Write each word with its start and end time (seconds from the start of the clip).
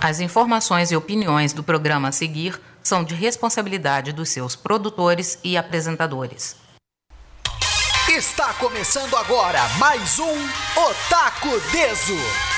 As 0.00 0.20
informações 0.20 0.90
e 0.90 0.96
opiniões 0.96 1.52
do 1.52 1.62
programa 1.62 2.08
a 2.08 2.12
seguir 2.12 2.60
são 2.82 3.02
de 3.02 3.14
responsabilidade 3.14 4.12
dos 4.12 4.28
seus 4.28 4.54
produtores 4.54 5.38
e 5.42 5.56
apresentadores. 5.56 6.56
Está 8.08 8.54
começando 8.54 9.16
agora 9.16 9.60
mais 9.78 10.18
um 10.18 10.32
Otaku 10.76 11.60
Deso. 11.72 12.55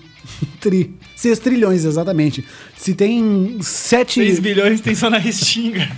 Tri. 0.61 0.95
6 1.17 1.39
trilhões, 1.41 1.85
exatamente. 1.85 2.47
Se 2.77 2.95
tem 2.95 3.59
7... 3.61 4.15
6 4.15 4.39
bilhões 4.39 4.81
tem 4.81 4.95
só 4.95 5.11
na 5.11 5.19
Restinga. 5.19 5.91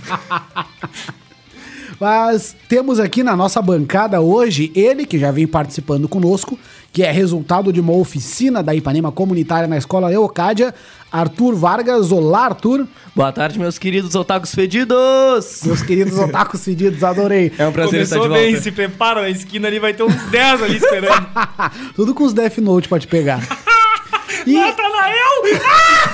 Mas 2.03 2.53
temos 2.67 2.99
aqui 2.99 3.23
na 3.23 3.33
nossa 3.33 3.61
bancada 3.61 4.19
hoje 4.19 4.73
ele 4.75 5.05
que 5.05 5.17
já 5.17 5.31
vem 5.31 5.47
participando 5.47 6.05
conosco, 6.05 6.59
que 6.91 7.01
é 7.01 7.09
resultado 7.09 7.71
de 7.71 7.79
uma 7.79 7.93
oficina 7.93 8.61
da 8.61 8.75
Ipanema 8.75 9.09
Comunitária 9.09 9.69
na 9.69 9.77
Escola 9.77 10.09
Leocádia, 10.09 10.75
Arthur 11.09 11.55
Vargas. 11.55 12.11
Olá, 12.11 12.47
Arthur. 12.47 12.85
Boa 13.15 13.31
tarde, 13.31 13.57
meus 13.57 13.79
queridos 13.79 14.15
otakus 14.15 14.53
fedidos. 14.53 15.61
Meus 15.63 15.81
queridos 15.81 16.19
otakus 16.19 16.65
fedidos, 16.65 17.05
adorei. 17.05 17.53
É 17.57 17.65
um 17.65 17.71
prazer 17.71 17.91
Começou 17.91 18.17
estar 18.17 18.27
de 18.27 18.33
bem, 18.33 18.51
volta. 18.51 18.63
se 18.63 18.71
prepara, 18.73 19.21
na 19.21 19.29
esquina 19.29 19.69
ali 19.69 19.79
vai 19.79 19.93
ter 19.93 20.03
uns 20.03 20.23
10 20.29 20.61
ali 20.61 20.75
esperando. 20.75 21.25
Tudo 21.95 22.13
com 22.13 22.25
os 22.25 22.33
Death 22.33 22.57
Note 22.57 22.89
pra 22.89 22.99
te 22.99 23.07
pegar. 23.07 23.39
E... 24.45 24.51
Natanael! 24.51 25.43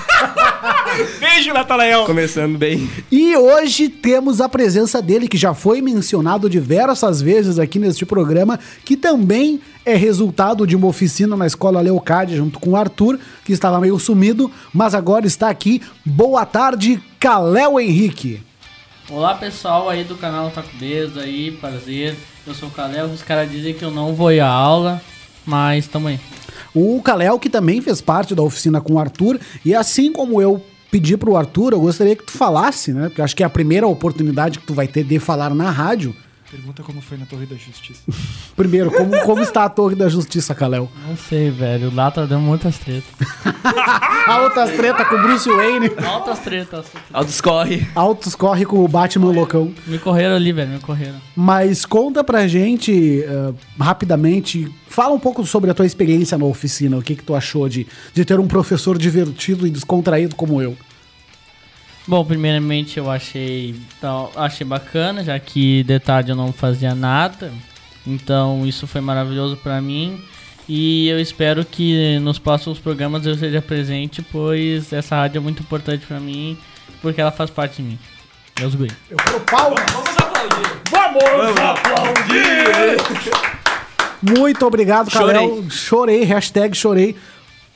Beijo, 1.19 1.53
Natanael! 1.53 2.05
Começando 2.05 2.57
bem. 2.57 2.89
E 3.11 3.35
hoje 3.35 3.89
temos 3.89 4.41
a 4.41 4.49
presença 4.49 5.01
dele, 5.01 5.27
que 5.27 5.37
já 5.37 5.53
foi 5.53 5.81
mencionado 5.81 6.49
diversas 6.49 7.21
vezes 7.21 7.59
aqui 7.59 7.79
neste 7.79 8.05
programa, 8.05 8.59
que 8.83 8.97
também 8.97 9.61
é 9.85 9.95
resultado 9.95 10.67
de 10.67 10.75
uma 10.75 10.87
oficina 10.87 11.35
na 11.35 11.47
Escola 11.47 11.81
Leocádia, 11.81 12.37
junto 12.37 12.59
com 12.59 12.71
o 12.71 12.75
Arthur, 12.75 13.19
que 13.43 13.53
estava 13.53 13.79
meio 13.79 13.97
sumido, 13.99 14.51
mas 14.73 14.93
agora 14.93 15.25
está 15.25 15.49
aqui. 15.49 15.81
Boa 16.05 16.45
tarde, 16.45 17.01
Caléu 17.19 17.79
Henrique. 17.79 18.41
Olá 19.09 19.33
pessoal 19.33 19.89
aí 19.89 20.03
do 20.03 20.15
canal 20.15 20.51
Taco 20.51 20.69
Deso 20.77 21.19
aí, 21.19 21.51
prazer. 21.51 22.15
Eu 22.45 22.53
sou 22.53 22.69
o 22.69 22.71
Kalel, 22.71 23.07
os 23.07 23.23
caras 23.23 23.49
dizem 23.49 23.73
que 23.73 23.83
eu 23.83 23.89
não 23.89 24.13
vou 24.13 24.31
ir 24.31 24.39
à 24.39 24.47
aula, 24.47 25.01
mas 25.45 25.87
tamo 25.87 26.07
aí. 26.07 26.19
O 26.73 27.01
Caléu, 27.01 27.39
que 27.39 27.49
também 27.49 27.81
fez 27.81 28.01
parte 28.01 28.35
da 28.35 28.41
oficina 28.41 28.81
com 28.81 28.93
o 28.93 28.99
Arthur, 28.99 29.39
e 29.63 29.73
assim 29.75 30.11
como 30.11 30.41
eu 30.41 30.63
pedi 30.91 31.15
pro 31.15 31.35
Arthur, 31.35 31.73
eu 31.73 31.81
gostaria 31.81 32.15
que 32.15 32.23
tu 32.23 32.31
falasse, 32.31 32.91
né? 32.91 33.09
Porque 33.09 33.21
acho 33.21 33.35
que 33.35 33.43
é 33.43 33.45
a 33.45 33.49
primeira 33.49 33.87
oportunidade 33.87 34.59
que 34.59 34.65
tu 34.65 34.73
vai 34.73 34.87
ter 34.87 35.03
de 35.03 35.19
falar 35.19 35.53
na 35.53 35.69
rádio. 35.69 36.15
Pergunta 36.51 36.81
como 36.81 36.99
foi 36.99 37.15
na 37.15 37.27
Torre 37.27 37.45
da 37.45 37.55
Justiça. 37.55 38.01
Primeiro, 38.55 38.89
como, 38.89 39.19
como 39.21 39.43
está 39.43 39.65
a 39.65 39.69
Torre 39.69 39.95
da 39.95 40.09
Justiça, 40.09 40.55
Caléu? 40.55 40.89
Não 41.07 41.15
sei, 41.15 41.51
velho. 41.51 41.93
Lá 41.93 42.09
tá 42.09 42.25
dando 42.25 42.41
muitas 42.41 42.79
tretas. 42.79 43.09
Altas 44.25 44.71
treta 44.71 45.05
com 45.05 45.15
o 45.15 45.21
Bruce 45.21 45.47
Wayne. 45.47 45.91
Altas 46.03 46.39
tretas. 46.39 46.85
Altos 47.13 47.39
corre. 47.39 47.87
Altos 47.93 48.35
corre 48.35 48.65
com 48.65 48.83
o 48.83 48.87
Batman 48.87 49.31
loucão. 49.31 49.71
Me 49.85 49.99
correram 49.99 50.35
ali, 50.35 50.51
velho. 50.51 50.71
Me 50.71 50.79
correram. 50.79 51.21
Mas 51.35 51.85
conta 51.85 52.23
pra 52.23 52.47
gente, 52.47 53.23
uh, 53.27 53.55
rapidamente, 53.79 54.71
fala 54.87 55.13
um 55.13 55.19
pouco 55.19 55.45
sobre 55.45 55.69
a 55.69 55.73
tua 55.73 55.85
experiência 55.85 56.37
na 56.37 56.45
oficina. 56.45 56.97
O 56.97 57.01
que, 57.01 57.15
que 57.15 57.23
tu 57.23 57.35
achou 57.35 57.69
de, 57.69 57.85
de 58.13 58.25
ter 58.25 58.39
um 58.39 58.47
professor 58.47 58.97
divertido 58.97 59.67
e 59.67 59.69
descontraído 59.69 60.35
como 60.35 60.61
eu? 60.61 60.75
Bom, 62.09 62.25
primeiramente 62.25 62.97
eu 62.97 63.07
achei, 63.07 63.75
tal- 64.01 64.31
achei 64.35 64.65
bacana, 64.65 65.23
já 65.23 65.37
que 65.37 65.83
de 65.83 65.99
tarde 65.99 66.31
eu 66.31 66.35
não 66.35 66.51
fazia 66.51 66.95
nada. 66.95 67.51
Então 68.07 68.65
isso 68.65 68.87
foi 68.87 68.99
maravilhoso 68.99 69.55
pra 69.57 69.79
mim. 69.79 70.19
E 70.67 71.07
eu 71.07 71.19
espero 71.19 71.63
que 71.63 72.17
nos 72.17 72.39
próximos 72.39 72.79
programas 72.79 73.27
eu 73.27 73.35
seja 73.37 73.61
presente, 73.61 74.23
pois 74.23 74.91
essa 74.91 75.17
rádio 75.17 75.37
é 75.37 75.41
muito 75.41 75.61
importante 75.61 76.03
pra 76.07 76.19
mim, 76.19 76.57
porque 76.99 77.21
ela 77.21 77.31
faz 77.31 77.51
parte 77.51 77.75
de 77.75 77.83
mim. 77.89 77.99
Meus 78.59 78.73
guri. 78.73 78.91
Eu 79.11 79.17
quero 79.17 79.39
palmas. 79.41 79.79
Vamos 80.91 81.59
aplaudir! 81.59 82.97
Muito 84.21 84.65
obrigado, 84.65 85.11
Chorei. 85.11 85.33
Caléu. 85.35 85.65
Chorei, 85.69 86.23
hashtag 86.23 86.75
chorei. 86.75 87.15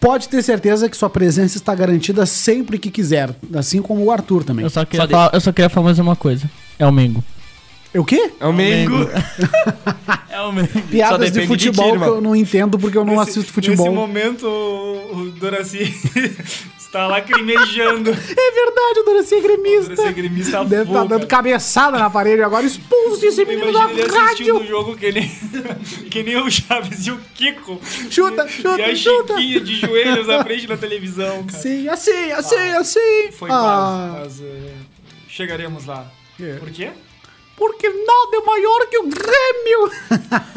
Pode 0.03 0.27
ter 0.27 0.43
certeza 0.43 0.89
que 0.89 0.97
sua 0.97 1.09
presença 1.09 1.55
está 1.57 1.73
garantida 1.73 2.25
sempre 2.25 2.77
que 2.77 2.91
quiser. 2.91 3.33
Assim 3.55 3.81
como 3.81 4.03
o 4.03 4.11
Arthur 4.11 4.43
também. 4.43 4.63
Eu 4.63 4.69
só 4.69 4.83
queria, 4.83 5.05
Só 5.05 5.09
falar, 5.09 5.29
eu 5.33 5.39
só 5.39 5.51
queria 5.53 5.69
falar 5.69 5.85
mais 5.85 5.97
uma 5.97 6.13
coisa. 6.13 6.51
É 6.77 6.85
o 6.85 6.91
Mengo. 6.91 7.23
O 7.95 8.03
quê? 8.03 8.31
É 8.39 8.45
o 8.45 8.51
Mengo. 8.51 8.95
É 10.29 10.41
o 10.41 10.51
Mengo. 10.51 10.67
Piadas 10.89 11.31
de 11.31 11.41
de 11.41 11.47
futebol 11.47 11.93
ti, 11.93 11.99
que 11.99 12.05
eu 12.05 12.19
não 12.19 12.35
entendo 12.35 12.77
porque 12.79 12.97
eu 12.97 13.05
não 13.05 13.17
Nesse- 13.17 13.29
assisto 13.29 13.53
futebol. 13.53 13.85
Nesse 13.85 13.95
momento, 13.95 14.47
o, 14.47 15.17
o 15.17 15.31
Doraci 15.39 15.93
está 16.93 17.07
lacrimejando. 17.07 18.11
É 18.11 18.51
verdade, 18.51 18.99
o 18.99 19.03
Doraci 19.03 19.33
é 19.33 19.37
O 19.39 19.41
gremista. 19.41 19.95
Doraci 19.95 20.07
é 20.07 20.11
gremista 20.13 20.65
Deve 20.65 20.83
estar 20.83 20.99
full, 20.99 21.07
dando 21.07 21.27
cabeçada 21.27 21.97
na 21.97 22.09
parede 22.09 22.43
agora. 22.43 22.65
Expulse 22.65 23.25
esse 23.25 23.43
menino 23.43 23.73
da 23.73 23.91
ele 23.91 24.05
rádio. 24.07 24.57
o 24.57 24.67
jogo 24.67 24.95
que 24.95 25.11
nem, 25.11 25.27
que 26.11 26.21
nem 26.21 26.37
o 26.37 26.49
Chaves 26.51 27.07
e 27.07 27.11
o 27.11 27.19
Kiko. 27.33 27.81
Chuta, 28.11 28.47
chuta, 28.47 28.79
E 28.79 28.83
a 28.83 28.95
chuta. 28.95 29.37
Chiquinha 29.37 29.59
de 29.59 29.75
joelhos 29.79 30.27
na 30.27 30.43
frente 30.43 30.67
da 30.67 30.77
televisão, 30.77 31.43
cara. 31.43 31.59
Sim, 31.63 31.87
assim, 31.89 32.31
assim, 32.31 32.55
assim. 32.55 33.31
Foi 33.31 33.49
Ah, 33.49 34.11
quase, 34.19 34.43
mas 34.43 34.51
eh, 34.51 34.73
chegaremos 35.27 35.85
lá. 35.87 36.05
É. 36.39 36.57
Por 36.57 36.69
quê? 36.69 36.91
Porque 37.57 37.87
nada 37.87 38.37
é 38.37 38.45
maior 38.45 38.87
que 38.87 38.97
o 38.97 39.03
Grêmio. 39.03 39.91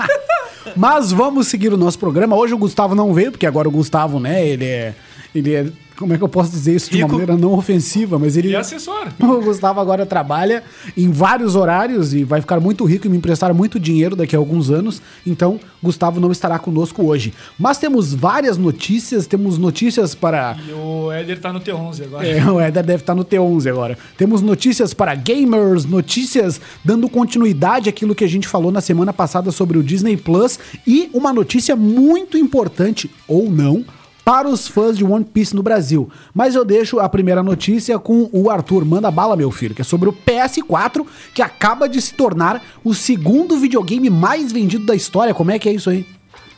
Mas 0.74 1.12
vamos 1.12 1.47
seguir 1.47 1.72
o 1.72 1.76
nosso 1.76 1.98
programa. 1.98 2.34
Hoje 2.34 2.54
o 2.54 2.58
Gustavo 2.58 2.94
não 2.94 3.12
veio, 3.14 3.30
porque 3.30 3.47
agora 3.47 3.68
o 3.68 3.70
Gustavo, 3.70 4.18
né, 4.18 4.44
ele 4.47 4.65
é. 4.65 4.94
Ele 5.34 5.54
é. 5.54 5.66
Como 5.97 6.13
é 6.13 6.19
que 6.19 6.25
eu 6.25 6.28
posso 6.28 6.51
dizer 6.51 6.75
isso 6.75 6.91
de 6.91 6.98
uma 7.03 7.09
maneira 7.09 7.37
não 7.37 7.53
ofensiva? 7.53 8.19
Mas 8.19 8.37
ele. 8.37 8.48
E 8.48 8.57
assessor. 8.57 9.09
O 9.37 9.41
Gustavo 9.43 9.81
agora 9.81 10.07
trabalha 10.07 10.63
em 10.97 11.10
vários 11.10 11.57
horários 11.57 12.15
e 12.15 12.25
vai 12.25 12.41
ficar 12.41 12.59
muito 12.60 12.84
rico 12.84 13.07
e 13.07 13.10
me 13.10 13.16
emprestar 13.16 13.53
muito 13.53 13.78
dinheiro 13.78 14.16
daqui 14.16 14.34
a 14.34 14.39
alguns 14.39 14.71
anos. 14.71 15.03
Então, 15.27 15.60
Gustavo 15.83 16.21
não 16.21 16.33
estará 16.33 16.59
conosco 16.59 17.04
hoje. 17.04 17.34
Mas 17.59 17.78
temos 17.78 18.15
várias 18.15 18.57
notícias, 18.57 19.27
temos 19.27 19.59
notícias 19.59 20.15
para. 20.15 20.57
E 20.66 20.72
o 20.72 21.13
Éder 21.13 21.41
tá 21.41 21.53
no 21.53 21.60
T11 21.60 22.04
agora. 22.04 22.27
É, 22.27 22.45
o 22.51 22.60
Éder 22.60 22.84
deve 22.84 23.03
estar 23.03 23.15
no 23.15 23.25
T11 23.25 23.69
agora. 23.69 23.98
Temos 24.16 24.43
notícias 24.43 24.95
para 24.95 25.15
gamers, 25.15 25.84
notícias 25.84 26.60
dando 26.84 27.09
continuidade 27.09 27.89
àquilo 27.89 28.15
que 28.15 28.25
a 28.25 28.28
gente 28.28 28.48
falou 28.48 28.71
na 28.71 28.81
semana 28.81 29.13
passada 29.13 29.51
sobre 29.51 29.78
o 29.78 29.83
Disney 29.83 30.16
Plus 30.16 30.59
e 30.87 31.10
uma 31.13 31.33
notícia 31.33 31.77
muito 31.77 32.37
importante, 32.39 33.10
ou 33.27 33.51
não, 33.51 33.84
para 34.26 34.48
os 34.48 34.66
fãs 34.66 34.98
de 34.98 35.04
One 35.04 35.24
Piece 35.24 35.54
no 35.54 35.62
Brasil. 35.62 36.10
Mas 36.34 36.56
eu 36.56 36.64
deixo 36.64 36.98
a 36.98 37.08
primeira 37.08 37.44
notícia 37.44 37.96
com 37.96 38.28
o 38.32 38.50
Arthur. 38.50 38.84
Manda 38.84 39.08
bala, 39.08 39.36
meu 39.36 39.52
filho, 39.52 39.72
que 39.72 39.82
é 39.82 39.84
sobre 39.84 40.08
o 40.08 40.12
PS4, 40.12 41.06
que 41.32 41.40
acaba 41.40 41.88
de 41.88 42.02
se 42.02 42.12
tornar 42.12 42.60
o 42.82 42.92
segundo 42.92 43.56
videogame 43.56 44.10
mais 44.10 44.50
vendido 44.50 44.84
da 44.84 44.96
história. 44.96 45.32
Como 45.32 45.52
é 45.52 45.60
que 45.60 45.68
é 45.68 45.72
isso 45.72 45.90
aí? 45.90 46.04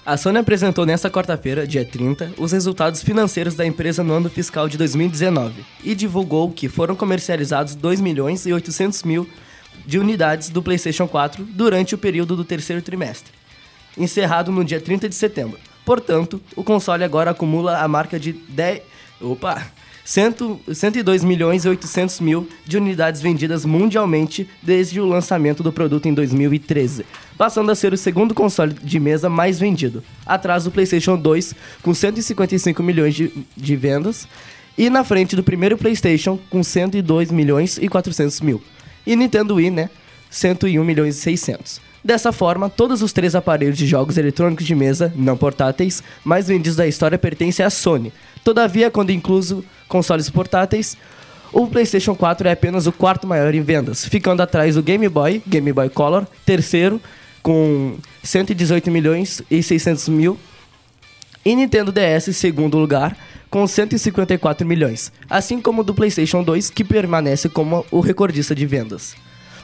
A 0.06 0.16
Sony 0.16 0.38
apresentou 0.38 0.86
nesta 0.86 1.10
quarta-feira, 1.10 1.66
dia 1.66 1.84
30, 1.84 2.32
os 2.38 2.52
resultados 2.52 3.02
financeiros 3.02 3.54
da 3.54 3.66
empresa 3.66 4.02
no 4.02 4.14
ano 4.14 4.30
fiscal 4.30 4.66
de 4.66 4.78
2019 4.78 5.62
e 5.84 5.94
divulgou 5.94 6.50
que 6.50 6.70
foram 6.70 6.96
comercializados 6.96 7.74
2 7.74 8.00
milhões 8.00 8.46
e 8.46 8.52
800 8.54 9.02
mil 9.02 9.28
de 9.84 9.98
unidades 9.98 10.48
do 10.48 10.62
PlayStation 10.62 11.06
4 11.06 11.44
durante 11.44 11.94
o 11.94 11.98
período 11.98 12.34
do 12.34 12.44
terceiro 12.46 12.80
trimestre, 12.80 13.30
encerrado 13.98 14.50
no 14.50 14.64
dia 14.64 14.80
30 14.80 15.06
de 15.10 15.14
setembro. 15.14 15.67
Portanto, 15.88 16.38
o 16.54 16.62
console 16.62 17.02
agora 17.02 17.30
acumula 17.30 17.78
a 17.78 17.88
marca 17.88 18.20
de 18.20 18.34
10. 18.34 18.82
Opa! 19.22 19.66
100 20.04 20.60
102 20.74 21.24
milhões 21.24 21.64
e 21.64 21.68
800 21.70 22.20
mil 22.20 22.46
de 22.66 22.76
unidades 22.76 23.22
vendidas 23.22 23.64
mundialmente 23.64 24.46
desde 24.62 25.00
o 25.00 25.06
lançamento 25.06 25.62
do 25.62 25.72
produto 25.72 26.04
em 26.04 26.12
2013, 26.12 27.06
passando 27.38 27.70
a 27.70 27.74
ser 27.74 27.94
o 27.94 27.96
segundo 27.96 28.34
console 28.34 28.74
de 28.74 29.00
mesa 29.00 29.30
mais 29.30 29.58
vendido, 29.58 30.04
atrás 30.26 30.64
do 30.64 30.70
PlayStation 30.70 31.16
2 31.16 31.54
com 31.82 31.94
155 31.94 32.82
milhões 32.82 33.14
de, 33.14 33.32
de 33.56 33.74
vendas 33.74 34.28
e 34.76 34.90
na 34.90 35.02
frente 35.04 35.34
do 35.34 35.42
primeiro 35.42 35.78
PlayStation 35.78 36.38
com 36.50 36.62
102 36.62 37.30
milhões 37.30 37.78
e 37.78 37.88
400 37.88 38.42
mil. 38.42 38.62
E 39.06 39.16
Nintendo 39.16 39.54
Wii, 39.54 39.70
né? 39.70 39.88
101 40.28 40.84
milhões 40.84 41.16
e 41.16 41.20
600. 41.20 41.87
Dessa 42.02 42.32
forma, 42.32 42.70
todos 42.70 43.02
os 43.02 43.12
três 43.12 43.34
aparelhos 43.34 43.76
de 43.76 43.86
jogos 43.86 44.16
eletrônicos 44.16 44.64
de 44.64 44.74
mesa, 44.74 45.12
não 45.16 45.36
portáteis, 45.36 46.02
mais 46.24 46.48
vendidos 46.48 46.76
da 46.76 46.86
história 46.86 47.18
pertencem 47.18 47.64
à 47.64 47.70
Sony. 47.70 48.12
Todavia, 48.44 48.90
quando 48.90 49.10
incluso 49.10 49.64
consoles 49.88 50.30
portáteis, 50.30 50.96
o 51.52 51.66
PlayStation 51.66 52.14
4 52.14 52.48
é 52.48 52.52
apenas 52.52 52.86
o 52.86 52.92
quarto 52.92 53.26
maior 53.26 53.54
em 53.54 53.62
vendas, 53.62 54.04
ficando 54.04 54.42
atrás 54.42 54.74
do 54.74 54.82
Game 54.82 55.08
Boy, 55.08 55.42
Game 55.46 55.72
Boy 55.72 55.88
Color, 55.88 56.26
terceiro, 56.44 57.00
com 57.42 57.96
118 58.22 58.90
milhões 58.90 59.42
e 59.50 59.62
600 59.62 60.08
mil, 60.08 60.38
e 61.44 61.56
Nintendo 61.56 61.90
DS, 61.90 62.36
segundo 62.36 62.78
lugar, 62.78 63.16
com 63.50 63.66
154 63.66 64.66
milhões, 64.66 65.10
assim 65.30 65.60
como 65.60 65.82
do 65.82 65.94
PlayStation 65.94 66.42
2, 66.42 66.68
que 66.70 66.84
permanece 66.84 67.48
como 67.48 67.84
o 67.90 68.00
recordista 68.00 68.54
de 68.54 68.66
vendas. 68.66 69.16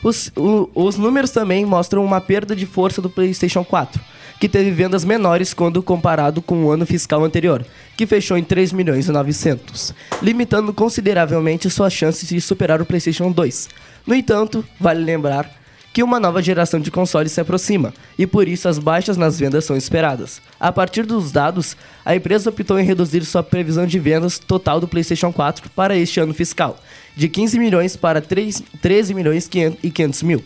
Os, 0.05 0.31
o- 0.37 0.69
os 0.75 0.97
números 0.97 1.31
também 1.31 1.65
mostram 1.65 2.05
uma 2.05 2.21
perda 2.21 2.55
de 2.55 2.67
força 2.67 3.01
do 3.03 3.11
PlayStation 3.11 3.65
4, 3.65 4.01
que 4.39 4.49
teve 4.49 4.71
vendas 4.71 5.05
menores 5.05 5.55
quando 5.55 5.83
comparado 5.83 6.43
com 6.43 6.63
o 6.65 6.71
ano 6.71 6.85
fiscal 6.85 7.25
anterior, 7.25 7.65
que 7.97 8.07
fechou 8.07 8.37
em 8.37 8.45
3 8.45 8.73
milhões 8.73 9.09
e 9.09 9.11
900, 9.11 9.95
limitando 10.23 10.73
consideravelmente 10.75 11.71
suas 11.71 11.93
chances 11.93 12.29
de 12.29 12.41
superar 12.41 12.83
o 12.83 12.87
PlayStation 12.87 13.33
2. 13.33 13.69
No 14.07 14.15
entanto, 14.15 14.63
vale 14.79 15.03
lembrar 15.03 15.51
que 15.93 16.03
uma 16.03 16.19
nova 16.19 16.43
geração 16.43 16.81
de 16.81 16.91
consoles 16.91 17.31
se 17.31 17.41
aproxima, 17.41 17.95
e 18.19 18.27
por 18.27 18.49
isso 18.49 18.69
as 18.69 18.81
baixas 18.81 19.17
nas 19.17 19.39
vendas 19.39 19.65
são 19.65 19.77
esperadas. 19.77 20.43
A 20.59 20.73
partir 20.73 21.05
dos 21.07 21.31
dados, 21.31 21.77
a 22.05 22.17
empresa 22.17 22.51
optou 22.51 22.79
em 22.81 22.85
reduzir 22.85 23.25
sua 23.25 23.45
previsão 23.45 23.87
de 23.87 23.99
vendas 24.01 24.39
total 24.41 24.81
do 24.81 24.89
PlayStation 24.89 25.33
4 25.33 25.71
para 25.71 25.97
este 25.97 26.19
ano 26.19 26.35
fiscal, 26.35 26.81
de 27.17 27.29
15 27.29 27.59
milhões 27.59 27.97
para 27.97 28.21
3, 28.21 28.63
13 28.81 29.15
milhões 29.15 29.49
e 29.83 29.91
500 29.91 30.23
mil. 30.23 30.45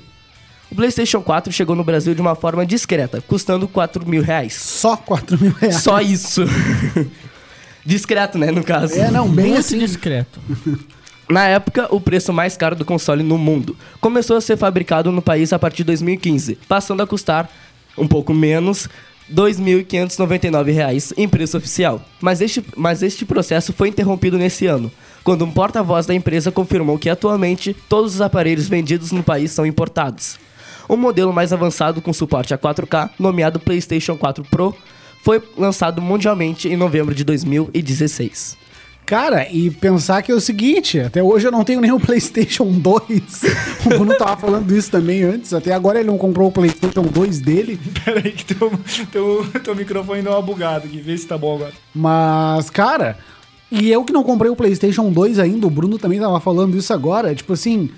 O 0.70 0.74
PlayStation 0.74 1.22
4 1.22 1.50
chegou 1.52 1.74
no 1.74 1.82
Brasil 1.82 2.14
de 2.14 2.20
uma 2.20 2.34
forma 2.34 2.66
discreta, 2.66 3.22
custando 3.22 3.66
4 3.66 4.06
mil 4.06 4.22
reais. 4.22 4.54
Só 4.54 4.96
4 4.96 5.38
mil 5.40 5.52
reais. 5.52 5.76
Só 5.76 6.00
isso. 6.00 6.44
Discreto, 7.84 8.36
né, 8.36 8.50
no 8.50 8.62
caso. 8.62 8.94
É, 8.94 9.10
não, 9.10 9.26
bem 9.26 9.46
Muito 9.46 9.60
assim. 9.60 9.78
discreto. 9.78 10.38
Na 11.26 11.46
época, 11.46 11.88
o 11.90 12.00
preço 12.00 12.32
mais 12.32 12.56
caro 12.56 12.74
do 12.76 12.84
console 12.84 13.22
no 13.22 13.38
mundo 13.38 13.76
começou 14.00 14.36
a 14.36 14.40
ser 14.40 14.56
fabricado 14.56 15.12
no 15.12 15.22
país 15.22 15.52
a 15.52 15.58
partir 15.58 15.78
de 15.78 15.84
2015, 15.84 16.58
passando 16.68 17.02
a 17.02 17.06
custar 17.06 17.50
um 17.96 18.06
pouco 18.06 18.32
menos. 18.34 18.88
2.599 19.32 20.72
reais 20.72 21.12
em 21.16 21.28
preço 21.28 21.56
oficial. 21.56 22.02
Mas 22.20 22.40
este, 22.40 22.64
mas 22.76 23.02
este 23.02 23.24
processo 23.24 23.72
foi 23.72 23.88
interrompido 23.88 24.38
nesse 24.38 24.66
ano, 24.66 24.90
quando 25.22 25.44
um 25.44 25.50
porta-voz 25.50 26.06
da 26.06 26.14
empresa 26.14 26.50
confirmou 26.50 26.98
que 26.98 27.10
atualmente 27.10 27.74
todos 27.88 28.14
os 28.14 28.20
aparelhos 28.20 28.68
vendidos 28.68 29.12
no 29.12 29.22
país 29.22 29.50
são 29.52 29.66
importados. 29.66 30.38
O 30.88 30.96
modelo 30.96 31.32
mais 31.32 31.52
avançado 31.52 32.00
com 32.00 32.12
suporte 32.12 32.54
a 32.54 32.58
4K, 32.58 33.10
nomeado 33.18 33.60
PlayStation 33.60 34.16
4 34.16 34.42
Pro, 34.44 34.74
foi 35.22 35.42
lançado 35.56 36.00
mundialmente 36.00 36.68
em 36.68 36.76
novembro 36.76 37.14
de 37.14 37.24
2016. 37.24 38.67
Cara, 39.08 39.48
e 39.50 39.70
pensar 39.70 40.20
que 40.20 40.30
é 40.30 40.34
o 40.34 40.40
seguinte, 40.40 41.00
até 41.00 41.22
hoje 41.22 41.48
eu 41.48 41.50
não 41.50 41.64
tenho 41.64 41.80
nem 41.80 41.90
o 41.90 41.96
PlayStation 41.98 42.70
2. 42.70 43.10
o 43.86 43.88
Bruno 43.88 44.14
tava 44.14 44.36
falando 44.36 44.70
isso 44.76 44.90
também 44.90 45.22
antes, 45.22 45.54
até 45.54 45.72
agora 45.72 45.98
ele 45.98 46.08
não 46.08 46.18
comprou 46.18 46.48
o 46.48 46.52
PlayStation 46.52 47.04
2 47.04 47.40
dele. 47.40 47.80
Pera 48.04 48.20
aí 48.22 48.32
que 48.32 48.44
teu, 48.44 48.70
teu, 49.10 49.46
teu 49.64 49.74
microfone 49.74 50.20
deu 50.20 50.32
uma 50.32 50.42
bugada 50.42 50.84
aqui. 50.84 51.00
Vê 51.00 51.16
se 51.16 51.26
tá 51.26 51.38
bom 51.38 51.54
agora. 51.54 51.72
Mas, 51.94 52.68
cara, 52.68 53.16
e 53.72 53.90
eu 53.90 54.04
que 54.04 54.12
não 54.12 54.22
comprei 54.22 54.50
o 54.50 54.56
PlayStation 54.56 55.10
2 55.10 55.38
ainda, 55.38 55.66
o 55.66 55.70
Bruno 55.70 55.96
também 55.96 56.20
tava 56.20 56.38
falando 56.38 56.76
isso 56.76 56.92
agora, 56.92 57.34
tipo 57.34 57.54
assim, 57.54 57.88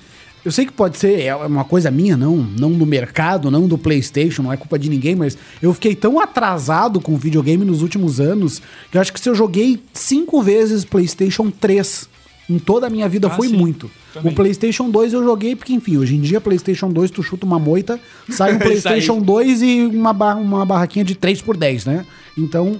eu 0.44 0.50
sei 0.50 0.66
que 0.66 0.72
pode 0.72 0.96
ser 0.98 1.20
é 1.20 1.34
uma 1.34 1.64
coisa 1.64 1.90
minha, 1.90 2.16
não, 2.16 2.36
não 2.36 2.72
do 2.72 2.86
mercado, 2.86 3.50
não 3.50 3.66
do 3.68 3.76
PlayStation, 3.76 4.42
não 4.42 4.52
é 4.52 4.56
culpa 4.56 4.78
de 4.78 4.88
ninguém, 4.88 5.14
mas 5.14 5.36
eu 5.60 5.72
fiquei 5.74 5.94
tão 5.94 6.18
atrasado 6.18 7.00
com 7.00 7.16
videogame 7.16 7.64
nos 7.64 7.82
últimos 7.82 8.20
anos 8.20 8.60
que 8.90 8.96
eu 8.96 9.00
acho 9.00 9.12
que 9.12 9.20
se 9.20 9.28
eu 9.28 9.34
joguei 9.34 9.80
cinco 9.92 10.42
vezes 10.42 10.84
PlayStation 10.84 11.50
3 11.50 12.08
em 12.48 12.58
toda 12.58 12.88
a 12.88 12.90
minha 12.90 13.08
vida 13.08 13.28
Ah, 13.28 13.30
foi 13.30 13.48
sim. 13.48 13.56
muito. 13.56 13.88
Também. 14.12 14.32
O 14.32 14.34
PlayStation 14.34 14.90
2 14.90 15.12
eu 15.12 15.22
joguei 15.22 15.54
porque, 15.54 15.72
enfim, 15.72 15.96
hoje 15.98 16.16
em 16.16 16.20
dia 16.20 16.40
PlayStation 16.40 16.90
2 16.90 17.12
tu 17.12 17.22
chuta 17.22 17.46
uma 17.46 17.60
moita, 17.60 18.00
sai 18.28 18.54
um 18.56 18.58
PlayStation 18.60 19.20
2 19.20 19.62
e 19.62 19.82
uma, 19.86 20.12
barra, 20.12 20.40
uma 20.40 20.66
barraquinha 20.66 21.04
de 21.04 21.14
3 21.14 21.40
por 21.42 21.56
10, 21.56 21.84
né? 21.84 22.04
Então, 22.36 22.76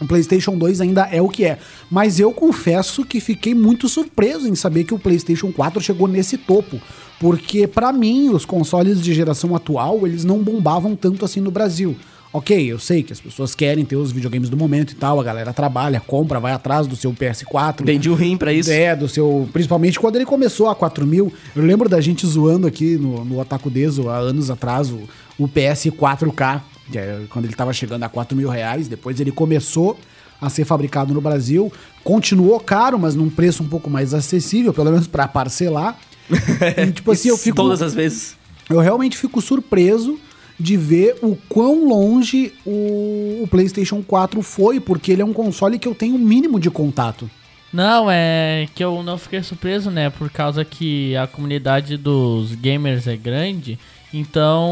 o 0.00 0.06
PlayStation 0.06 0.56
2 0.56 0.80
ainda 0.80 1.08
é 1.10 1.20
o 1.20 1.28
que 1.28 1.44
é. 1.44 1.58
Mas 1.90 2.20
eu 2.20 2.32
confesso 2.32 3.04
que 3.04 3.20
fiquei 3.20 3.54
muito 3.54 3.88
surpreso 3.88 4.48
em 4.48 4.54
saber 4.54 4.84
que 4.84 4.94
o 4.94 4.98
PlayStation 4.98 5.50
4 5.52 5.80
chegou 5.80 6.06
nesse 6.06 6.38
topo. 6.38 6.80
Porque, 7.18 7.66
pra 7.66 7.92
mim, 7.92 8.28
os 8.28 8.44
consoles 8.44 9.02
de 9.02 9.12
geração 9.12 9.56
atual, 9.56 10.06
eles 10.06 10.24
não 10.24 10.38
bombavam 10.38 10.94
tanto 10.94 11.24
assim 11.24 11.40
no 11.40 11.50
Brasil. 11.50 11.96
Ok, 12.30 12.70
eu 12.70 12.78
sei 12.78 13.02
que 13.02 13.12
as 13.12 13.20
pessoas 13.20 13.54
querem 13.54 13.86
ter 13.86 13.96
os 13.96 14.12
videogames 14.12 14.50
do 14.50 14.56
momento 14.56 14.92
e 14.92 14.94
tal, 14.94 15.18
a 15.18 15.24
galera 15.24 15.52
trabalha, 15.52 15.98
compra, 15.98 16.38
vai 16.38 16.52
atrás 16.52 16.86
do 16.86 16.94
seu 16.94 17.10
PS4. 17.12 17.84
Vendi 17.84 18.10
o 18.10 18.14
rim 18.14 18.36
pra 18.36 18.52
isso. 18.52 18.70
É, 18.70 18.94
do 18.94 19.08
seu. 19.08 19.48
Principalmente 19.50 19.98
quando 19.98 20.16
ele 20.16 20.26
começou 20.26 20.68
a 20.68 20.74
4 20.74 21.06
mil. 21.06 21.32
Eu 21.56 21.62
lembro 21.62 21.88
da 21.88 22.00
gente 22.00 22.26
zoando 22.26 22.66
aqui 22.66 22.98
no, 22.98 23.24
no 23.24 23.40
Otaku 23.40 23.70
Deso 23.70 24.10
há 24.10 24.18
anos 24.18 24.50
atrás 24.50 24.90
o, 24.90 25.00
o 25.38 25.48
PS4K, 25.48 26.60
que 26.77 26.77
é 26.96 27.22
quando 27.28 27.44
ele 27.46 27.54
tava 27.54 27.72
chegando 27.72 28.04
a 28.04 28.08
4 28.08 28.36
mil 28.36 28.48
reais. 28.48 28.88
Depois 28.88 29.18
ele 29.20 29.32
começou 29.32 29.98
a 30.40 30.48
ser 30.48 30.64
fabricado 30.64 31.12
no 31.12 31.20
Brasil. 31.20 31.72
Continuou 32.04 32.58
caro, 32.60 32.98
mas 32.98 33.14
num 33.14 33.28
preço 33.28 33.62
um 33.62 33.68
pouco 33.68 33.90
mais 33.90 34.14
acessível, 34.14 34.72
pelo 34.72 34.90
menos 34.90 35.06
pra 35.06 35.26
parcelar. 35.26 35.98
E, 36.76 36.92
tipo 36.92 37.10
assim, 37.10 37.28
eu 37.28 37.38
fico. 37.38 37.56
Todas 37.56 37.82
as 37.82 37.94
vezes. 37.94 38.36
Eu 38.68 38.80
realmente 38.80 39.16
fico 39.16 39.40
surpreso 39.40 40.18
de 40.60 40.76
ver 40.76 41.16
o 41.22 41.36
quão 41.48 41.88
longe 41.88 42.52
o, 42.66 43.42
o 43.42 43.48
PlayStation 43.48 44.02
4 44.02 44.42
foi, 44.42 44.80
porque 44.80 45.12
ele 45.12 45.22
é 45.22 45.24
um 45.24 45.32
console 45.32 45.78
que 45.78 45.88
eu 45.88 45.94
tenho 45.94 46.16
o 46.16 46.18
mínimo 46.18 46.60
de 46.60 46.70
contato. 46.70 47.30
Não, 47.72 48.10
é 48.10 48.66
que 48.74 48.82
eu 48.82 49.02
não 49.02 49.18
fiquei 49.18 49.42
surpreso, 49.42 49.90
né? 49.90 50.10
Por 50.10 50.30
causa 50.30 50.64
que 50.64 51.14
a 51.16 51.26
comunidade 51.26 51.96
dos 51.96 52.54
gamers 52.54 53.06
é 53.06 53.16
grande. 53.16 53.78
Então, 54.12 54.70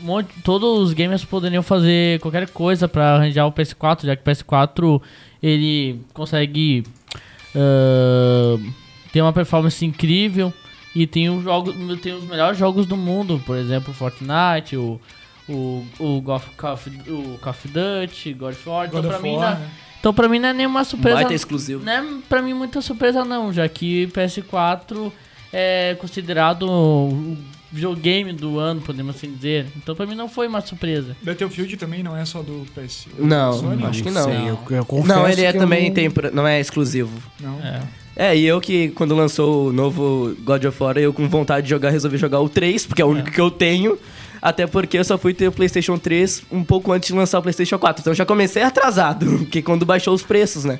um 0.00 0.04
monte- 0.06 0.32
todos 0.42 0.78
os 0.88 0.92
gamers 0.94 1.24
poderiam 1.24 1.62
fazer 1.62 2.18
qualquer 2.20 2.48
coisa 2.48 2.88
pra 2.88 3.16
arranjar 3.16 3.46
o 3.46 3.52
PS4, 3.52 4.06
já 4.06 4.16
que 4.16 4.22
o 4.22 4.24
PS4 4.24 5.02
ele 5.42 6.00
consegue 6.14 6.84
ah, 7.54 8.56
ter 9.12 9.20
uma 9.22 9.32
performance 9.32 9.84
incrível 9.84 10.52
e 10.94 11.06
tem, 11.06 11.28
os 11.30 11.42
jogos, 11.44 11.74
tem 12.00 12.14
os 12.14 12.24
melhores 12.24 12.58
jogos 12.58 12.86
do 12.86 12.96
mundo, 12.96 13.40
por 13.44 13.56
exemplo, 13.56 13.92
Fortnite, 13.92 14.76
o, 14.76 14.98
o, 15.48 15.84
o, 15.98 16.20
God 16.20 16.36
of- 16.36 16.50
Call 16.56 16.72
of, 16.74 16.88
o 17.10 17.38
Call 17.38 17.50
of 17.52 17.68
Duty, 17.68 18.32
God 18.32 18.52
of 18.54 18.68
War. 18.68 18.86
Então, 18.86 19.00
God 19.02 19.08
pra 19.10 19.18
of 19.18 19.22
mim, 19.28 19.36
War, 19.36 19.50
não- 19.54 19.60
né? 19.60 19.70
então, 20.00 20.14
pra 20.14 20.28
mim 20.28 20.38
não 20.38 20.48
é 20.48 20.52
nenhuma 20.54 20.82
surpresa. 20.84 21.16
Baita 21.16 21.34
exclusivo. 21.34 21.84
Não 21.84 21.92
é 21.92 22.04
pra 22.28 22.40
mim 22.42 22.54
muita 22.54 22.80
surpresa 22.80 23.24
não, 23.24 23.52
já 23.52 23.68
que 23.68 24.06
PS4 24.08 25.12
é 25.52 25.94
considerado 26.00 26.66
videogame 27.72 28.32
do 28.32 28.58
ano, 28.58 28.80
podemos 28.80 29.16
assim 29.16 29.32
dizer. 29.32 29.66
Então 29.76 29.94
pra 29.94 30.06
mim 30.06 30.14
não 30.14 30.28
foi 30.28 30.46
uma 30.46 30.60
surpresa. 30.60 31.16
Battlefield 31.22 31.76
também 31.76 32.02
não 32.02 32.16
é 32.16 32.24
só 32.24 32.42
do 32.42 32.66
PS. 32.74 33.06
Não, 33.18 33.52
Sony? 33.52 33.84
acho 33.84 34.02
que 34.02 34.10
não. 34.10 34.24
Sei, 34.24 34.48
eu, 34.48 34.58
eu 34.70 34.84
confesso 34.84 35.08
Não, 35.18 35.28
ele 35.28 35.42
é 35.44 35.52
que 35.52 35.58
também 35.58 35.86
não- 35.88 35.94
tem, 35.94 36.10
não 36.32 36.46
é 36.46 36.60
exclusivo. 36.60 37.10
Não. 37.40 37.58
É. 37.60 37.82
É, 38.20 38.36
e 38.36 38.44
eu 38.44 38.60
que 38.60 38.88
quando 38.90 39.14
lançou 39.14 39.68
o 39.68 39.72
novo 39.72 40.34
God 40.42 40.64
of 40.64 40.82
War, 40.82 40.98
eu 40.98 41.12
com 41.12 41.28
vontade 41.28 41.64
de 41.64 41.70
jogar, 41.70 41.90
resolvi 41.90 42.16
jogar 42.18 42.40
o 42.40 42.48
3, 42.48 42.84
porque 42.84 43.00
é 43.00 43.04
o 43.04 43.08
único 43.08 43.30
que 43.30 43.40
eu 43.40 43.50
tenho. 43.50 43.96
Até 44.42 44.66
porque 44.66 44.98
eu 44.98 45.04
só 45.04 45.16
fui 45.18 45.34
ter 45.34 45.48
o 45.48 45.52
PlayStation 45.52 45.98
3 45.98 46.42
um 46.50 46.62
pouco 46.64 46.92
antes 46.92 47.08
de 47.08 47.14
lançar 47.14 47.38
o 47.38 47.42
PlayStation 47.42 47.78
4. 47.78 48.00
Então 48.00 48.12
eu 48.12 48.16
já 48.16 48.24
comecei 48.26 48.62
atrasado, 48.62 49.24
porque 49.38 49.62
quando 49.62 49.84
baixou 49.84 50.14
os 50.14 50.22
preços, 50.22 50.64
né? 50.64 50.78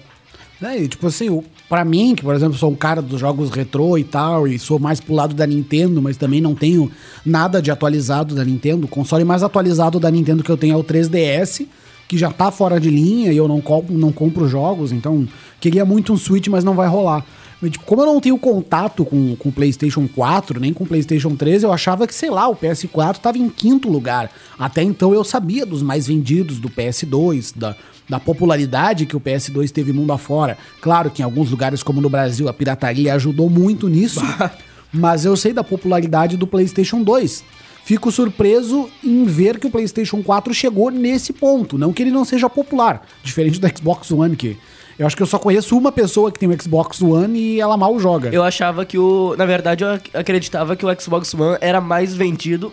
É, 0.61 0.77
e, 0.77 0.89
tipo 0.89 1.07
assim, 1.07 1.43
pra 1.69 1.85
mim, 1.85 2.17
que 2.17 2.23
por 2.23 2.35
exemplo 2.35 2.59
sou 2.59 2.71
um 2.71 2.75
cara 2.75 3.01
dos 3.01 3.21
jogos 3.21 3.51
retrô 3.51 3.97
e 3.97 4.03
tal, 4.03 4.49
e 4.49 4.59
sou 4.59 4.79
mais 4.79 5.01
pro 5.01 5.15
lado 5.15 5.35
da 5.35 5.47
Nintendo, 5.47 6.03
mas 6.03 6.17
também 6.17 6.41
não 6.41 6.55
tenho 6.55 6.91
nada 7.25 7.63
de 7.63 7.71
atualizado 7.71 8.35
da 8.35 8.45
Nintendo. 8.45 8.87
O 8.87 8.89
console 8.89 9.25
mais 9.25 9.43
atualizado 9.43 10.01
da 10.01 10.11
Nintendo 10.11 10.43
que 10.43 10.51
eu 10.51 10.57
tenho 10.57 10.75
é 10.75 10.77
o 10.77 10.83
3DS, 10.83 11.67
que 12.09 12.19
já 12.19 12.33
tá 12.33 12.51
fora 12.51 12.81
de 12.81 12.91
linha 12.91 13.33
e 13.33 13.37
eu 13.37 13.47
não 13.47 13.61
compro, 13.61 13.97
não 13.97 14.11
compro 14.11 14.49
jogos, 14.49 14.91
então 14.91 15.29
queria 15.61 15.85
muito 15.85 16.13
um 16.13 16.17
Switch, 16.17 16.49
mas 16.49 16.65
não 16.65 16.75
vai 16.75 16.89
rolar. 16.89 17.25
Mas, 17.61 17.73
tipo, 17.73 17.85
como 17.85 18.03
eu 18.03 18.07
não 18.07 18.21
tenho 18.21 18.39
contato 18.39 19.05
com 19.05 19.37
com 19.37 19.49
o 19.49 19.53
PlayStation 19.53 20.09
4, 20.09 20.59
nem 20.59 20.73
com 20.73 20.85
o 20.85 20.87
PlayStation 20.87 21.37
3, 21.37 21.63
eu 21.63 21.73
achava 21.73 22.07
que, 22.07 22.15
sei 22.15 22.31
lá, 22.31 22.49
o 22.49 22.57
PS4 22.57 23.19
tava 23.19 23.39
em 23.39 23.49
quinto 23.49 23.89
lugar. 23.89 24.31
Até 24.59 24.83
então 24.83 25.13
eu 25.13 25.23
sabia 25.23 25.67
dos 25.67 25.83
mais 25.83 26.07
vendidos 26.07 26.59
do 26.59 26.69
PS2, 26.69 27.53
da, 27.57 27.77
da 28.09 28.19
popularidade 28.19 29.05
que 29.07 29.17
o 29.17 29.21
PS2 29.21 29.71
teve 29.71 29.93
mundo 29.93 30.13
afora. 30.13 30.57
Claro 30.81 31.11
que 31.11 31.23
em 31.23 31.25
alguns 31.25 31.51
lugares, 31.51 31.83
como 31.83 32.01
no 32.01 32.09
Brasil, 32.09 32.49
a 32.49 32.53
pirataria 32.55 33.15
ajudou 33.15 33.51
muito 33.51 33.87
nisso, 33.89 34.21
mas 34.93 35.25
eu 35.25 35.37
sei 35.37 35.53
da 35.53 35.63
popularidade 35.63 36.37
do 36.37 36.47
PlayStation 36.47 37.03
2. 37.03 37.45
Fico 37.85 38.13
surpreso 38.13 38.89
em 39.03 39.25
ver 39.25 39.59
que 39.59 39.67
o 39.67 39.71
PlayStation 39.71 40.23
4 40.23 40.53
chegou 40.53 40.91
nesse 40.91 41.33
ponto. 41.33 41.79
Não 41.79 41.93
que 41.93 42.03
ele 42.03 42.11
não 42.11 42.25
seja 42.25 42.49
popular, 42.49 43.07
diferente 43.23 43.59
do 43.59 43.69
Xbox 43.69 44.11
One, 44.11 44.37
que 44.37 44.57
eu 44.99 45.07
acho 45.07 45.17
que 45.17 45.23
eu 45.23 45.27
só 45.27 45.39
conheço 45.39 45.77
uma 45.79 45.93
pessoa 45.93 46.31
que 46.33 46.39
tem 46.39 46.49
um 46.49 46.59
Xbox 46.61 47.01
One 47.01 47.39
e 47.39 47.61
ela 47.61 47.77
mal 47.77 47.99
joga. 48.01 48.31
Eu 48.31 48.43
achava 48.43 48.85
que 48.85 48.99
o. 48.99 49.35
Na 49.39 49.47
verdade, 49.47 49.85
eu 49.85 49.91
ac- 49.93 50.11
acreditava 50.13 50.75
que 50.77 50.85
o 50.85 51.01
Xbox 51.01 51.33
One 51.35 51.57
era 51.61 51.81
mais 51.81 52.15
vendido 52.15 52.73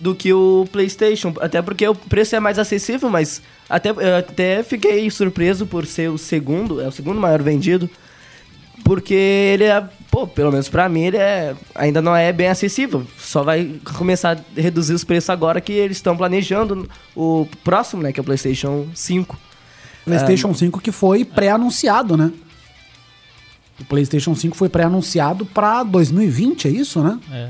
do 0.00 0.14
que 0.14 0.32
o 0.32 0.66
PlayStation. 0.72 1.32
Até 1.40 1.60
porque 1.60 1.86
o 1.86 1.94
preço 1.94 2.34
é 2.34 2.40
mais 2.40 2.58
acessível, 2.58 3.10
mas 3.10 3.42
até, 3.68 3.90
eu 3.90 4.16
até 4.16 4.62
fiquei 4.62 5.08
surpreso 5.10 5.66
por 5.66 5.86
ser 5.86 6.10
o 6.10 6.16
segundo, 6.16 6.80
é 6.80 6.88
o 6.88 6.92
segundo 6.92 7.20
maior 7.20 7.42
vendido. 7.42 7.88
Porque 8.82 9.14
ele 9.14 9.64
é, 9.64 9.86
pô, 10.10 10.26
pelo 10.26 10.50
menos 10.50 10.68
pra 10.68 10.88
mim, 10.88 11.02
ele 11.02 11.18
é, 11.18 11.54
ainda 11.74 12.00
não 12.00 12.16
é 12.16 12.32
bem 12.32 12.48
acessível. 12.48 13.06
Só 13.18 13.42
vai 13.42 13.78
começar 13.96 14.38
a 14.38 14.60
reduzir 14.60 14.94
os 14.94 15.04
preços 15.04 15.28
agora 15.28 15.60
que 15.60 15.72
eles 15.72 15.98
estão 15.98 16.16
planejando 16.16 16.88
o 17.14 17.46
próximo, 17.62 18.02
né, 18.02 18.10
que 18.10 18.18
é 18.18 18.22
o 18.22 18.24
PlayStation 18.24 18.88
5. 18.94 19.38
PlayStation 20.04 20.54
5 20.54 20.80
que 20.80 20.90
foi 20.90 21.24
pré-anunciado, 21.26 22.16
né? 22.16 22.32
O 23.78 23.84
PlayStation 23.84 24.34
5 24.34 24.56
foi 24.56 24.68
pré-anunciado 24.68 25.44
pra 25.46 25.82
2020, 25.82 26.68
é 26.68 26.70
isso, 26.70 27.02
né? 27.02 27.18
É. 27.30 27.48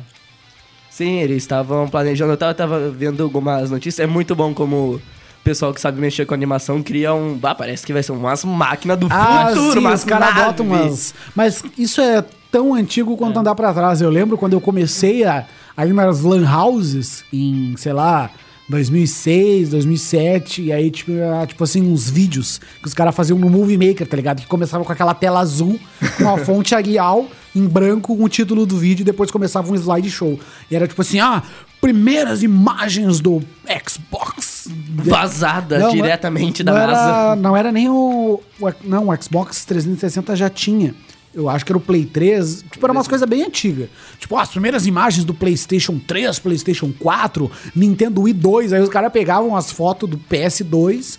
Sim, 1.00 1.20
eles 1.20 1.38
estavam 1.38 1.88
planejando. 1.88 2.34
Eu 2.34 2.36
tava, 2.36 2.52
tava 2.52 2.90
vendo 2.90 3.22
algumas 3.22 3.70
notícias. 3.70 4.06
É 4.06 4.06
muito 4.06 4.36
bom 4.36 4.52
como 4.52 4.96
o 4.96 5.00
pessoal 5.42 5.72
que 5.72 5.80
sabe 5.80 5.98
mexer 5.98 6.26
com 6.26 6.34
animação 6.34 6.82
cria 6.82 7.14
um. 7.14 7.38
Ah, 7.42 7.54
parece 7.54 7.86
que 7.86 7.92
vai 7.94 8.02
ser 8.02 8.12
umas 8.12 8.44
máquinas 8.44 8.98
do 8.98 9.08
Ah, 9.10 9.46
futuro, 9.48 9.72
sim, 9.72 9.78
umas 9.78 10.00
os 10.00 10.04
caras 10.04 10.34
botam 10.34 10.66
umas... 10.66 11.14
Mas 11.34 11.64
isso 11.78 12.02
é 12.02 12.22
tão 12.50 12.74
antigo 12.74 13.16
quanto 13.16 13.38
andar 13.38 13.54
pra 13.54 13.72
trás. 13.72 14.02
Eu 14.02 14.10
lembro 14.10 14.36
quando 14.36 14.52
eu 14.52 14.60
comecei 14.60 15.24
a, 15.24 15.46
a 15.74 15.86
ir 15.86 15.94
nas 15.94 16.20
lan 16.20 16.46
houses 16.46 17.24
em, 17.32 17.74
sei 17.78 17.94
lá, 17.94 18.28
2006, 18.70 19.70
2007, 19.70 20.62
e 20.62 20.72
aí, 20.72 20.90
tipo, 20.90 21.12
era, 21.12 21.46
tipo 21.46 21.62
assim, 21.64 21.82
uns 21.82 22.08
vídeos 22.08 22.60
que 22.80 22.86
os 22.88 22.94
caras 22.94 23.14
faziam 23.14 23.38
no 23.38 23.50
Movie 23.50 23.76
Maker, 23.76 24.06
tá 24.06 24.16
ligado? 24.16 24.40
Que 24.40 24.46
começava 24.46 24.84
com 24.84 24.92
aquela 24.92 25.12
tela 25.12 25.40
azul, 25.40 25.78
com 26.16 26.28
a 26.28 26.38
fonte 26.44 26.74
Arial 26.74 27.26
em 27.54 27.66
branco 27.66 28.16
com 28.16 28.22
o 28.24 28.28
título 28.28 28.64
do 28.64 28.76
vídeo, 28.78 29.02
e 29.02 29.04
depois 29.04 29.30
começava 29.30 29.70
um 29.70 29.74
slideshow. 29.74 30.38
E 30.70 30.76
era 30.76 30.86
tipo 30.86 31.02
assim, 31.02 31.18
ah, 31.18 31.42
primeiras 31.80 32.42
imagens 32.44 33.20
do 33.20 33.42
Xbox. 33.88 34.68
Vazada 34.94 35.78
Não, 35.78 35.88
Tá 35.88 35.92
diretamente 35.96 36.62
não 36.62 36.72
da 36.74 36.82
era, 36.82 36.92
NASA. 36.92 37.36
Não 37.36 37.56
era 37.56 37.72
nem 37.72 37.88
o, 37.88 38.40
o- 38.60 38.72
Não, 38.84 39.08
o 39.08 39.22
Xbox 39.22 39.64
360 39.64 40.36
já 40.36 40.48
tinha. 40.48 40.94
Eu 41.32 41.48
acho 41.48 41.64
que 41.64 41.72
era 41.72 41.78
o 41.78 41.80
Play 41.80 42.04
3. 42.04 42.64
Tipo, 42.70 42.86
era 42.86 42.92
umas 42.92 43.06
coisas 43.06 43.28
bem 43.28 43.44
antigas. 43.44 43.88
Tipo, 44.18 44.36
as 44.36 44.48
primeiras 44.48 44.86
imagens 44.86 45.24
do 45.24 45.32
PlayStation 45.32 45.98
3, 45.98 46.38
PlayStation 46.38 46.92
4, 46.98 47.50
Nintendo 47.74 48.22
Wii 48.22 48.34
2. 48.34 48.72
Aí 48.72 48.80
os 48.80 48.88
caras 48.88 49.12
pegavam 49.12 49.56
as 49.56 49.70
fotos 49.70 50.10
do 50.10 50.18
PS2, 50.18 51.18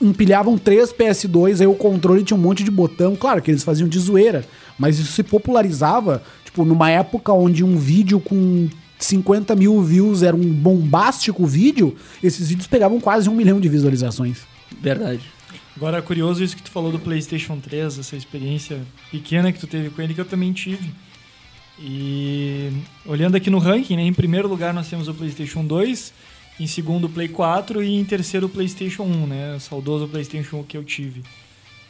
empilhavam 0.00 0.56
três 0.56 0.92
PS2, 0.92 1.60
aí 1.60 1.66
o 1.66 1.74
controle 1.74 2.24
tinha 2.24 2.36
um 2.36 2.40
monte 2.40 2.64
de 2.64 2.70
botão. 2.70 3.14
Claro 3.14 3.42
que 3.42 3.50
eles 3.50 3.62
faziam 3.62 3.88
de 3.88 3.98
zoeira, 3.98 4.44
mas 4.78 4.98
isso 4.98 5.12
se 5.12 5.22
popularizava, 5.22 6.22
tipo, 6.44 6.64
numa 6.64 6.90
época 6.90 7.32
onde 7.32 7.62
um 7.62 7.76
vídeo 7.76 8.18
com 8.18 8.68
50 8.98 9.54
mil 9.56 9.82
views 9.82 10.22
era 10.22 10.36
um 10.36 10.52
bombástico 10.52 11.46
vídeo, 11.46 11.94
esses 12.22 12.48
vídeos 12.48 12.66
pegavam 12.66 13.00
quase 13.00 13.28
um 13.28 13.34
milhão 13.34 13.60
de 13.60 13.68
visualizações. 13.68 14.38
Verdade. 14.80 15.39
Agora 15.80 15.96
é 15.96 16.02
curioso 16.02 16.44
isso 16.44 16.54
que 16.54 16.62
tu 16.62 16.70
falou 16.70 16.92
do 16.92 16.98
PlayStation 16.98 17.58
3, 17.58 18.00
essa 18.00 18.14
experiência 18.14 18.82
pequena 19.10 19.50
que 19.50 19.58
tu 19.58 19.66
teve 19.66 19.88
com 19.88 20.02
ele, 20.02 20.12
que 20.12 20.20
eu 20.20 20.26
também 20.26 20.52
tive. 20.52 20.92
E 21.78 22.70
olhando 23.06 23.34
aqui 23.34 23.48
no 23.48 23.58
ranking, 23.58 23.96
né, 23.96 24.02
em 24.02 24.12
primeiro 24.12 24.46
lugar 24.46 24.74
nós 24.74 24.90
temos 24.90 25.08
o 25.08 25.14
PlayStation 25.14 25.64
2, 25.64 26.12
em 26.60 26.66
segundo 26.66 27.06
o 27.06 27.08
Play 27.08 27.28
4 27.28 27.82
e 27.82 27.98
em 27.98 28.04
terceiro 28.04 28.44
o 28.44 28.50
PlayStation 28.50 29.04
1, 29.04 29.26
né, 29.26 29.54
o 29.56 29.60
saudoso 29.60 30.06
PlayStation 30.06 30.58
1 30.58 30.64
que 30.64 30.76
eu 30.76 30.84
tive. 30.84 31.22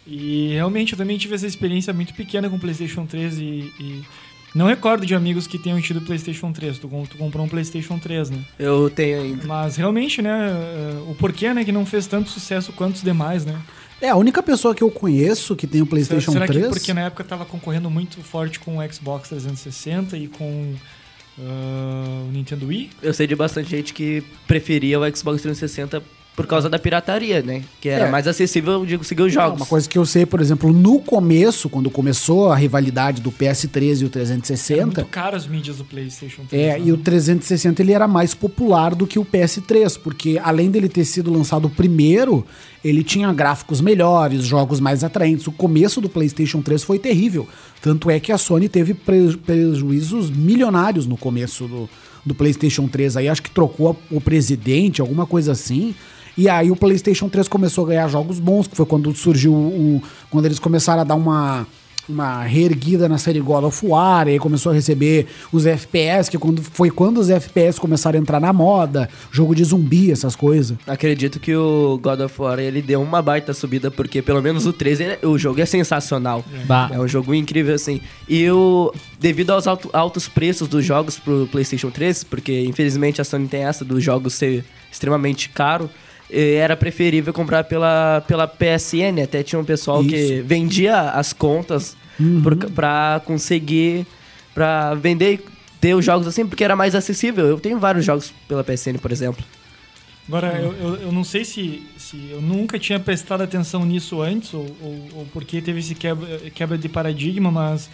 E 0.07 0.51
realmente 0.53 0.93
eu 0.93 0.97
também 0.97 1.19
tive 1.19 1.35
essa 1.35 1.49
experiência 1.49 1.93
muito 1.93 2.15
pequena 2.15 2.49
com 2.49 2.55
o 2.55 2.61
PlayStation 2.61 3.05
3 3.07 3.39
e, 3.39 3.43
e 3.43 4.05
não 4.55 4.67
recordo 4.67 5.07
de 5.07 5.15
amigos 5.15 5.47
que 5.47 5.59
tenham 5.59 5.81
tido 5.81 6.01
PlayStation 6.01 6.53
3. 6.53 6.79
Tu, 6.79 6.89
tu 6.89 7.17
comprou 7.17 7.45
um 7.45 7.49
PlayStation 7.49 7.99
3, 7.99 8.31
né? 8.31 8.39
Eu 8.59 8.91
tenho 8.91 9.23
ainda. 9.23 9.47
Mas 9.47 9.77
realmente, 9.77 10.21
né, 10.21 10.51
eh, 10.51 11.11
o 11.11 11.15
porquê, 11.15 11.53
né, 11.55 11.65
que 11.65 11.73
não 11.73 11.87
fez 11.87 12.07
tanto 12.07 12.31
sucesso 12.31 12.73
quanto 12.73 12.97
os 12.97 13.03
demais, 13.03 13.45
né? 13.45 13.61
É, 14.01 14.09
a 14.09 14.17
única 14.17 14.43
pessoa 14.43 14.75
que 14.75 14.83
eu 14.83 14.91
conheço 14.91 15.55
que 15.55 15.67
tem 15.67 15.83
o 15.83 15.87
PlayStation 15.87 16.33
Será 16.33 16.47
3. 16.47 16.67
que 16.67 16.71
porque 16.71 16.95
na 16.95 17.03
época 17.03 17.23
tava 17.23 17.45
concorrendo 17.45 17.91
muito 17.91 18.23
forte 18.23 18.59
com 18.59 18.79
o 18.79 18.93
Xbox 18.93 19.29
360 19.29 20.17
e 20.17 20.27
com 20.27 20.75
ah, 21.39 22.25
o 22.27 22.33
Nintendo 22.33 22.67
Wii? 22.67 22.91
Eu 23.03 23.13
sei 23.13 23.27
de 23.27 23.37
bastante 23.37 23.71
gente 23.71 23.93
que 23.93 24.23
preferia 24.47 24.99
o 24.99 25.05
Xbox 25.05 25.43
360 25.43 26.03
por 26.37 26.47
causa 26.47 26.71
da 26.71 26.79
pirataria, 26.79 27.43
né? 27.43 27.63
Que 27.81 27.89
era 27.91 28.07
É. 28.07 28.11
mais 28.11 28.27
acessível 28.27 28.87
de 28.87 28.97
conseguir 28.97 29.23
os 29.23 29.33
jogos. 29.33 29.61
Uma 29.61 29.67
coisa 29.67 29.87
que 29.89 29.99
eu 29.99 30.07
sei, 30.07 30.25
por 30.25 30.41
exemplo, 30.41 30.73
no 30.73 30.99
começo, 31.01 31.69
quando 31.69 31.91
começou 31.91 32.51
a 32.51 32.57
rivalidade 32.57 33.21
do 33.21 33.31
PS3 33.31 34.01
e 34.01 34.05
o 34.05 34.07
Era 34.07 34.11
360, 34.13 34.85
muito 34.87 35.05
caro 35.07 35.37
as 35.37 35.47
mídias 35.47 35.77
do 35.77 35.85
PlayStation 35.85 36.43
3. 36.49 36.63
É, 36.63 36.79
né? 36.79 36.85
e 36.87 36.93
o 36.93 36.97
360 36.97 37.83
ele 37.83 37.93
era 37.93 38.09
mais 38.09 38.33
popular 38.33 38.95
do 38.95 39.07
que 39.07 39.19
o 39.19 39.25
PS3, 39.25 39.99
porque 40.03 40.41
além 40.43 40.71
dele 40.71 40.89
ter 40.89 41.05
sido 41.05 41.31
lançado 41.31 41.69
primeiro, 41.69 42.47
ele 42.83 43.05
tinha 43.05 43.31
gráficos 43.35 43.83
melhores, 43.83 44.43
jogos 44.45 44.81
mais 44.81 45.05
atraentes. 45.05 45.47
O 45.47 45.53
começo 45.53 46.01
do 46.01 46.09
PlayStation 46.09 46.63
3 46.63 46.83
foi 46.83 46.99
terrível. 46.99 47.47
Tanto 47.83 48.09
é 48.09 48.19
que 48.19 48.33
a 48.33 48.39
Sony 48.39 48.69
teve 48.69 48.95
pre- 48.95 49.37
prejuízos 49.45 50.31
milionários 50.31 51.07
no 51.07 51.17
começo 51.19 51.67
do, 51.69 51.91
do 52.25 52.35
PlayStation 52.35 52.89
3. 52.89 53.19
Aí 53.19 53.29
acho 53.29 53.43
que 53.43 53.51
trocou 53.51 53.95
o 54.11 54.21
presidente, 54.23 55.03
alguma 55.03 55.27
coisa 55.27 55.53
assim. 55.53 55.95
E 56.41 56.49
aí 56.49 56.71
o 56.71 56.77
PlayStation 56.77 57.29
3 57.29 57.47
começou 57.49 57.85
a 57.85 57.89
ganhar 57.89 58.09
jogos 58.09 58.39
bons, 58.41 58.67
que 58.67 58.75
foi 58.75 58.87
quando 58.87 59.15
surgiu 59.15 59.53
o. 59.53 60.03
Quando 60.31 60.47
eles 60.47 60.59
começaram 60.59 61.03
a 61.03 61.05
dar 61.05 61.15
uma 61.15 61.67
uma 62.09 62.43
reerguida 62.43 63.09
na 63.09 63.19
série 63.19 63.39
God 63.39 63.63
of 63.63 63.87
War, 63.87 64.27
e 64.27 64.33
aí 64.33 64.39
começou 64.41 64.73
a 64.73 64.75
receber 64.75 65.27
os 65.53 65.65
FPS, 65.65 66.29
que 66.29 66.37
quando, 66.39 66.61
foi 66.61 66.91
quando 66.91 67.19
os 67.19 67.31
FPS 67.31 67.79
começaram 67.79 68.19
a 68.19 68.21
entrar 68.23 68.41
na 68.41 68.53
moda, 68.53 69.09
jogo 69.31 69.55
de 69.55 69.63
zumbi, 69.63 70.11
essas 70.11 70.35
coisas. 70.35 70.77
Acredito 70.89 71.39
que 71.39 71.55
o 71.55 72.01
God 72.03 72.21
of 72.23 72.43
War 72.43 72.59
ele 72.59 72.83
deu 72.83 73.01
uma 73.01 73.23
baita 73.23 73.53
subida, 73.55 73.93
porque 73.93 74.21
pelo 74.23 74.43
menos 74.43 74.67
o 74.67 74.73
3, 74.73 74.99
ele- 74.99 75.19
o 75.25 75.39
jogo 75.39 75.61
é 75.61 75.67
sensacional. 75.67 76.45
Bah. 76.67 76.91
É 76.93 76.99
um 76.99 77.07
jogo 77.07 77.33
incrível, 77.33 77.75
assim. 77.77 78.01
E 78.29 78.51
o, 78.51 78.93
devido 79.21 79.51
aos 79.51 79.69
alto- 79.69 79.91
altos 79.93 80.27
preços 80.27 80.67
dos 80.67 80.85
jogos 80.85 81.17
pro 81.17 81.47
PlayStation 81.53 81.91
3, 81.93 82.25
porque 82.25 82.61
infelizmente 82.65 83.21
a 83.21 83.25
Sony 83.25 83.47
tem 83.47 83.63
essa 83.63 83.85
dos 83.85 84.03
jogos 84.03 84.35
ser 84.35 84.65
extremamente 84.91 85.49
caro, 85.51 85.89
era 86.33 86.77
preferível 86.77 87.33
comprar 87.33 87.65
pela, 87.65 88.23
pela 88.27 88.47
PSN. 88.47 89.23
Até 89.23 89.43
tinha 89.43 89.59
um 89.59 89.65
pessoal 89.65 90.05
que 90.05 90.17
Isso. 90.17 90.45
vendia 90.45 91.11
as 91.11 91.33
contas 91.33 91.97
por, 92.43 92.57
pra 92.71 93.21
conseguir, 93.25 94.07
pra 94.55 94.95
vender 94.95 95.35
e 95.35 95.41
ter 95.81 95.95
os 95.95 96.05
jogos 96.05 96.27
assim, 96.27 96.47
porque 96.47 96.63
era 96.63 96.77
mais 96.77 96.95
acessível. 96.95 97.47
Eu 97.47 97.59
tenho 97.59 97.79
vários 97.79 98.05
jogos 98.05 98.33
pela 98.47 98.63
PSN, 98.63 98.99
por 99.01 99.11
exemplo. 99.11 99.45
Agora, 100.29 100.61
eu, 100.61 100.73
eu, 100.75 100.95
eu 100.97 101.13
não 101.13 101.25
sei 101.25 101.45
se, 101.45 101.83
se 101.97 102.29
eu 102.31 102.41
nunca 102.41 102.79
tinha 102.79 103.01
prestado 103.01 103.43
atenção 103.43 103.85
nisso 103.85 104.23
antes, 104.23 104.55
ou, 104.55 104.65
ou, 104.81 105.09
ou 105.15 105.27
porque 105.33 105.61
teve 105.61 105.81
esse 105.81 105.95
quebra, 105.95 106.39
quebra 106.55 106.79
de 106.79 106.89
paradigma, 106.89 107.51
mas 107.51 107.91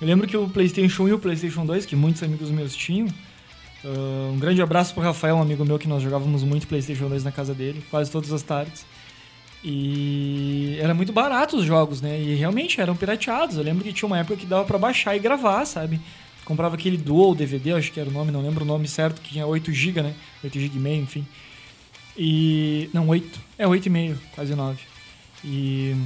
eu 0.00 0.06
lembro 0.06 0.26
que 0.26 0.36
o 0.36 0.48
PlayStation 0.48 1.04
1 1.04 1.08
e 1.08 1.12
o 1.12 1.18
PlayStation 1.18 1.64
2, 1.64 1.86
que 1.86 1.94
muitos 1.94 2.22
amigos 2.22 2.50
meus 2.50 2.74
tinham, 2.74 3.06
ah, 3.86 4.30
um 4.32 4.38
grande 4.38 4.60
abraço 4.60 4.92
pro 4.92 5.02
Rafael, 5.02 5.36
um 5.36 5.42
amigo 5.42 5.64
meu 5.64 5.78
que 5.78 5.86
nós 5.86 6.02
jogávamos 6.02 6.42
muito 6.42 6.66
PlayStation 6.66 7.08
2 7.08 7.22
na 7.22 7.30
casa 7.30 7.54
dele, 7.54 7.84
quase 7.88 8.10
todas 8.10 8.32
as 8.32 8.42
tardes. 8.42 8.84
E 9.62 10.76
era 10.80 10.92
muito 10.94 11.12
barato 11.12 11.56
os 11.56 11.64
jogos, 11.64 12.00
né? 12.00 12.20
E 12.20 12.34
realmente 12.34 12.80
eram 12.80 12.96
pirateados. 12.96 13.56
Eu 13.56 13.62
lembro 13.62 13.84
que 13.84 13.92
tinha 13.92 14.06
uma 14.06 14.18
época 14.18 14.36
que 14.36 14.46
dava 14.46 14.64
pra 14.64 14.78
baixar 14.78 15.16
e 15.16 15.18
gravar, 15.18 15.64
sabe? 15.64 16.00
Comprava 16.44 16.76
aquele 16.76 16.96
Dual 16.96 17.34
DVD, 17.34 17.72
acho 17.72 17.90
que 17.90 17.98
era 17.98 18.08
o 18.08 18.12
nome, 18.12 18.30
não 18.30 18.42
lembro 18.42 18.64
o 18.64 18.66
nome 18.66 18.86
certo, 18.86 19.20
que 19.20 19.32
tinha 19.32 19.46
8 19.46 19.72
GB, 19.72 20.02
né? 20.02 20.14
8 20.44 20.60
GB 20.60 20.76
e 20.76 20.80
meio, 20.80 21.02
enfim. 21.02 21.26
E. 22.16 22.90
Não, 22.92 23.08
8. 23.08 23.40
É 23.58 23.66
8,5, 23.66 24.16
quase 24.34 24.54
9. 24.54 24.78
E. 25.44 25.96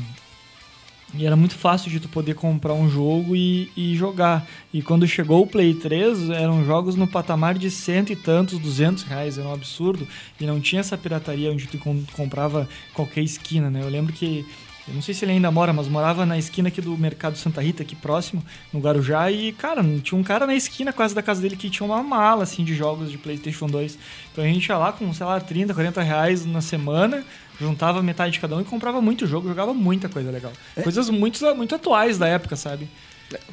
E 1.13 1.27
era 1.27 1.35
muito 1.35 1.57
fácil 1.57 1.91
de 1.91 1.99
tu 1.99 2.09
poder 2.09 2.35
comprar 2.35 2.73
um 2.73 2.89
jogo 2.89 3.35
e, 3.35 3.71
e 3.77 3.97
jogar. 3.97 4.47
E 4.73 4.81
quando 4.81 5.07
chegou 5.09 5.43
o 5.43 5.47
Play 5.47 5.75
3, 5.75 6.31
eram 6.31 6.65
jogos 6.65 6.95
no 6.95 7.07
patamar 7.09 7.59
de 7.59 7.69
cento 7.69 8.13
e 8.13 8.17
tantos, 8.17 8.59
duzentos 8.61 9.03
reais, 9.03 9.37
era 9.37 9.49
um 9.49 9.53
absurdo. 9.53 10.07
E 10.41 10.47
não 10.47 10.61
tinha 10.61 10.79
essa 10.81 10.97
pirataria 10.97 11.51
onde 11.51 11.67
tu 11.67 11.79
com- 11.79 12.05
comprava 12.13 12.69
qualquer 12.95 13.23
esquina, 13.23 13.69
né? 13.69 13.83
Eu 13.83 13.89
lembro 13.89 14.13
que, 14.13 14.47
eu 14.87 14.95
não 14.95 15.03
sei 15.03 15.13
se 15.13 15.25
ele 15.25 15.33
ainda 15.33 15.51
mora, 15.51 15.73
mas 15.73 15.89
morava 15.89 16.25
na 16.25 16.39
esquina 16.39 16.69
aqui 16.69 16.81
do 16.81 16.97
Mercado 16.97 17.37
Santa 17.37 17.61
Rita, 17.61 17.83
aqui 17.83 17.97
próximo, 17.97 18.41
no 18.73 18.79
Guarujá. 18.79 19.29
E, 19.33 19.51
cara, 19.53 19.83
tinha 20.05 20.17
um 20.19 20.23
cara 20.23 20.47
na 20.47 20.55
esquina 20.55 20.93
quase 20.93 21.13
da 21.13 21.23
casa 21.23 21.43
dele 21.43 21.57
que 21.57 21.69
tinha 21.69 21.85
uma 21.85 22.05
mala, 22.05 22.45
assim, 22.45 22.63
de 22.63 22.73
jogos 22.75 23.11
de 23.11 23.19
PlayStation 23.19 23.67
2. 23.67 23.99
Então 24.31 24.45
a 24.45 24.47
gente 24.47 24.65
ia 24.67 24.79
lá 24.79 24.93
com, 24.93 25.13
sei 25.13 25.27
lá, 25.27 25.41
30, 25.41 25.75
40 25.75 26.03
reais 26.03 26.47
na 26.47 26.61
semana, 26.61 27.25
juntava 27.61 28.03
metade 28.03 28.33
de 28.33 28.41
cada 28.41 28.57
um 28.57 28.61
e 28.61 28.65
comprava 28.65 29.01
muito 29.01 29.27
jogo, 29.27 29.49
jogava 29.49 29.75
muita 29.75 30.09
coisa 30.09 30.31
legal. 30.31 30.53
Coisas 30.83 31.11
muito, 31.11 31.39
muito 31.55 31.75
atuais 31.75 32.17
da 32.19 32.27
época, 32.27 32.57
sabe? 32.57 32.89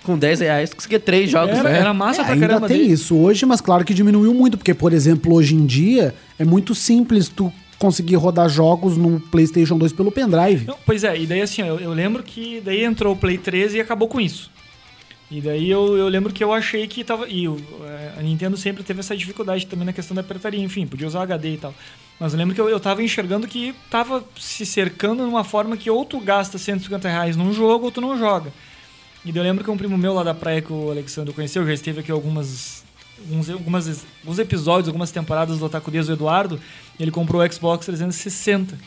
Com 0.03 0.17
10 0.17 0.39
reais, 0.39 0.73
conseguia 0.73 0.99
três 0.99 1.29
jogos, 1.29 1.55
Era, 1.57 1.69
né? 1.69 1.77
era 1.79 1.93
massa 1.93 2.21
É, 2.21 2.25
pra 2.25 2.33
ainda 2.33 2.47
caramba 2.47 2.67
tem 2.67 2.79
dele. 2.79 2.93
isso 2.93 3.15
hoje, 3.15 3.45
mas 3.45 3.61
claro 3.61 3.85
que 3.85 3.93
diminuiu 3.93 4.33
muito, 4.33 4.57
porque, 4.57 4.73
por 4.73 4.91
exemplo, 4.91 5.35
hoje 5.35 5.53
em 5.53 5.65
dia 5.67 6.15
é 6.39 6.43
muito 6.45 6.73
simples 6.73 7.27
tu 7.29 7.53
conseguir 7.77 8.15
rodar 8.15 8.49
jogos 8.49 8.97
no 8.97 9.19
PlayStation 9.19 9.77
2 9.77 9.93
pelo 9.93 10.11
pendrive. 10.11 10.65
Não, 10.65 10.75
pois 10.83 11.03
é, 11.03 11.15
e 11.19 11.27
daí 11.27 11.41
assim, 11.41 11.61
eu, 11.61 11.79
eu 11.79 11.93
lembro 11.93 12.23
que 12.23 12.59
daí 12.65 12.83
entrou 12.83 13.13
o 13.13 13.15
Play 13.15 13.37
3 13.37 13.75
e 13.75 13.79
acabou 13.79 14.07
com 14.07 14.19
isso. 14.19 14.49
E 15.29 15.41
daí 15.41 15.69
eu, 15.69 15.97
eu 15.97 16.07
lembro 16.07 16.31
que 16.31 16.41
eu 16.43 16.53
achei 16.53 16.87
que 16.87 17.03
tava. 17.03 17.27
E 17.27 17.47
o- 17.49 17.57
é, 17.85 18.13
a 18.19 18.21
Nintendo 18.21 18.55
sempre 18.55 18.83
teve 18.83 19.01
essa 19.01 19.15
dificuldade 19.15 19.65
também 19.67 19.85
na 19.85 19.91
questão 19.93 20.15
da 20.15 20.23
pirataria, 20.23 20.63
enfim, 20.63 20.87
podia 20.87 21.05
usar 21.07 21.23
HD 21.23 21.53
e 21.53 21.57
tal. 21.57 21.73
Mas 22.19 22.33
eu 22.33 22.39
lembro 22.39 22.55
que 22.55 22.61
eu, 22.61 22.69
eu 22.69 22.79
tava 22.79 23.03
enxergando 23.03 23.45
que 23.47 23.75
tava 23.91 24.23
se 24.39 24.65
cercando 24.65 25.23
numa 25.25 25.43
forma 25.43 25.75
que 25.75 25.89
ou 25.91 26.05
tu 26.05 26.19
gasta 26.19 26.57
150 26.57 27.09
reais 27.09 27.35
num 27.35 27.51
jogo 27.53 27.85
ou 27.85 27.91
tu 27.91 27.99
não 28.01 28.17
joga. 28.17 28.51
E 29.25 29.31
daí 29.31 29.41
eu 29.41 29.43
lembro 29.43 29.63
que 29.63 29.69
um 29.69 29.75
primo 29.77 29.97
meu 29.97 30.13
lá 30.13 30.23
da 30.23 30.33
praia 30.33 30.61
que 30.61 30.71
o 30.71 30.89
Alexandre 30.91 31.33
conheceu, 31.33 31.65
já 31.67 31.73
esteve 31.73 31.99
aqui 31.99 32.11
algumas. 32.11 32.85
Alguns, 33.19 33.49
algumas, 33.49 34.05
alguns 34.21 34.37
episódios, 34.39 34.87
algumas 34.87 35.09
temporadas 35.11 35.57
do 35.57 35.65
Otaku 35.65 35.89
Dias 35.89 36.05
do 36.05 36.13
Eduardo, 36.13 36.59
ele 36.99 37.09
comprou 37.11 37.41
o 37.43 37.51
Xbox 37.51 37.85
360. 37.87 38.77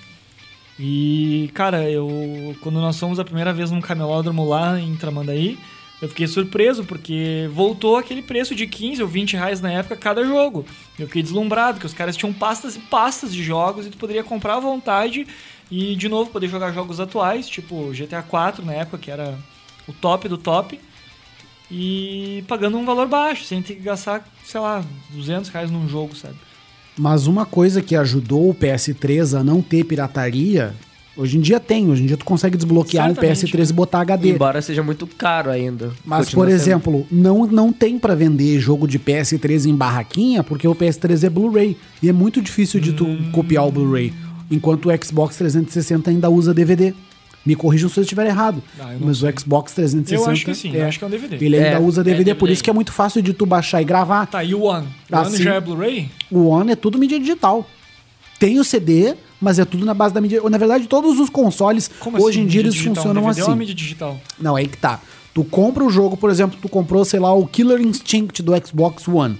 E, 0.78 1.50
cara, 1.52 1.90
eu 1.90 2.56
quando 2.62 2.80
nós 2.80 2.98
fomos 2.98 3.18
a 3.18 3.24
primeira 3.24 3.52
vez 3.52 3.70
num 3.70 3.80
camelódromo 3.80 4.48
lá 4.48 4.80
em 4.80 4.94
Tramandaí, 4.96 5.58
eu 6.00 6.08
fiquei 6.08 6.26
surpreso 6.26 6.84
porque 6.84 7.48
voltou 7.52 7.96
aquele 7.96 8.22
preço 8.22 8.54
de 8.54 8.66
15 8.66 9.02
ou 9.02 9.08
20 9.08 9.34
reais 9.34 9.60
na 9.60 9.70
época 9.70 9.96
cada 9.96 10.24
jogo. 10.24 10.64
Eu 10.98 11.06
fiquei 11.06 11.22
deslumbrado, 11.22 11.78
que 11.78 11.86
os 11.86 11.92
caras 11.92 12.16
tinham 12.16 12.32
pastas 12.32 12.76
e 12.76 12.78
pastas 12.78 13.34
de 13.34 13.42
jogos 13.42 13.86
e 13.86 13.90
tu 13.90 13.98
poderia 13.98 14.24
comprar 14.24 14.56
à 14.56 14.60
vontade 14.60 15.26
e, 15.70 15.94
de 15.96 16.08
novo, 16.08 16.30
poder 16.30 16.48
jogar 16.48 16.72
jogos 16.72 16.98
atuais, 17.00 17.48
tipo 17.48 17.90
GTA 17.92 18.22
4 18.22 18.64
na 18.64 18.72
época, 18.72 18.98
que 18.98 19.10
era 19.10 19.38
o 19.86 19.92
top 19.92 20.28
do 20.28 20.38
top, 20.38 20.80
e 21.70 22.42
pagando 22.48 22.76
um 22.76 22.84
valor 22.84 23.06
baixo, 23.06 23.44
sem 23.44 23.62
ter 23.62 23.74
que 23.74 23.82
gastar, 23.82 24.26
sei 24.44 24.60
lá, 24.60 24.84
200 25.10 25.50
reais 25.50 25.70
num 25.70 25.88
jogo, 25.88 26.16
sabe? 26.16 26.34
Mas 26.98 27.26
uma 27.26 27.46
coisa 27.46 27.80
que 27.80 27.94
ajudou 27.94 28.50
o 28.50 28.54
PS3 28.54 29.38
a 29.38 29.44
não 29.44 29.62
ter 29.62 29.84
pirataria, 29.84 30.74
hoje 31.20 31.36
em 31.36 31.40
dia 31.40 31.60
tem. 31.60 31.88
Hoje 31.90 32.02
em 32.02 32.06
dia 32.06 32.16
tu 32.16 32.24
consegue 32.24 32.56
desbloquear 32.56 33.06
um 33.10 33.14
Certamente, 33.14 33.46
PS3 33.46 33.70
e 33.70 33.72
botar 33.72 34.00
HD. 34.00 34.30
Embora 34.30 34.60
seja 34.62 34.82
muito 34.82 35.06
caro 35.06 35.50
ainda. 35.50 35.92
Mas, 36.04 36.26
Continua 36.26 36.44
por 36.46 36.50
sendo. 36.50 36.60
exemplo, 36.60 37.06
não, 37.10 37.46
não 37.46 37.72
tem 37.72 37.98
pra 37.98 38.14
vender 38.14 38.58
jogo 38.58 38.88
de 38.88 38.98
PS3 38.98 39.66
em 39.66 39.74
barraquinha, 39.74 40.42
porque 40.42 40.66
o 40.66 40.74
PS3 40.74 41.24
é 41.24 41.30
Blu-ray. 41.30 41.76
E 42.02 42.08
é 42.08 42.12
muito 42.12 42.40
difícil 42.42 42.80
de 42.80 42.92
tu 42.92 43.04
Hum. 43.06 43.30
copiar 43.32 43.66
o 43.66 43.70
Blu-ray. 43.70 44.12
Enquanto 44.50 44.88
o 44.88 45.04
Xbox 45.04 45.36
360 45.36 46.10
ainda 46.10 46.28
usa 46.30 46.52
DVD. 46.54 46.92
Me 47.46 47.56
corrijam 47.56 47.88
se 47.88 47.98
eu 47.98 48.02
estiver 48.02 48.26
errado. 48.26 48.62
Ah, 48.78 48.92
eu 48.92 49.00
mas 49.00 49.18
sei. 49.18 49.30
o 49.30 49.40
Xbox 49.40 49.72
360. 49.72 50.14
Eu 50.28 50.30
acho 50.30 50.44
que 50.44 50.54
sim, 50.54 50.76
eu 50.76 50.86
acho 50.86 50.98
que 50.98 51.04
é 51.04 51.06
um 51.06 51.10
DVD. 51.10 51.36
Ele 51.42 51.56
ainda 51.56 51.68
É, 51.68 51.80
usa 51.80 52.04
DVD, 52.04 52.32
é 52.32 52.34
por 52.34 52.50
isso 52.50 52.56
DVD. 52.56 52.64
que 52.64 52.70
é 52.70 52.72
muito 52.74 52.92
fácil 52.92 53.22
de 53.22 53.32
tu 53.32 53.46
baixar 53.46 53.80
e 53.80 53.84
gravar. 53.86 54.26
Tá, 54.26 54.44
e 54.44 54.54
o 54.54 54.60
One? 54.64 54.86
O 55.10 55.16
Ah, 55.16 55.22
One 55.22 55.36
já 55.42 55.54
é 55.54 55.60
Blu-ray? 55.60 56.10
O 56.30 56.48
One 56.48 56.72
é 56.72 56.76
tudo 56.76 56.98
mídia 56.98 57.18
digital. 57.18 57.66
Tem 58.40 58.58
o 58.58 58.64
CD, 58.64 59.14
mas 59.40 59.58
é 59.60 59.64
tudo 59.64 59.84
na 59.86 59.94
base 59.94 60.12
da 60.14 60.20
mídia. 60.20 60.40
Na 60.50 60.58
verdade, 60.58 60.88
todos 60.88 61.20
os 61.20 61.28
consoles, 61.30 61.88
Como 62.00 62.16
hoje 62.20 62.38
assim, 62.38 62.46
em 62.46 62.48
dia, 62.48 62.60
eles 62.62 62.72
digital? 62.74 62.94
funcionam 62.96 63.20
um 63.22 63.24
DVD 63.26 63.40
assim. 63.42 63.50
É 63.50 63.52
uma 63.52 63.56
mídia 63.56 63.74
digital. 63.74 64.20
Não, 64.40 64.56
é 64.58 64.62
aí 64.62 64.66
que 64.66 64.78
tá. 64.78 64.98
Tu 65.32 65.44
compra 65.44 65.84
o 65.84 65.90
jogo, 65.90 66.16
por 66.16 66.28
exemplo, 66.30 66.58
tu 66.60 66.68
comprou, 66.68 67.04
sei 67.04 67.20
lá, 67.20 67.32
o 67.32 67.46
Killer 67.46 67.80
Instinct 67.80 68.42
do 68.42 68.52
Xbox 68.66 69.06
One. 69.06 69.38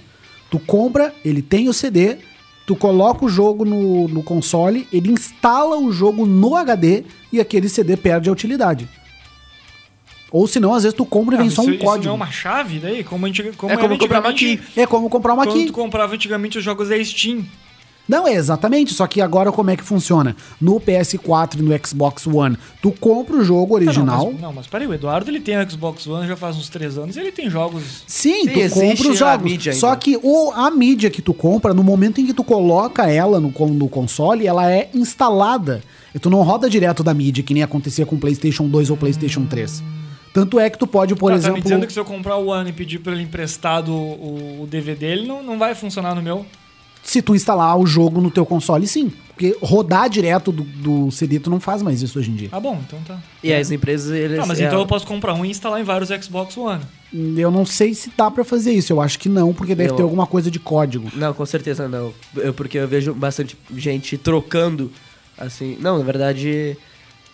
Tu 0.49 0.57
compra, 0.59 1.13
ele 1.25 1.41
tem 1.41 1.67
o 1.67 1.73
CD, 1.73 2.17
tu 2.67 2.75
coloca 2.75 3.25
o 3.25 3.29
jogo 3.29 3.65
no, 3.65 4.07
no 4.07 4.21
console, 4.23 4.87
ele 4.93 5.11
instala 5.11 5.77
o 5.77 5.91
jogo 5.91 6.25
no 6.25 6.55
HD 6.55 7.03
e 7.33 7.41
aquele 7.41 7.67
CD 7.67 7.97
perde 7.97 8.29
a 8.29 8.31
utilidade. 8.31 8.87
Ou 10.31 10.47
senão, 10.47 10.73
às 10.73 10.83
vezes 10.83 10.95
tu 10.95 11.05
compra 11.05 11.35
e 11.35 11.37
Ah, 11.37 11.39
vem 11.39 11.47
mas 11.47 11.55
só 11.55 11.61
isso, 11.63 11.71
um 11.71 11.73
isso 11.73 11.83
não 11.83 11.91
é 11.91 11.95
código. 11.95 12.13
uma 12.13 12.31
chave 12.31 12.79
daí? 12.79 13.03
Como, 13.03 13.25
antiga, 13.25 13.51
como 13.57 13.73
É 13.73 13.75
como 13.75 13.93
era 13.93 13.97
comprar 13.99 14.19
uma 14.21 14.33
key. 14.33 14.59
É 14.77 14.85
como 14.87 15.09
comprar 15.09 15.33
uma 15.33 15.43
Quando 15.45 15.57
key. 15.57 15.65
tu 15.67 15.73
comprava 15.73 16.13
antigamente 16.15 16.57
os 16.57 16.63
jogos 16.63 16.87
da 16.89 17.03
Steam. 17.03 17.43
Não, 18.07 18.27
é 18.27 18.33
exatamente. 18.33 18.93
Só 18.93 19.07
que 19.07 19.21
agora 19.21 19.51
como 19.51 19.69
é 19.69 19.77
que 19.77 19.83
funciona? 19.83 20.35
No 20.59 20.79
PS4 20.81 21.59
e 21.59 21.61
no 21.61 21.87
Xbox 21.87 22.27
One, 22.27 22.57
tu 22.81 22.91
compra 22.91 23.37
o 23.37 23.43
jogo 23.43 23.75
original. 23.75 24.25
Não, 24.25 24.31
mas, 24.33 24.41
não, 24.41 24.53
mas 24.53 24.67
peraí, 24.67 24.85
o 24.87 24.93
Eduardo 24.93 25.29
ele 25.31 25.39
tem 25.39 25.57
o 25.57 25.69
Xbox 25.71 26.05
One 26.07 26.27
já 26.27 26.35
faz 26.35 26.57
uns 26.57 26.67
3 26.69 26.97
anos 26.97 27.15
e 27.15 27.19
ele 27.19 27.31
tem 27.31 27.49
jogos. 27.49 28.03
Sim, 28.07 28.43
Sim, 28.45 28.69
tu 28.69 28.73
compra 28.73 29.09
os 29.09 29.21
a 29.21 29.37
jogos. 29.37 29.77
Só 29.77 29.95
que 29.95 30.19
o, 30.21 30.51
a 30.51 30.69
mídia 30.71 31.09
que 31.09 31.21
tu 31.21 31.33
compra, 31.33 31.73
no 31.73 31.83
momento 31.83 32.19
em 32.19 32.25
que 32.25 32.33
tu 32.33 32.43
coloca 32.43 33.09
ela 33.09 33.39
no, 33.39 33.49
no 33.69 33.87
console, 33.87 34.45
ela 34.45 34.69
é 34.69 34.89
instalada. 34.93 35.81
E 36.13 36.19
tu 36.19 36.29
não 36.29 36.41
roda 36.41 36.69
direto 36.69 37.03
da 37.03 37.13
mídia, 37.13 37.43
que 37.43 37.53
nem 37.53 37.63
acontecia 37.63 38.05
com 38.05 38.15
o 38.15 38.19
PlayStation 38.19 38.67
2 38.67 38.89
ou 38.89 38.97
PlayStation 38.97 39.45
3. 39.45 39.81
Tanto 40.33 40.59
é 40.59 40.69
que 40.69 40.77
tu 40.77 40.87
pode, 40.87 41.13
por 41.15 41.31
Tá, 41.31 41.37
exemplo. 41.37 41.53
tá 41.55 41.57
me 41.57 41.63
dizendo 41.63 41.87
que 41.87 41.93
se 41.93 41.99
eu 41.99 42.05
comprar 42.05 42.37
o 42.37 42.47
One 42.47 42.69
e 42.69 42.73
pedir 42.73 42.99
pra 42.99 43.13
ele 43.13 43.23
emprestado 43.23 43.93
o, 43.93 44.63
o 44.63 44.67
DVD, 44.67 45.05
ele 45.07 45.27
não, 45.27 45.43
não 45.43 45.57
vai 45.59 45.75
funcionar 45.75 46.15
no 46.15 46.21
meu. 46.21 46.45
Se 47.03 47.21
tu 47.21 47.33
instalar 47.35 47.77
o 47.77 47.85
jogo 47.85 48.21
no 48.21 48.29
teu 48.31 48.45
console, 48.45 48.87
sim. 48.87 49.11
Porque 49.29 49.57
rodar 49.61 50.07
direto 50.07 50.51
do, 50.51 50.63
do 50.63 51.09
CD, 51.11 51.39
tu 51.39 51.49
não 51.49 51.59
faz 51.59 51.81
mais 51.81 52.01
isso 52.01 52.19
hoje 52.19 52.29
em 52.29 52.35
dia. 52.35 52.49
Ah, 52.51 52.59
bom, 52.59 52.79
então 52.85 52.99
tá. 53.07 53.19
E 53.43 53.51
as 53.51 53.71
empresas, 53.71 54.11
eles... 54.11 54.37
Tá, 54.37 54.45
mas 54.45 54.59
é, 54.59 54.65
então 54.67 54.79
eu 54.79 54.85
posso 54.85 55.07
comprar 55.07 55.33
um 55.33 55.43
e 55.43 55.49
instalar 55.49 55.81
em 55.81 55.83
vários 55.83 56.09
Xbox 56.23 56.55
One. 56.57 56.81
Eu 57.35 57.49
não 57.49 57.65
sei 57.65 57.93
se 57.95 58.11
dá 58.15 58.29
pra 58.29 58.43
fazer 58.45 58.71
isso. 58.71 58.93
Eu 58.93 59.01
acho 59.01 59.17
que 59.17 59.27
não, 59.27 59.51
porque 59.51 59.73
deve 59.73 59.89
Eu- 59.91 59.95
ter 59.95 60.03
alguma 60.03 60.27
coisa 60.27 60.51
de 60.51 60.59
código. 60.59 61.09
Não, 61.15 61.33
com 61.33 61.45
certeza 61.45 61.87
não. 61.87 62.13
Eu, 62.35 62.53
porque 62.53 62.77
eu 62.77 62.87
vejo 62.87 63.13
bastante 63.15 63.57
gente 63.75 64.15
trocando, 64.17 64.91
assim... 65.37 65.77
Não, 65.79 65.97
na 65.97 66.03
verdade... 66.05 66.77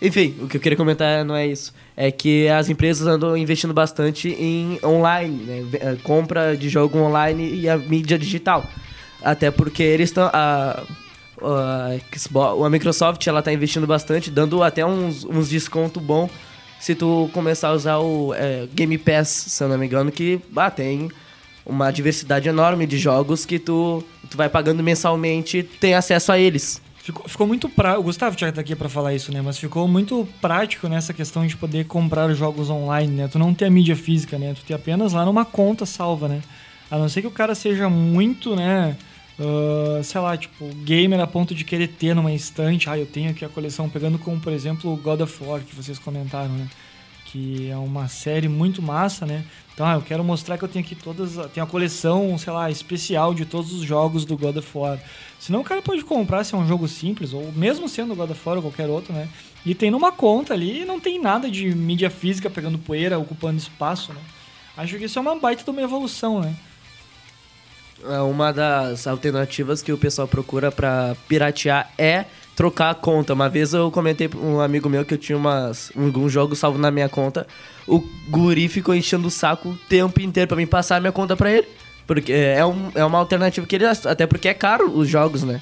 Enfim, 0.00 0.34
o 0.40 0.46
que 0.46 0.56
eu 0.56 0.60
queria 0.60 0.76
comentar 0.78 1.24
não 1.24 1.34
é 1.34 1.46
isso. 1.46 1.74
É 1.96 2.10
que 2.10 2.48
as 2.48 2.68
empresas 2.70 3.06
andam 3.06 3.36
investindo 3.36 3.74
bastante 3.74 4.28
em 4.30 4.78
online, 4.84 5.42
né? 5.44 5.64
Eh, 5.74 5.96
Compra 6.04 6.56
de 6.56 6.68
jogo 6.68 6.98
online 6.98 7.52
e 7.52 7.68
a 7.68 7.76
mídia 7.76 8.16
digital. 8.16 8.64
Até 9.22 9.50
porque 9.50 9.82
eles 9.82 10.10
estão... 10.10 10.30
A, 10.32 10.82
a, 11.42 12.66
a 12.66 12.70
Microsoft, 12.70 13.26
ela 13.26 13.42
tá 13.42 13.52
investindo 13.52 13.86
bastante, 13.86 14.30
dando 14.30 14.62
até 14.62 14.84
uns, 14.84 15.24
uns 15.24 15.48
desconto 15.48 16.00
bom 16.00 16.28
se 16.80 16.94
tu 16.94 17.28
começar 17.32 17.68
a 17.68 17.72
usar 17.72 17.98
o 17.98 18.32
eh, 18.34 18.68
Game 18.72 18.96
Pass, 18.98 19.28
se 19.28 19.62
eu 19.62 19.68
não 19.68 19.76
me 19.76 19.86
engano, 19.86 20.12
que 20.12 20.40
ah, 20.56 20.70
tem 20.70 21.10
uma 21.66 21.90
diversidade 21.90 22.48
enorme 22.48 22.86
de 22.86 22.96
jogos 22.96 23.44
que 23.44 23.58
tu, 23.58 24.02
tu 24.30 24.36
vai 24.36 24.48
pagando 24.48 24.82
mensalmente 24.82 25.62
tem 25.62 25.94
acesso 25.94 26.32
a 26.32 26.38
eles. 26.38 26.80
Ficou, 27.02 27.28
ficou 27.28 27.46
muito 27.46 27.68
prático. 27.68 28.00
O 28.00 28.04
Gustavo 28.04 28.38
já 28.38 28.52
tá 28.52 28.60
aqui 28.60 28.76
pra 28.76 28.88
falar 28.88 29.14
isso, 29.14 29.32
né? 29.32 29.42
Mas 29.42 29.58
ficou 29.58 29.88
muito 29.88 30.26
prático 30.40 30.88
nessa 30.88 31.12
questão 31.12 31.46
de 31.46 31.56
poder 31.56 31.86
comprar 31.86 32.32
jogos 32.34 32.70
online, 32.70 33.12
né? 33.14 33.28
Tu 33.28 33.38
não 33.38 33.52
ter 33.52 33.64
a 33.64 33.70
mídia 33.70 33.96
física, 33.96 34.38
né? 34.38 34.54
Tu 34.54 34.62
ter 34.62 34.74
apenas 34.74 35.12
lá 35.12 35.24
numa 35.24 35.44
conta 35.44 35.84
salva, 35.84 36.28
né? 36.28 36.42
A 36.90 36.96
não 36.96 37.08
ser 37.08 37.22
que 37.22 37.26
o 37.26 37.30
cara 37.30 37.54
seja 37.54 37.88
muito, 37.88 38.54
né? 38.54 38.96
Ah, 39.40 40.02
sei 40.02 40.20
lá, 40.20 40.36
tipo, 40.36 40.66
gamer 40.84 41.20
a 41.20 41.26
ponto 41.26 41.54
de 41.54 41.64
querer 41.64 41.88
ter 41.88 42.14
numa 42.14 42.32
estante. 42.32 42.90
Ah, 42.90 42.98
eu 42.98 43.06
tenho 43.06 43.30
aqui 43.30 43.44
a 43.44 43.48
coleção, 43.48 43.88
pegando 43.88 44.18
como, 44.18 44.40
por 44.40 44.52
exemplo, 44.52 44.92
o 44.92 44.96
God 44.96 45.20
of 45.20 45.44
War, 45.44 45.60
que 45.60 45.74
vocês 45.74 45.98
comentaram, 45.98 46.50
né? 46.50 46.68
Que 47.26 47.70
é 47.70 47.76
uma 47.76 48.08
série 48.08 48.48
muito 48.48 48.80
massa, 48.82 49.26
né? 49.26 49.44
Então, 49.74 49.86
ah, 49.86 49.94
eu 49.94 50.02
quero 50.02 50.24
mostrar 50.24 50.58
que 50.58 50.64
eu 50.64 50.68
tenho 50.68 50.84
aqui 50.84 50.96
todas. 50.96 51.36
Tenho 51.52 51.64
a 51.64 51.68
coleção, 51.68 52.36
sei 52.36 52.52
lá, 52.52 52.70
especial 52.70 53.32
de 53.32 53.44
todos 53.44 53.72
os 53.72 53.82
jogos 53.82 54.24
do 54.24 54.36
God 54.36 54.56
of 54.56 54.68
War. 54.76 54.98
Senão 55.38 55.60
o 55.60 55.64
cara 55.64 55.80
pode 55.80 56.02
comprar 56.02 56.42
se 56.42 56.54
é 56.54 56.58
um 56.58 56.66
jogo 56.66 56.88
simples, 56.88 57.32
ou 57.32 57.52
mesmo 57.52 57.88
sendo 57.88 58.16
God 58.16 58.30
of 58.30 58.40
War 58.44 58.56
ou 58.56 58.62
qualquer 58.62 58.88
outro, 58.88 59.12
né? 59.12 59.28
E 59.64 59.74
tem 59.74 59.90
numa 59.90 60.10
conta 60.10 60.54
ali 60.54 60.82
e 60.82 60.84
não 60.84 60.98
tem 60.98 61.20
nada 61.20 61.48
de 61.50 61.72
mídia 61.74 62.10
física 62.10 62.50
pegando 62.50 62.78
poeira, 62.78 63.18
ocupando 63.18 63.58
espaço, 63.58 64.12
né? 64.12 64.20
Acho 64.76 64.96
que 64.98 65.04
isso 65.04 65.18
é 65.18 65.22
uma 65.22 65.38
baita 65.38 65.62
de 65.62 65.70
uma 65.70 65.82
evolução, 65.82 66.40
né? 66.40 66.56
É 68.04 68.20
Uma 68.20 68.52
das 68.52 69.06
alternativas 69.06 69.82
que 69.82 69.92
o 69.92 69.98
pessoal 69.98 70.28
procura 70.28 70.70
pra 70.70 71.16
piratear 71.28 71.90
é 71.98 72.24
trocar 72.54 72.90
a 72.90 72.94
conta. 72.94 73.34
Uma 73.34 73.48
vez 73.48 73.72
eu 73.72 73.90
comentei 73.90 74.28
pra 74.28 74.40
um 74.40 74.60
amigo 74.60 74.88
meu 74.88 75.04
que 75.04 75.14
eu 75.14 75.18
tinha 75.18 75.38
umas, 75.38 75.92
alguns 75.96 76.32
jogos 76.32 76.58
salvos 76.58 76.80
na 76.80 76.90
minha 76.90 77.08
conta. 77.08 77.46
O 77.86 78.02
guri 78.28 78.68
ficou 78.68 78.94
enchendo 78.94 79.28
o 79.28 79.30
saco 79.30 79.70
o 79.70 79.76
tempo 79.88 80.20
inteiro 80.20 80.48
pra 80.48 80.56
mim 80.56 80.66
passar 80.66 80.96
a 80.96 81.00
minha 81.00 81.12
conta 81.12 81.36
pra 81.36 81.52
ele. 81.52 81.68
Porque 82.06 82.32
é, 82.32 82.64
um, 82.64 82.90
é 82.94 83.04
uma 83.04 83.18
alternativa 83.18 83.66
que 83.66 83.76
ele... 83.76 83.84
Até 83.84 84.26
porque 84.26 84.48
é 84.48 84.54
caro 84.54 84.90
os 84.90 85.08
jogos, 85.08 85.42
né? 85.42 85.60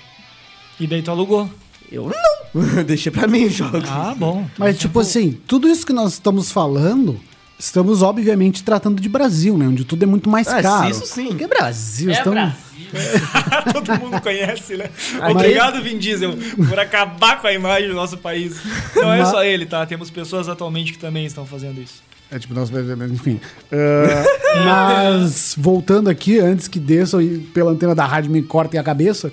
E 0.79 0.87
daí 0.87 1.03
tu 1.03 1.11
alugou. 1.11 1.51
Eu 1.91 2.09
não. 2.09 2.85
Deixei 2.85 3.13
pra 3.13 3.27
mim 3.27 3.45
os 3.45 3.55
jogos. 3.55 3.89
Ah, 3.89 4.15
bom. 4.17 4.47
Mas, 4.57 4.79
tipo 4.79 5.01
assim, 5.01 5.33
tudo 5.47 5.69
isso 5.69 5.85
que 5.85 5.93
nós 5.93 6.15
estamos 6.15 6.51
falando, 6.51 7.21
estamos 7.59 8.03
obviamente 8.03 8.63
tratando 8.63 9.01
de 9.01 9.09
Brasil, 9.09 9.57
né? 9.57 9.67
Onde 9.67 9.85
tudo 9.85 10.03
é 10.03 10.07
muito 10.07 10.29
mais 10.29 10.47
Ah, 10.49 10.63
caro. 10.63 10.91
isso 10.91 11.07
sim. 11.07 11.29
Porque 11.29 11.47
Brasil, 11.47 12.11
É 12.11 12.13
estamos... 12.15 12.41
Brasil. 12.41 12.67
Todo 13.73 14.01
mundo 14.01 14.21
conhece, 14.21 14.77
né? 14.77 14.91
Obrigado, 15.31 15.83
Vin 15.83 15.99
Diesel, 15.99 16.35
por 16.69 16.79
acabar 16.79 17.41
com 17.41 17.47
a 17.47 17.53
imagem 17.53 17.89
do 17.89 17.95
nosso 17.95 18.17
país. 18.19 18.57
Não 18.95 19.13
é 19.13 19.19
Mas- 19.21 19.29
só 19.31 19.43
ele, 19.45 19.67
tá? 19.67 19.85
Temos 19.87 20.11
pessoas 20.11 20.49
atualmente 20.49 20.93
que 20.93 20.99
também 20.99 21.27
estão 21.27 21.45
fazendo 21.45 21.81
isso. 21.81 22.03
É 22.31 22.39
tipo, 22.39 22.55
nós, 22.55 22.71
enfim. 23.11 23.41
Ah, 23.73 24.25
mas, 25.15 25.55
voltando 25.57 26.09
aqui, 26.11 26.39
antes 26.39 26.69
que 26.69 26.79
desçam 26.81 27.21
e 27.23 27.39
pela 27.39 27.71
antena 27.71 27.95
da 27.95 28.05
rádio 28.05 28.31
me 28.31 28.43
cortem 28.43 28.79
a 28.81 28.83
cabeça, 28.83 29.33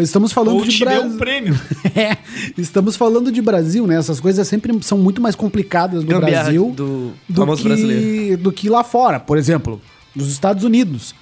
estamos 0.00 0.32
falando 0.32 0.56
Ou 0.56 0.64
de 0.64 0.70
te 0.72 0.84
Brasil. 0.84 1.02
um 1.04 1.16
prêmio. 1.16 1.58
É, 1.94 2.16
estamos 2.58 2.96
falando 2.96 3.30
de 3.30 3.40
Brasil, 3.40 3.86
né? 3.86 3.96
Essas 3.96 4.18
coisas 4.18 4.46
sempre 4.48 4.76
são 4.82 4.98
muito 4.98 5.20
mais 5.22 5.36
complicadas 5.36 6.02
no 6.02 6.08
Gambiarra 6.10 6.44
Brasil 6.44 6.72
do 6.76 7.12
do 7.28 7.40
famoso 7.40 7.62
que, 7.62 7.68
brasileiro. 7.68 8.42
do 8.42 8.50
que 8.52 8.68
lá 8.68 8.82
fora. 8.82 9.20
Por 9.20 9.38
exemplo, 9.38 9.80
nos 10.14 10.28
Estados 10.30 10.64
Unidos. 10.64 11.14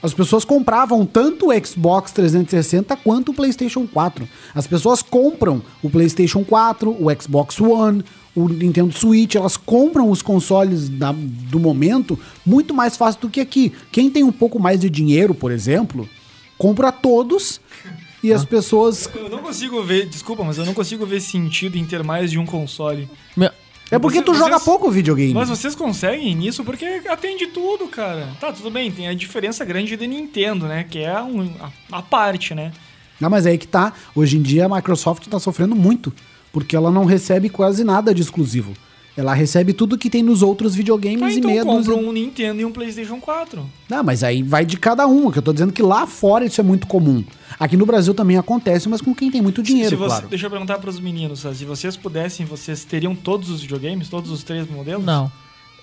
As 0.00 0.14
pessoas 0.14 0.44
compravam 0.44 1.04
tanto 1.04 1.48
o 1.48 1.66
Xbox 1.66 2.12
360 2.12 2.94
quanto 2.98 3.30
o 3.32 3.34
PlayStation 3.34 3.84
4. 3.84 4.28
As 4.54 4.64
pessoas 4.64 5.02
compram 5.02 5.60
o 5.82 5.90
PlayStation 5.90 6.44
4, 6.44 6.90
o 6.90 7.06
Xbox 7.20 7.60
One, 7.60 8.04
o 8.32 8.48
Nintendo 8.48 8.92
Switch, 8.96 9.34
elas 9.34 9.56
compram 9.56 10.08
os 10.08 10.22
consoles 10.22 10.88
da- 10.88 11.12
do 11.12 11.58
momento 11.58 12.16
muito 12.46 12.72
mais 12.72 12.96
fácil 12.96 13.22
do 13.22 13.28
que 13.28 13.40
aqui. 13.40 13.72
Quem 13.90 14.08
tem 14.08 14.22
um 14.22 14.30
pouco 14.30 14.60
mais 14.60 14.78
de 14.78 14.88
dinheiro, 14.88 15.34
por 15.34 15.50
exemplo, 15.50 16.08
compra 16.56 16.92
todos 16.92 17.60
e 18.22 18.32
as 18.32 18.44
pessoas. 18.44 19.08
Eu 19.14 19.28
não 19.28 19.38
consigo 19.38 19.82
ver, 19.82 20.06
desculpa, 20.06 20.42
mas 20.44 20.58
eu 20.58 20.64
não 20.66 20.74
consigo 20.74 21.04
ver 21.06 21.20
sentido 21.20 21.76
em 21.76 21.84
ter 21.84 22.02
mais 22.02 22.30
de 22.30 22.38
um 22.38 22.46
console. 22.46 23.08
Meu- 23.36 23.50
É 23.90 23.98
porque 23.98 24.18
Você- 24.18 24.24
tu 24.24 24.34
joga 24.34 24.50
vocês- 24.58 24.64
pouco 24.64 24.90
videogame. 24.90 25.32
Mas 25.32 25.48
vocês 25.48 25.74
conseguem 25.74 26.34
nisso 26.34 26.62
porque 26.62 26.84
atende 27.08 27.46
tudo, 27.46 27.86
cara. 27.88 28.28
Tá, 28.38 28.52
tudo 28.52 28.70
bem, 28.70 28.90
tem 28.92 29.08
a 29.08 29.14
diferença 29.14 29.64
grande 29.64 29.96
de 29.96 30.06
Nintendo, 30.06 30.66
né? 30.66 30.84
Que 30.84 30.98
é 30.98 31.18
um, 31.22 31.50
a, 31.90 31.98
a 31.98 32.02
parte, 32.02 32.54
né? 32.54 32.70
Não, 33.18 33.30
mas 33.30 33.46
é 33.46 33.50
aí 33.52 33.58
que 33.58 33.66
tá. 33.66 33.94
Hoje 34.14 34.36
em 34.36 34.42
dia 34.42 34.66
a 34.66 34.68
Microsoft 34.68 35.26
tá 35.26 35.38
sofrendo 35.40 35.74
muito. 35.74 36.12
Porque 36.52 36.76
ela 36.76 36.90
não 36.90 37.04
recebe 37.06 37.48
quase 37.48 37.82
nada 37.82 38.12
de 38.14 38.20
exclusivo. 38.20 38.74
Ela 39.16 39.34
recebe 39.34 39.72
tudo 39.72 39.98
que 39.98 40.08
tem 40.08 40.22
nos 40.22 40.42
outros 40.42 40.74
videogames 40.74 41.22
Ah, 41.22 41.30
e 41.32 41.38
então 41.38 41.50
meia 41.50 41.64
compra 41.64 41.94
um 41.94 42.12
Nintendo 42.12 42.60
e 42.60 42.64
um 42.64 42.70
PlayStation 42.70 43.18
4. 43.18 43.68
Não, 43.88 44.04
mas 44.04 44.22
aí 44.22 44.42
vai 44.42 44.64
de 44.64 44.76
cada 44.76 45.06
um. 45.06 45.30
Que 45.30 45.38
eu 45.38 45.42
tô 45.42 45.52
dizendo 45.52 45.72
que 45.72 45.82
lá 45.82 46.06
fora 46.06 46.44
isso 46.44 46.60
é 46.60 46.64
muito 46.64 46.86
comum. 46.86 47.24
Aqui 47.60 47.76
no 47.76 47.84
Brasil 47.84 48.14
também 48.14 48.36
acontece, 48.38 48.88
mas 48.88 49.00
com 49.00 49.14
quem 49.14 49.30
tem 49.30 49.42
muito 49.42 49.62
dinheiro, 49.62 49.88
se 49.90 49.96
você, 49.96 50.08
claro. 50.08 50.28
Deixa 50.28 50.46
eu 50.46 50.50
perguntar 50.50 50.78
pros 50.78 51.00
meninos, 51.00 51.42
tá? 51.42 51.52
se 51.52 51.64
vocês 51.64 51.96
pudessem, 51.96 52.46
vocês 52.46 52.84
teriam 52.84 53.14
todos 53.14 53.50
os 53.50 53.60
videogames, 53.62 54.08
todos 54.08 54.30
os 54.30 54.42
três 54.44 54.68
modelos? 54.70 55.04
Não, 55.04 55.30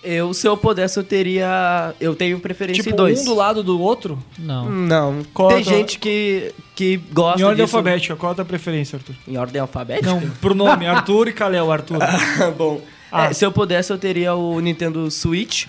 Eu, 0.04 0.34
se 0.36 0.48
eu 0.48 0.56
pudesse, 0.56 0.98
eu 1.00 1.04
teria. 1.04 1.94
Eu 2.00 2.14
tenho 2.16 2.40
preferência 2.40 2.84
Tipo, 2.84 2.94
em 2.94 2.96
dois. 2.96 3.22
um 3.22 3.26
do 3.26 3.34
lado 3.36 3.64
do 3.64 3.80
outro? 3.82 4.18
não. 4.38 4.70
Não. 4.70 5.24
Qual 5.34 5.50
Tem 5.50 5.60
a 5.60 5.64
tua- 5.64 5.74
gente 5.74 5.98
que, 6.00 6.54
que 6.76 6.98
gosta 7.12 7.42
em 7.42 7.44
ordem 7.44 7.66
disso. 7.66 7.76
alfabética, 7.76 8.16
qual 8.16 8.32
a 8.32 8.36
tua 8.36 8.46
preferência, 8.46 8.98
Arthur? 8.98 9.16
Em 9.28 9.36
ordem 9.38 9.60
alfabética? 9.60 10.08
Não, 10.10 10.22
pro 10.40 10.54
nome, 10.54 10.86
Arthur 10.86 11.28
e 11.30 11.34
Kalel, 11.34 11.72
Arthur. 11.72 11.98
Bom. 12.58 12.80
Ah. 13.12 13.26
É, 13.26 13.34
se 13.34 13.44
eu 13.46 13.52
pudesse, 13.52 13.92
eu 13.92 13.98
teria 13.98 14.36
o 14.36 14.60
Nintendo 14.60 15.10
Switch 15.10 15.66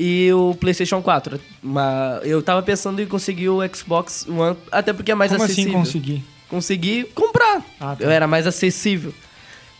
e 0.00 0.32
o 0.32 0.54
PlayStation 0.54 1.02
4. 1.02 1.38
Mas 1.62 2.24
eu 2.24 2.42
tava 2.42 2.62
pensando 2.62 3.02
em 3.02 3.06
conseguir 3.06 3.50
o 3.50 3.58
Xbox 3.74 4.26
One, 4.26 4.56
até 4.72 4.94
porque 4.94 5.12
é 5.12 5.14
mais 5.14 5.30
Como 5.30 5.42
assim 5.44 5.52
acessível. 5.52 5.78
conseguir? 5.78 6.24
Consegui 6.48 7.04
comprar. 7.14 7.62
Ah, 7.78 7.94
tá. 7.94 8.02
Eu 8.04 8.10
era 8.10 8.26
mais 8.26 8.46
acessível. 8.46 9.12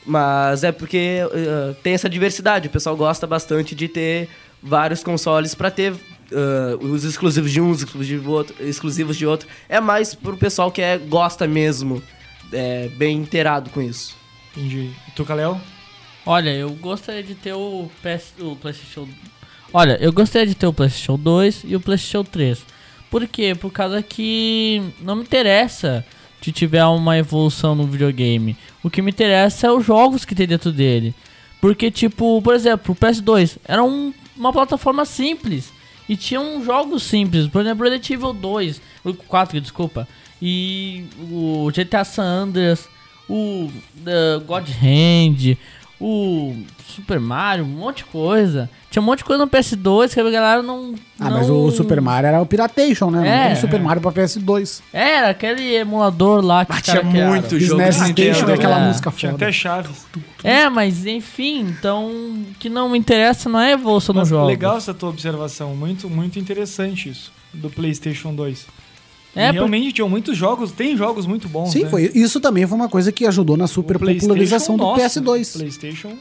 Mas 0.04 0.62
é 0.62 0.72
porque 0.72 1.20
eh, 1.32 1.74
tem 1.82 1.94
essa 1.94 2.08
diversidade. 2.08 2.68
O 2.68 2.70
pessoal 2.70 2.94
gosta 2.96 3.26
bastante 3.26 3.74
de 3.74 3.88
ter 3.88 4.28
vários 4.62 5.02
consoles 5.02 5.54
pra 5.54 5.70
ter 5.70 5.94
eh, 6.30 6.76
os 6.80 7.02
exclusivos 7.04 7.50
de 7.50 7.60
um, 7.60 7.70
os 7.70 7.82
exclusivos 7.82 8.22
de 8.22 8.28
outro, 8.28 8.54
exclusivos 8.60 9.16
de 9.16 9.26
outro. 9.26 9.48
É 9.70 9.80
mais 9.80 10.14
pro 10.14 10.36
pessoal 10.36 10.70
que 10.70 10.82
é, 10.82 10.98
gosta 10.98 11.46
mesmo, 11.46 12.02
é, 12.52 12.88
bem 12.88 13.16
inteirado 13.16 13.70
com 13.70 13.80
isso. 13.80 14.14
Entendi. 14.54 14.90
E 15.08 15.10
tu, 15.16 15.24
Kalel? 15.24 15.58
Olha, 16.26 16.50
eu 16.50 16.70
gostaria 16.72 17.22
de 17.22 17.34
ter 17.34 17.54
o, 17.54 17.90
PS, 18.02 18.34
o 18.38 18.54
PlayStation. 18.56 19.08
Olha, 19.72 19.96
eu 20.00 20.12
gostaria 20.12 20.46
de 20.46 20.54
ter 20.54 20.66
o 20.66 20.72
PlayStation 20.72 21.16
2 21.16 21.62
e 21.66 21.76
o 21.76 21.80
PlayStation 21.80 22.24
3. 22.24 22.64
Por 23.10 23.26
quê? 23.26 23.54
Por 23.54 23.70
causa 23.70 24.02
que 24.02 24.82
não 25.00 25.16
me 25.16 25.22
interessa 25.22 26.04
se 26.42 26.50
tiver 26.50 26.84
uma 26.86 27.16
evolução 27.18 27.74
no 27.74 27.86
videogame. 27.86 28.56
O 28.82 28.90
que 28.90 29.02
me 29.02 29.10
interessa 29.10 29.68
é 29.68 29.72
os 29.72 29.84
jogos 29.84 30.24
que 30.24 30.34
tem 30.34 30.46
dentro 30.46 30.72
dele. 30.72 31.14
Porque, 31.60 31.90
tipo, 31.90 32.40
por 32.42 32.54
exemplo, 32.54 32.92
o 32.92 32.96
PS2 32.96 33.58
era 33.64 33.82
um- 33.84 34.12
uma 34.36 34.52
plataforma 34.52 35.04
simples. 35.04 35.72
E 36.08 36.16
tinha 36.16 36.40
uns 36.40 36.64
jogos 36.64 37.02
simples. 37.04 37.46
Por 37.46 37.60
exemplo, 37.60 37.84
Resident 37.84 38.10
Evil 38.10 38.32
2. 38.32 38.80
O 39.04 39.14
4, 39.14 39.60
desculpa. 39.60 40.08
E 40.42 41.04
o 41.30 41.70
GTA 41.72 42.04
San 42.04 42.24
Andreas. 42.24 42.88
O 43.28 43.66
uh, 43.68 44.40
God 44.44 44.68
Hand. 44.82 45.56
O 46.00 46.56
Super 46.86 47.20
Mario. 47.20 47.64
Um 47.64 47.68
monte 47.68 47.98
de 47.98 48.04
coisa. 48.06 48.70
Tinha 48.90 49.02
um 49.02 49.04
monte 49.04 49.18
de 49.18 49.24
coisa 49.24 49.44
no 49.44 49.50
PS2 49.50 50.14
que 50.14 50.18
a 50.20 50.30
galera 50.30 50.62
não. 50.62 50.94
Ah, 51.18 51.28
mas 51.30 51.46
não- 51.46 51.64
o 51.66 51.70
Super 51.70 52.00
Mario 52.00 52.26
era 52.28 52.40
o 52.40 52.46
Piratation, 52.46 53.10
né? 53.10 53.18
Não 53.20 53.26
É. 53.26 53.46
tem 53.48 53.56
Super 53.56 53.80
Mario 53.80 54.00
pra 54.02 54.10
PS2. 54.10 54.82
Era 54.92 55.28
aquele 55.30 55.74
emulador 55.74 56.42
lá 56.44 56.64
que 56.64 56.72
Ah, 56.72 56.80
tinha 56.80 57.04
criaram. 57.04 57.30
muito 57.32 57.60
jogo 57.60 57.82
SNES 57.82 58.14
de 58.14 58.22
Station 58.32 58.48
é 58.48 58.54
aquela 58.54 58.80
É. 58.80 58.86
música 58.88 59.10
Tinha 59.12 59.32
foda. 59.32 59.44
até 59.44 59.52
chaves. 59.52 60.06
É, 60.42 60.68
mas 60.70 61.04
enfim, 61.06 61.60
então 61.78 62.06
o 62.06 62.46
que 62.58 62.68
não 62.70 62.88
me 62.88 62.98
interessa 62.98 63.48
não 63.48 63.60
é 63.60 63.68
a 63.68 63.72
evolução 63.72 64.14
Mas 64.14 64.30
no 64.30 64.36
jogo. 64.36 64.48
legal 64.48 64.78
essa 64.78 64.94
tua 64.94 65.10
observação. 65.10 65.76
Muito, 65.76 66.08
muito 66.08 66.38
interessante 66.38 67.10
isso. 67.10 67.30
Do 67.52 67.68
PlayStation 67.68 68.34
2. 68.34 68.66
É, 69.36 69.44
E 69.44 69.46
por- 69.48 69.54
realmente 69.54 69.92
tinham 69.92 70.08
muitos 70.08 70.36
jogos, 70.36 70.72
tem 70.72 70.96
jogos 70.96 71.24
muito 71.26 71.48
bons. 71.48 71.70
Sim, 71.70 71.84
né? 71.84 71.88
foi. 71.90 72.10
Isso 72.14 72.40
também 72.40 72.66
foi 72.66 72.76
uma 72.76 72.88
coisa 72.88 73.12
que 73.12 73.24
ajudou 73.26 73.56
na 73.56 73.66
O 73.66 73.68
super 73.68 73.98
popularização 73.98 74.76
do 74.76 74.82
nossa, 74.82 75.20
PS2. 75.20 75.54
o 75.54 75.58
PlayStation. 75.58 76.12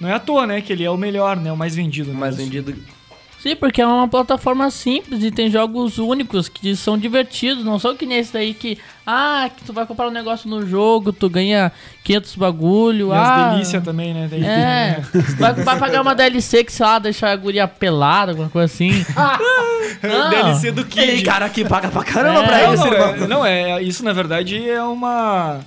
Não 0.00 0.08
é 0.08 0.12
à 0.14 0.18
toa, 0.18 0.46
né? 0.46 0.60
Que 0.60 0.72
ele 0.72 0.82
é 0.84 0.90
o 0.90 0.96
melhor, 0.96 1.36
né? 1.36 1.52
O 1.52 1.56
mais 1.56 1.74
vendido. 1.74 2.12
né? 2.12 2.18
Mais 2.18 2.36
vendido. 2.36 2.74
Sim, 3.42 3.54
porque 3.54 3.80
é 3.80 3.86
uma 3.86 4.08
plataforma 4.08 4.68
simples 4.70 5.22
e 5.22 5.30
tem 5.30 5.48
jogos 5.50 5.98
únicos 5.98 6.48
que 6.48 6.74
são 6.74 6.98
divertidos, 6.98 7.64
não 7.64 7.78
são 7.78 7.94
que 7.96 8.04
nem 8.04 8.18
esse 8.18 8.32
daí 8.32 8.52
que, 8.54 8.76
ah, 9.06 9.48
que 9.54 9.62
tu 9.64 9.72
vai 9.72 9.86
comprar 9.86 10.08
um 10.08 10.10
negócio 10.10 10.48
no 10.50 10.66
jogo, 10.66 11.12
tu 11.12 11.28
ganha 11.30 11.70
500 12.02 12.34
bagulho, 12.36 13.08
E 13.10 13.12
ah... 13.12 13.46
as 13.46 13.52
delícias 13.52 13.84
também, 13.84 14.12
né? 14.12 14.26
Daí 14.28 14.44
É, 14.44 15.00
vai, 15.38 15.52
vai 15.54 15.78
pagar 15.78 16.02
uma 16.02 16.14
DLC 16.14 16.64
que, 16.64 16.72
sei 16.72 16.84
lá, 16.86 16.98
deixar 16.98 17.30
a 17.30 17.36
guria 17.36 17.68
pelada, 17.68 18.32
alguma 18.32 18.48
coisa 18.48 18.64
assim. 18.72 18.90
tem 20.00 20.10
Não. 20.10 20.30
DLC 20.30 20.72
do 20.72 20.84
Kid. 20.84 21.22
cara 21.22 21.48
que 21.48 21.64
paga 21.64 21.88
pra 21.88 22.02
caramba 22.02 22.40
É. 22.42 22.46
pra 22.46 22.74
isso, 22.74 22.84
não, 22.84 22.92
irmão. 22.92 23.08
é, 23.14 23.26
não, 23.28 23.46
é, 23.46 23.82
isso 23.82 24.02
na 24.04 24.12
verdade 24.12 24.68
é 24.68 24.82
uma 24.82 25.60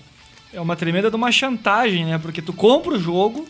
é 0.53 0.59
uma 0.59 0.75
tremenda 0.75 1.09
de 1.09 1.15
uma 1.15 1.31
chantagem, 1.31 2.05
né? 2.05 2.17
Porque 2.17 2.41
tu 2.41 2.51
compra 2.51 2.93
o 2.95 2.99
jogo 2.99 3.45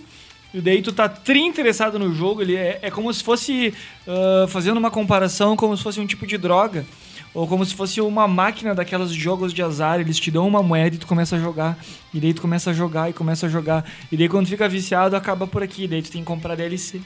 e 0.54 0.62
daí 0.62 0.82
tu 0.82 0.92
tá 0.92 1.08
tri 1.08 1.42
interessado 1.42 2.00
no 2.00 2.14
jogo, 2.14 2.42
ele 2.42 2.56
é, 2.56 2.80
é 2.82 2.92
como 2.92 3.14
se 3.14 3.24
fosse 3.24 3.74
ah, 4.08 4.48
fazendo 4.48 4.78
uma 4.78 4.90
comparação 4.90 5.56
como 5.56 5.76
se 5.78 5.84
fosse 5.84 6.00
um 6.00 6.08
tipo 6.08 6.26
de 6.26 6.38
droga 6.38 6.86
ou 7.34 7.48
como 7.48 7.64
se 7.64 7.76
fosse 7.76 8.02
uma 8.02 8.28
máquina 8.28 8.74
daquelas 8.74 9.12
jogos 9.12 9.54
de 9.54 9.62
azar, 9.62 10.00
eles 10.00 10.20
te 10.20 10.32
dão 10.32 10.48
uma 10.48 10.64
moeda 10.64 10.96
e 10.96 11.00
tu 11.00 11.08
começa 11.08 11.36
a 11.36 11.40
jogar, 11.40 11.78
e 12.14 12.20
daí 12.20 12.34
tu 12.34 12.42
começa 12.42 12.72
a 12.72 12.74
jogar 12.74 13.10
e 13.10 13.14
começa 13.14 13.46
a 13.46 13.50
jogar, 13.50 13.86
e 14.12 14.18
daí 14.18 14.28
quando 14.28 14.48
fica 14.48 14.68
viciado 14.68 15.16
acaba 15.16 15.46
por 15.46 15.62
aqui, 15.62 15.88
daí 15.88 16.02
tu 16.02 16.12
tem 16.12 16.22
que 16.22 16.28
comprar 16.28 16.56
DLC. 16.56 17.00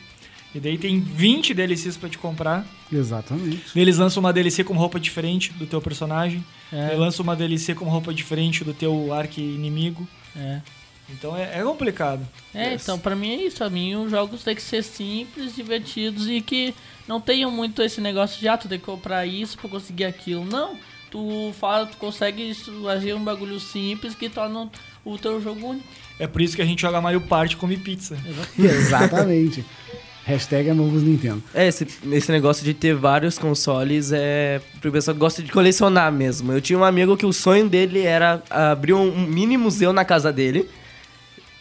E 0.56 0.60
daí 0.60 0.78
tem 0.78 1.00
20 1.00 1.52
DLCs 1.56 1.98
pra 1.98 2.08
te 2.08 2.18
comprar. 2.20 2.64
Exatamente. 2.92 3.64
Daí 3.74 3.84
Eles 3.84 3.98
lançam 3.98 4.22
uma 4.22 4.32
DLC 4.32 4.64
com 4.64 4.76
roupa 4.76 5.00
diferente 5.00 5.52
do 5.54 5.66
teu 5.66 5.82
personagem. 5.82 6.46
É. 6.72 6.90
Daí 6.90 6.96
lançam 6.96 7.24
uma 7.24 7.36
DLC 7.36 7.74
com 7.74 7.86
roupa 7.86 8.14
diferente 8.14 8.64
do 8.64 8.72
teu 8.72 9.12
arqui-inimigo. 9.12 10.08
É. 10.36 10.62
Então 11.10 11.36
é, 11.36 11.60
é 11.60 11.64
complicado. 11.64 12.28
É, 12.54 12.74
então 12.74 12.98
pra 12.98 13.16
mim 13.16 13.32
é 13.32 13.46
isso. 13.46 13.58
Pra 13.58 13.70
mim 13.70 13.96
os 13.96 14.12
jogos 14.12 14.44
têm 14.44 14.56
que 14.56 14.62
ser 14.62 14.84
simples, 14.84 15.56
divertidos 15.56 16.28
e 16.28 16.42
que 16.42 16.74
não 17.08 17.20
tenham 17.20 17.52
muito 17.52 17.82
esse 17.82 18.00
negócio 18.00 18.40
de 18.40 18.48
ah, 18.48 18.58
tu 18.58 18.68
tem 18.68 18.80
que 18.80 18.86
comprar 18.86 19.26
isso 19.26 19.58
pra 19.58 19.70
conseguir 19.70 20.06
aquilo. 20.06 20.46
Não. 20.46 20.78
Tu 21.12 21.54
fala, 21.60 21.86
tu 21.86 21.98
consegue 21.98 22.50
isso, 22.50 22.88
agir 22.88 23.14
um 23.14 23.24
bagulho 23.24 23.60
simples 23.60 24.16
que 24.16 24.28
torna 24.30 24.68
o 25.06 25.18
teu 25.18 25.40
jogo 25.40 25.68
único. 25.68 25.86
É 26.18 26.26
por 26.26 26.42
isso 26.42 26.56
que 26.56 26.62
a 26.62 26.66
gente 26.66 26.82
joga 26.82 27.00
Mario 27.00 27.22
Party 27.22 27.54
e 27.54 27.58
come 27.58 27.78
pizza. 27.78 28.18
Exatamente. 28.58 29.64
Hashtag 30.26 30.70
é 30.70 30.74
novos 30.74 31.04
Nintendo. 31.04 31.44
É, 31.54 31.68
esse, 31.68 31.86
esse 32.12 32.32
negócio 32.32 32.64
de 32.64 32.74
ter 32.74 32.96
vários 32.96 33.38
consoles 33.38 34.12
é 34.14 34.62
pro 34.80 34.90
pessoal 34.90 35.14
que 35.14 35.20
gosta 35.20 35.44
de 35.44 35.52
colecionar 35.52 36.12
mesmo. 36.14 36.54
Eu 36.54 36.62
tinha 36.62 36.80
um 36.80 36.84
amigo 36.84 37.18
que 37.18 37.26
o 37.26 37.34
sonho 37.34 37.68
dele 37.68 38.02
era 38.02 38.42
abrir 38.50 38.94
um 38.94 39.28
mini 39.28 39.58
museu 39.58 39.92
na 39.92 40.06
casa 40.06 40.32
dele 40.32 40.70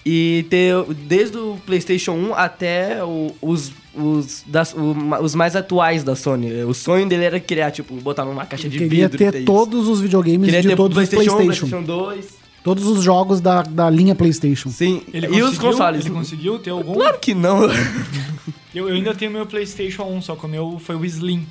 e 0.05 0.45
ter 0.51 0.75
desde 1.07 1.37
o 1.39 1.57
PlayStation 1.65 2.13
1 2.13 2.35
até 2.35 3.05
o- 3.05 3.35
os, 3.41 3.73
os, 3.95 4.43
das- 4.47 4.75
o 4.75 4.95
os 5.23 5.35
mais 5.35 5.55
atuais 5.55 6.03
da 6.03 6.17
Sony. 6.17 6.65
O 6.65 6.75
sonho 6.75 7.09
dele 7.09 7.25
era 7.25 7.39
criar, 7.41 7.71
tipo, 7.71 7.95
botar 7.97 8.25
numa 8.25 8.45
caixa 8.47 8.69
de 8.69 8.79
Queria 8.79 9.09
vidro. 9.09 9.17
e 9.17 9.31
ter 9.31 9.35
isso. 9.37 9.45
todos 9.45 9.87
os 9.89 10.01
videogames 10.01 10.45
Queria 10.47 10.63
de 10.63 10.69
ter 10.69 10.77
todos 10.77 10.97
os 10.99 11.09
PlayStation, 11.09 11.37
PlayStation. 11.37 11.67
PlayStation 11.83 12.05
2. 12.17 12.43
Todos 12.65 12.87
os 12.87 13.03
jogos 13.03 13.41
da, 13.41 13.63
da 13.63 13.91
linha 13.91 14.15
PlayStation. 14.15 14.71
Sim, 14.71 15.03
Ele 15.13 15.27
e 15.27 15.43
os 15.43 15.51
conseguiu? 15.57 15.71
consoles? 15.71 16.05
Ele 16.07 16.15
conseguiu 16.15 16.59
ter 16.61 16.71
algum? 16.71 16.95
Claro 16.95 17.19
que 17.19 17.35
não. 17.35 17.63
Eu, 18.75 18.89
eu 18.89 18.95
ainda 18.95 19.15
tenho 19.15 19.31
meu 19.31 19.45
PlayStation 19.45 20.05
1, 20.05 20.23
só 20.23 20.35
que 20.35 20.47
o 20.47 20.49
meu 20.49 20.79
foi 20.83 20.97
o 20.97 21.05
Slim. 21.05 21.45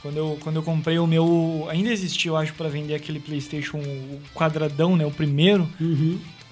Quando 0.00 0.16
eu, 0.16 0.38
quando 0.40 0.56
eu 0.56 0.62
comprei 0.62 0.98
o 0.98 1.06
meu. 1.06 1.66
Ainda 1.68 1.90
existia, 1.90 2.30
eu 2.30 2.36
acho, 2.36 2.54
pra 2.54 2.68
vender 2.68 2.94
aquele 2.94 3.18
PlayStation 3.18 3.76
o 3.78 4.18
quadradão, 4.34 4.96
né? 4.96 5.04
O 5.04 5.10
primeiro. 5.10 5.68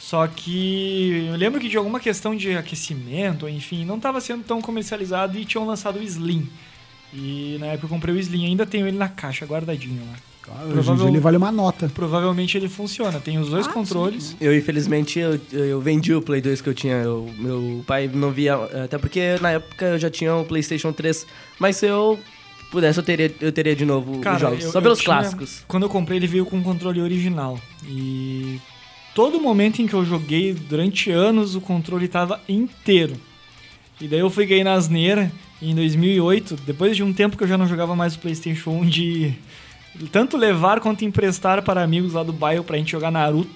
Só 0.04 0.26
que 0.26 1.26
eu 1.30 1.36
lembro 1.36 1.58
que 1.58 1.66
de 1.68 1.78
alguma 1.78 1.98
questão 1.98 2.36
de 2.36 2.54
aquecimento, 2.54 3.48
enfim, 3.48 3.86
não 3.86 3.96
estava 3.96 4.20
sendo 4.20 4.44
tão 4.44 4.60
comercializado 4.60 5.38
e 5.38 5.46
tinham 5.46 5.66
lançado 5.66 5.98
o 5.98 6.02
Slim. 6.02 6.46
E 7.12 7.56
na 7.58 7.68
época 7.68 7.86
eu 7.86 7.88
comprei 7.88 8.14
o 8.14 8.18
Slim, 8.18 8.44
ainda 8.44 8.66
tenho 8.66 8.86
ele 8.86 8.98
na 8.98 9.08
caixa, 9.08 9.46
guardadinho 9.46 10.02
lá. 10.06 10.16
Provável- 10.70 11.08
ele 11.08 11.18
vale 11.20 11.38
uma 11.38 11.50
nota. 11.50 11.88
Provavelmente 11.94 12.54
ele 12.58 12.68
funciona, 12.68 13.18
tem 13.18 13.38
os 13.38 13.48
Ah, 13.48 13.52
dois 13.52 13.66
controles. 13.66 14.36
Eu, 14.38 14.54
infelizmente, 14.54 15.18
eu, 15.18 15.40
eu 15.50 15.80
vendi 15.80 16.12
o 16.12 16.20
Play 16.20 16.42
2 16.42 16.60
que 16.60 16.68
eu 16.68 16.74
tinha. 16.74 16.96
Eu- 16.96 17.30
meu 17.38 17.82
pai 17.86 18.06
não 18.12 18.30
via. 18.30 18.56
Até 18.84 18.98
porque 18.98 19.38
na 19.40 19.52
época 19.52 19.86
eu 19.86 19.98
já 19.98 20.10
tinha 20.10 20.34
o 20.36 20.44
PlayStation 20.44 20.92
3. 20.92 21.26
Mas 21.58 21.76
se 21.76 21.86
eu 21.86 22.20
pudesse, 22.70 22.98
eu 22.98 23.02
teria, 23.02 23.34
eu 23.40 23.50
teria 23.52 23.74
de 23.74 23.86
novo 23.86 24.18
Cara, 24.18 24.34
os 24.36 24.40
jogos. 24.42 24.64
eu- 24.64 24.70
Só 24.70 24.82
pelos 24.82 24.98
tinha- 24.98 25.16
clássicos. 25.16 25.64
Quando 25.66 25.84
eu 25.84 25.88
comprei, 25.88 26.18
ele 26.18 26.26
veio 26.26 26.44
com 26.44 26.58
um 26.58 26.62
controle 26.62 27.00
original. 27.00 27.58
E 27.86 28.60
todo 29.14 29.40
momento 29.40 29.80
em 29.80 29.86
que 29.86 29.94
eu 29.94 30.04
joguei, 30.04 30.52
durante 30.52 31.10
anos, 31.10 31.54
o 31.54 31.60
controle 31.60 32.08
tava 32.08 32.40
inteiro. 32.48 33.14
E 34.00 34.08
daí 34.08 34.18
eu 34.20 34.28
fui 34.30 34.44
ganhar 34.46 34.64
na 34.64 34.74
asneira 34.74 35.30
em 35.62 35.74
2008, 35.74 36.56
depois 36.66 36.96
de 36.96 37.02
um 37.02 37.12
tempo 37.12 37.36
que 37.36 37.44
eu 37.44 37.48
já 37.48 37.56
não 37.56 37.66
jogava 37.66 37.94
mais 37.94 38.14
o 38.16 38.18
PlayStation 38.18 38.70
1, 38.70 38.84
de 38.86 39.34
tanto 40.10 40.36
levar 40.36 40.80
quanto 40.80 41.04
emprestar 41.04 41.62
para 41.62 41.82
amigos 41.82 42.12
lá 42.14 42.22
do 42.22 42.32
bairro 42.32 42.64
pra 42.64 42.76
gente 42.76 42.90
jogar 42.92 43.10
Naruto 43.10 43.48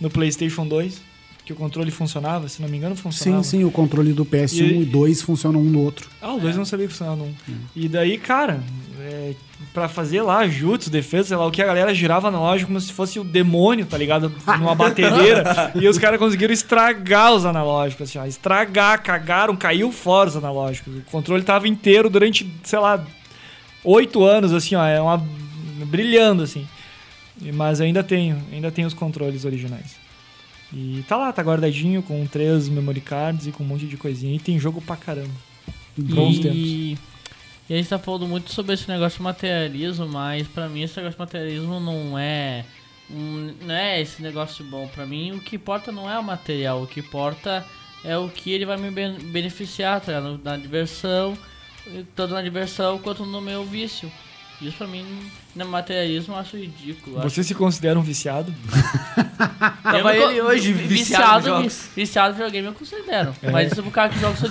no 0.00 0.08
PlayStation 0.10 0.66
2, 0.66 1.02
que 1.44 1.52
o 1.52 1.56
controle 1.56 1.90
funcionava, 1.90 2.48
se 2.48 2.60
não 2.62 2.68
me 2.68 2.76
engano 2.78 2.96
funcionava. 2.96 3.44
Sim, 3.44 3.58
sim, 3.58 3.64
o 3.64 3.70
controle 3.70 4.12
do 4.12 4.24
PS1 4.24 4.60
e, 4.62 4.82
E- 4.82 4.84
2 4.86 5.22
funcionam 5.22 5.60
um 5.60 5.64
no 5.64 5.80
outro. 5.82 6.08
Ah, 6.20 6.32
o 6.34 6.40
2 6.40 6.54
eu 6.54 6.58
não 6.58 6.64
sabia 6.64 6.86
que 6.86 6.92
funcionava 6.92 7.18
no 7.18 7.26
1. 7.26 7.34
E 7.76 7.88
daí, 7.88 8.18
cara, 8.18 8.60
é, 9.00 9.34
pra 9.74 9.88
fazer 9.88 10.22
lá 10.22 10.46
jutsu, 10.48 10.90
defesa, 10.90 11.28
sei 11.28 11.36
lá, 11.36 11.46
o 11.46 11.50
que 11.50 11.60
a 11.62 11.66
galera 11.66 11.94
girava 11.94 12.30
na 12.30 12.38
loja 12.38 12.66
como 12.66 12.80
se 12.80 12.92
fosse 12.92 13.18
o 13.18 13.24
demônio, 13.24 13.86
tá 13.86 13.96
ligado? 13.98 14.32
Numa 14.58 14.74
batedeira. 14.76 15.72
e 15.74 15.86
os 15.88 15.98
caras 15.98 16.18
conseguiram 16.18 16.52
estragar 16.52 17.32
os 17.34 17.44
analógicos, 17.44 18.08
assim, 18.08 18.18
ó, 18.18 18.24
estragar, 18.26 19.02
cagaram, 19.02 19.56
caiu 19.56 19.90
fora 19.92 20.28
os 20.28 20.36
analógicos. 20.36 20.94
O 20.96 21.02
controle 21.10 21.42
tava 21.42 21.66
inteiro 21.68 22.08
durante, 22.10 22.50
sei 22.64 22.78
lá, 22.78 23.04
oito 23.84 24.24
anos, 24.24 24.52
assim, 24.52 24.74
ó, 24.74 24.84
é 24.86 25.00
uma. 25.00 25.22
brilhando, 25.86 26.42
assim. 26.42 26.66
E- 27.42 27.52
Mas 27.52 27.80
ainda 27.80 28.02
tenho, 28.02 28.42
ainda 28.52 28.70
tenho 28.70 28.88
os 28.88 28.94
controles 28.94 29.44
originais. 29.44 29.96
E 30.72 31.04
tá 31.08 31.16
lá, 31.16 31.32
tá 31.32 31.42
guardadinho 31.42 32.02
com 32.02 32.26
três 32.26 32.68
memory 32.68 33.00
cards 33.00 33.46
e 33.46 33.52
com 33.52 33.62
um 33.62 33.66
monte 33.66 33.86
de 33.86 33.96
coisinha. 33.96 34.34
E 34.34 34.38
tem 34.38 34.58
jogo 34.58 34.80
pra 34.80 34.96
caramba. 34.96 35.30
Bons 35.96 36.38
tempos. 36.40 36.98
E, 37.68 37.74
a 37.74 37.76
gente 37.76 37.88
tá 37.88 37.98
falando 37.98 38.26
muito 38.28 38.52
sobre 38.52 38.74
esse 38.74 38.88
negócio 38.88 39.18
de 39.18 39.22
materialismo, 39.24 40.06
mas 40.08 40.46
pra 40.46 40.68
mim 40.68 40.82
esse 40.82 40.96
negócio 40.96 41.16
de 41.16 41.20
materialismo 41.20 41.80
não 41.80 42.18
é. 42.18 42.64
um- 43.10 43.54
não 43.62 43.74
é 43.74 44.00
esse 44.00 44.20
negócio 44.22 44.64
bom. 44.64 44.88
Pra 44.88 45.06
mim 45.06 45.32
o 45.32 45.40
que 45.40 45.56
importa 45.56 45.90
não 45.92 46.10
é 46.10 46.18
o 46.18 46.24
material, 46.24 46.82
o 46.82 46.86
que 46.86 47.00
importa 47.00 47.64
é 48.04 48.16
o 48.18 48.28
que 48.28 48.50
ele 48.50 48.66
vai 48.66 48.76
me 48.76 48.90
ben- 48.90 49.18
beneficiar, 49.18 50.00
tá 50.00 50.12
ligado? 50.18 50.40
Na 50.44 50.56
diversão, 50.56 51.36
tanto 52.16 52.34
na 52.34 52.42
diversão 52.42 52.98
quanto 52.98 53.24
no 53.24 53.40
meu 53.40 53.64
vício. 53.64 54.10
Isso 54.60 54.76
pra 54.78 54.86
mim, 54.86 55.04
no 55.54 55.66
materialismo, 55.66 56.34
eu 56.34 56.38
acho 56.38 56.56
ridículo. 56.56 57.16
eu 57.16 57.20
acho 57.20 57.30
Você 57.30 57.44
se 57.44 57.54
considera 57.54 57.98
um 57.98 58.02
viciado? 58.02 58.52
Eu 59.16 60.02
Tava 60.02 60.16
ele 60.16 60.40
hoje 60.40 60.72
vi- 60.72 60.86
viciado 60.88 61.50
viciado 61.94 62.30
em 62.30 62.32
videogame 62.36 62.66
eu 62.68 62.72
considero. 62.74 63.34
É. 63.42 63.50
Mas 63.50 63.70
isso 63.70 63.80
é 63.80 63.84
por 63.84 63.92
causa 63.92 64.12
que 64.14 64.20
jogos 64.20 64.38
são 64.40 64.48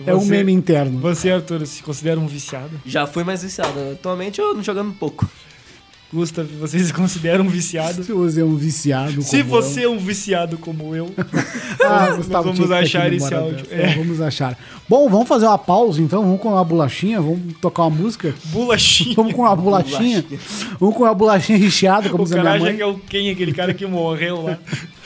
divertidos. 0.00 0.08
É 0.08 0.14
um 0.14 0.20
Você- 0.20 0.30
meme 0.30 0.52
interno. 0.52 0.98
Você, 1.00 1.30
Arthur, 1.30 1.66
se 1.66 1.82
considera 1.82 2.18
um 2.18 2.26
viciado? 2.26 2.70
Já 2.84 3.06
fui 3.06 3.24
mais 3.24 3.42
viciado. 3.42 3.72
Atualmente 3.92 4.40
eu 4.40 4.54
não 4.54 4.62
jogando 4.62 4.92
pouco. 4.92 5.28
Gustav, 6.12 6.44
você 6.58 6.76
se 6.80 6.92
considera 6.92 7.40
um 7.40 7.48
viciado? 7.48 8.02
Se 8.02 8.12
você 8.12 8.40
é 8.40 8.44
um 8.44 8.56
viciado. 8.56 9.22
Se 9.22 9.44
como 9.44 9.54
eu. 9.56 9.62
você 9.62 9.82
é 9.84 9.88
um 9.88 9.96
viciado 9.96 10.58
como 10.58 10.92
eu, 10.92 11.08
Ah, 11.86 12.10
Gustavo, 12.16 12.52
vamos 12.52 12.68
achar 12.72 13.12
esse 13.12 13.32
áudio. 13.32 13.64
É. 13.70 13.82
É, 13.92 13.94
Vamos 13.94 14.20
achar. 14.20 14.58
Bom, 14.88 15.08
vamos 15.08 15.28
fazer 15.28 15.46
uma 15.46 15.56
pausa 15.56 16.02
então. 16.02 16.22
Vamos 16.24 16.40
com 16.40 16.48
uma 16.48 16.64
bolachinha. 16.64 17.20
Vamos 17.20 17.54
tocar 17.60 17.84
uma 17.84 17.90
música. 17.96 18.34
bolachinha. 18.46 19.14
Vamos 19.14 19.32
com 19.34 19.42
uma 19.42 19.54
bolachinha. 19.54 20.24
Vamos 20.80 20.96
com 20.96 21.04
uma 21.04 21.14
bolachinha 21.14 21.56
recheada, 21.56 22.08
como 22.10 22.24
O 22.24 22.26
diz 22.26 22.32
a 22.32 22.36
cara 22.42 22.48
minha 22.50 22.56
acha 22.56 22.64
mãe. 22.64 22.76
que 22.76 22.82
é 22.82 22.86
o 22.86 22.98
quem, 23.08 23.30
aquele 23.30 23.52
cara 23.52 23.72
que 23.72 23.86
morreu 23.86 24.42
lá. 24.42 24.58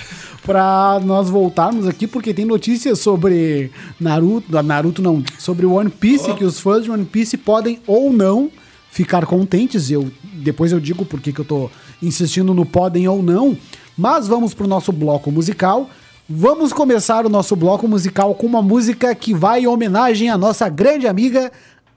Pra 0.44 1.00
nós 1.02 1.30
voltarmos 1.30 1.88
aqui, 1.88 2.06
porque 2.06 2.34
tem 2.34 2.44
notícias 2.44 2.98
sobre 2.98 3.70
Naruto. 3.98 4.62
Naruto 4.62 5.00
não, 5.00 5.24
sobre 5.38 5.64
One 5.64 5.88
Piece, 5.88 6.34
que 6.34 6.44
os 6.44 6.60
fãs 6.60 6.84
de 6.84 6.90
One 6.90 7.06
Piece 7.06 7.38
podem 7.38 7.80
ou 7.86 8.12
não 8.12 8.50
ficar 8.90 9.24
contentes. 9.24 9.90
Eu, 9.90 10.10
depois 10.34 10.70
eu 10.70 10.78
digo 10.78 11.04
por 11.06 11.20
que 11.20 11.32
que 11.32 11.40
eu 11.40 11.44
tô 11.44 11.70
insistindo 12.02 12.52
no 12.52 12.66
podem 12.66 13.08
ou 13.08 13.22
não. 13.22 13.56
Mas 13.96 14.28
vamos 14.28 14.52
pro 14.52 14.68
nosso 14.68 14.92
bloco 14.92 15.32
musical. 15.32 15.88
Vamos 16.28 16.72
começar 16.72 17.24
o 17.24 17.30
nosso 17.30 17.56
bloco 17.56 17.88
musical 17.88 18.34
com 18.34 18.46
uma 18.46 18.62
música 18.62 19.14
que 19.14 19.32
vai 19.32 19.60
em 19.60 19.66
homenagem 19.66 20.28
à 20.28 20.36
nossa 20.36 20.68
grande 20.68 21.06
amiga 21.06 21.50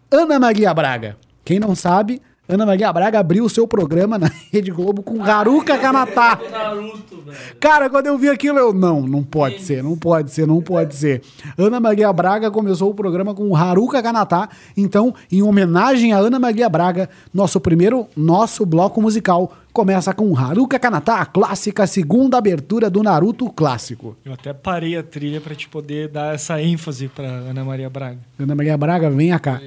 Ana 0.10 0.40
Maria 0.40 0.74
Braga. 0.74 1.18
Quem 1.44 1.60
não 1.60 1.76
sabe, 1.76 2.22
Ana 2.50 2.66
Maria 2.66 2.94
Braga 2.94 3.20
abriu 3.20 3.44
o 3.44 3.50
seu 3.50 3.68
programa 3.68 4.18
na 4.18 4.32
Rede 4.52 4.72
Globo 4.72 5.04
com 5.04 5.22
Haruka 5.22 5.78
Kanata. 5.78 6.40
Naruto, 6.50 7.22
velho. 7.26 7.38
Cara, 7.60 7.90
quando 7.90 8.08
eu 8.08 8.18
vi 8.18 8.30
aquilo, 8.30 8.58
eu. 8.58 8.74
Não, 8.74 9.02
não 9.02 9.22
pode 9.22 9.62
ser, 9.62 9.84
não 9.84 9.98
pode 9.98 10.32
ser, 10.32 10.48
não 10.48 10.62
pode 10.62 10.96
ser. 10.96 11.22
Ana 11.58 11.80
Maria 11.80 12.12
Braga 12.14 12.50
começou 12.50 12.90
o 12.90 12.94
programa 12.94 13.36
com 13.36 13.50
o 13.50 13.56
Haruka 13.56 14.02
Kanata. 14.02 14.48
Então, 14.78 15.14
em 15.30 15.44
homenagem 15.44 16.14
a 16.14 16.18
Ana 16.20 16.40
Maria 16.40 16.70
Braga, 16.70 17.10
nosso 17.34 17.60
primeiro, 17.60 18.08
nosso 18.16 18.66
bloco 18.66 19.02
musical 19.02 19.52
começa 19.74 20.12
com 20.12 20.36
Haruka 20.36 20.80
Kanata, 20.80 21.16
a 21.16 21.26
clássica 21.26 21.86
segunda 21.86 22.36
abertura 22.38 22.90
do 22.90 23.04
Naruto 23.04 23.48
clássico. 23.52 24.18
Eu 24.26 24.34
até 24.34 24.52
parei 24.52 24.98
a 24.98 25.04
trilha 25.04 25.40
pra 25.40 25.54
te 25.54 25.70
poder 25.70 26.08
dar 26.08 26.34
essa 26.34 26.60
ênfase 26.60 27.08
pra 27.08 27.28
Ana 27.28 27.64
Maria 27.64 27.90
Braga. 27.90 28.18
Ana 28.40 28.56
Maria 28.56 28.76
Braga, 28.76 29.10
venha 29.10 29.38
cá. 29.38 29.62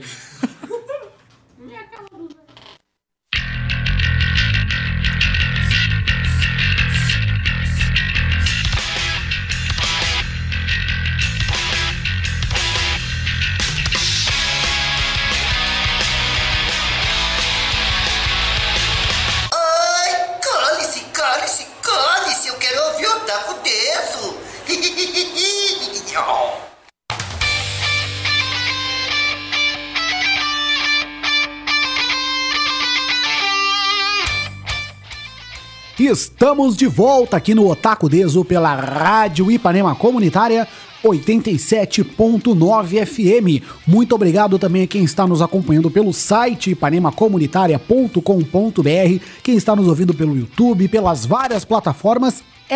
Estamos 36.50 36.76
de 36.76 36.88
volta 36.88 37.36
aqui 37.36 37.54
no 37.54 37.70
Otaku 37.70 38.08
Deso 38.08 38.44
pela 38.44 38.74
Rádio 38.74 39.52
Ipanema 39.52 39.94
Comunitária 39.94 40.66
87.9 41.04 43.06
FM. 43.06 43.62
Muito 43.86 44.16
obrigado 44.16 44.58
também 44.58 44.82
a 44.82 44.86
quem 44.88 45.04
está 45.04 45.28
nos 45.28 45.40
acompanhando 45.40 45.88
pelo 45.92 46.12
site 46.12 46.72
ipanemacomunitaria.com.br, 46.72 49.24
quem 49.44 49.56
está 49.56 49.76
nos 49.76 49.86
ouvindo 49.86 50.12
pelo 50.12 50.36
YouTube, 50.36 50.88
pelas 50.88 51.24
várias 51.24 51.64
plataformas 51.64 52.42
e 52.68 52.74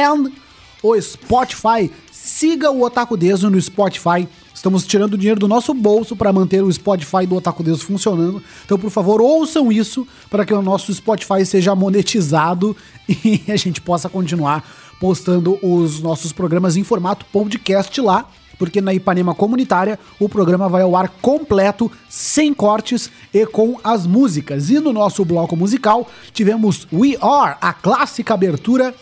o 0.81 1.01
Spotify. 1.01 1.91
Siga 2.13 2.71
o 2.71 2.85
Otaku 2.85 3.17
Deso 3.17 3.51
no 3.51 3.61
Spotify. 3.61 4.29
Estamos 4.65 4.87
tirando 4.87 5.19
dinheiro 5.19 5.39
do 5.39 5.47
nosso 5.47 5.75
bolso 5.75 6.17
para 6.17 6.33
manter 6.33 6.65
o 6.65 6.73
Spotify 6.73 7.27
do 7.27 7.37
Otaku 7.37 7.63
Deso 7.63 7.85
funcionando. 7.85 8.43
Então, 8.65 8.79
por 8.79 8.89
favor, 8.89 9.21
ouçam 9.21 9.71
isso 9.71 10.09
para 10.31 10.43
que 10.43 10.55
o 10.55 10.63
nosso 10.63 10.91
Spotify 10.95 11.45
seja 11.45 11.75
monetizado 11.75 12.75
e 13.07 13.43
a 13.53 13.57
gente 13.57 13.83
possa 13.83 14.09
continuar 14.09 14.67
postando 14.99 15.59
os 15.61 16.01
nossos 16.01 16.33
programas 16.33 16.79
em 16.79 16.83
formato 16.83 17.27
podcast 17.31 18.01
lá. 18.01 18.27
Porque 18.59 18.81
na 18.81 18.95
Ipanema 18.95 19.35
Comunitária 19.35 19.99
o 20.19 20.31
programa 20.31 20.67
vai 20.67 20.81
ao 20.81 20.97
ar 20.97 21.11
completo, 21.21 21.93
sem 22.09 22.55
cortes 22.55 23.11
e 23.35 23.45
com 23.45 23.79
as 23.85 24.07
músicas. 24.07 24.71
E 24.71 24.81
no 24.81 24.95
nosso 24.95 25.27
bloco 25.27 25.55
musical 25.55 26.09
tivemos 26.33 26.89
We 26.91 27.19
Are, 27.21 27.59
a 27.61 27.75
clássica 27.75 28.33
abertura 28.33 28.95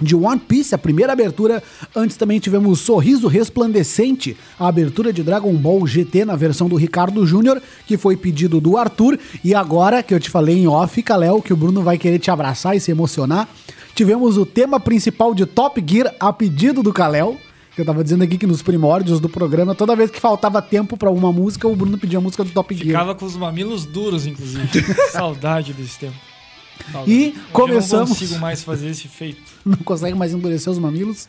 de 0.00 0.14
One 0.14 0.40
Piece, 0.40 0.74
a 0.74 0.78
primeira 0.78 1.12
abertura. 1.12 1.62
Antes 1.94 2.16
também 2.16 2.38
tivemos 2.38 2.80
Sorriso 2.80 3.28
Resplandecente, 3.28 4.36
a 4.58 4.68
abertura 4.68 5.12
de 5.12 5.22
Dragon 5.22 5.52
Ball 5.54 5.86
GT 5.86 6.24
na 6.24 6.36
versão 6.36 6.68
do 6.68 6.76
Ricardo 6.76 7.26
Júnior, 7.26 7.60
que 7.86 7.96
foi 7.96 8.16
pedido 8.16 8.60
do 8.60 8.76
Arthur. 8.76 9.18
E 9.42 9.54
agora, 9.54 10.02
que 10.02 10.14
eu 10.14 10.20
te 10.20 10.30
falei 10.30 10.58
em 10.58 10.66
off, 10.66 11.02
Léo, 11.16 11.42
que 11.42 11.52
o 11.52 11.56
Bruno 11.56 11.82
vai 11.82 11.98
querer 11.98 12.18
te 12.18 12.30
abraçar 12.30 12.76
e 12.76 12.80
se 12.80 12.90
emocionar, 12.90 13.48
tivemos 13.94 14.36
o 14.36 14.44
tema 14.44 14.80
principal 14.80 15.34
de 15.34 15.46
Top 15.46 15.82
Gear 15.86 16.14
a 16.18 16.32
pedido 16.32 16.82
do 16.82 16.92
que 16.92 17.00
Eu 17.76 17.84
tava 17.84 18.04
dizendo 18.04 18.22
aqui 18.22 18.38
que 18.38 18.46
nos 18.46 18.62
primórdios 18.62 19.20
do 19.20 19.28
programa, 19.28 19.74
toda 19.74 19.96
vez 19.96 20.10
que 20.10 20.20
faltava 20.20 20.62
tempo 20.62 20.96
pra 20.96 21.10
uma 21.10 21.32
música, 21.32 21.66
o 21.66 21.74
Bruno 21.74 21.98
pedia 21.98 22.18
a 22.18 22.22
música 22.22 22.44
do 22.44 22.50
Top 22.50 22.72
Gear. 22.74 22.86
Ficava 22.86 23.14
com 23.14 23.26
os 23.26 23.36
mamilos 23.36 23.84
duros, 23.84 24.26
inclusive. 24.26 24.68
Saudade 25.10 25.72
desse 25.72 25.98
tempo. 25.98 26.33
Saudade. 26.90 27.10
E 27.10 27.32
começamos. 27.52 27.92
Eu 27.92 27.98
não 27.98 28.06
consigo 28.06 28.40
mais 28.40 28.62
fazer 28.62 28.88
esse 28.88 29.08
feito. 29.08 29.42
não 29.64 29.78
consegue 29.78 30.16
mais 30.16 30.32
endurecer 30.32 30.72
os 30.72 30.78
mamilos. 30.78 31.28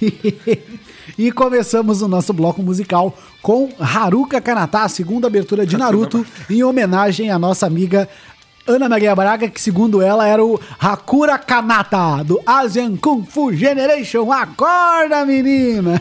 e 1.18 1.30
começamos 1.32 2.02
o 2.02 2.08
nosso 2.08 2.32
bloco 2.32 2.62
musical 2.62 3.16
com 3.42 3.70
Haruka 3.78 4.40
Kanata, 4.40 4.80
a 4.80 4.88
segunda 4.88 5.26
abertura 5.26 5.66
de 5.66 5.76
Naruto, 5.76 6.26
em 6.48 6.62
homenagem 6.62 7.30
à 7.30 7.38
nossa 7.38 7.66
amiga 7.66 8.08
Ana 8.66 8.88
Maria 8.88 9.14
Braga, 9.14 9.48
que 9.48 9.60
segundo 9.60 10.00
ela 10.00 10.26
era 10.26 10.44
o 10.44 10.60
Hakura 10.78 11.38
Kanata, 11.38 12.22
do 12.22 12.40
Asian 12.46 12.96
Kung 12.96 13.24
Fu 13.24 13.52
Generation. 13.52 14.30
Acorda, 14.30 15.24
menina! 15.24 16.00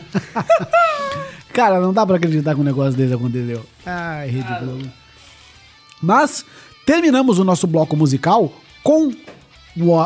Cara, 1.51 1.79
não 1.79 1.91
dá 1.91 2.05
pra 2.05 2.17
acreditar 2.17 2.53
que 2.53 2.61
um 2.61 2.63
negócio 2.63 2.93
desse 2.93 3.13
aconteceu. 3.13 3.65
Ai, 3.85 4.29
ridículo. 4.29 4.79
Mas 6.01 6.45
terminamos 6.89 7.37
o 7.37 7.43
nosso 7.43 7.67
bloco 7.67 7.95
musical 7.95 8.51
com 8.81 9.13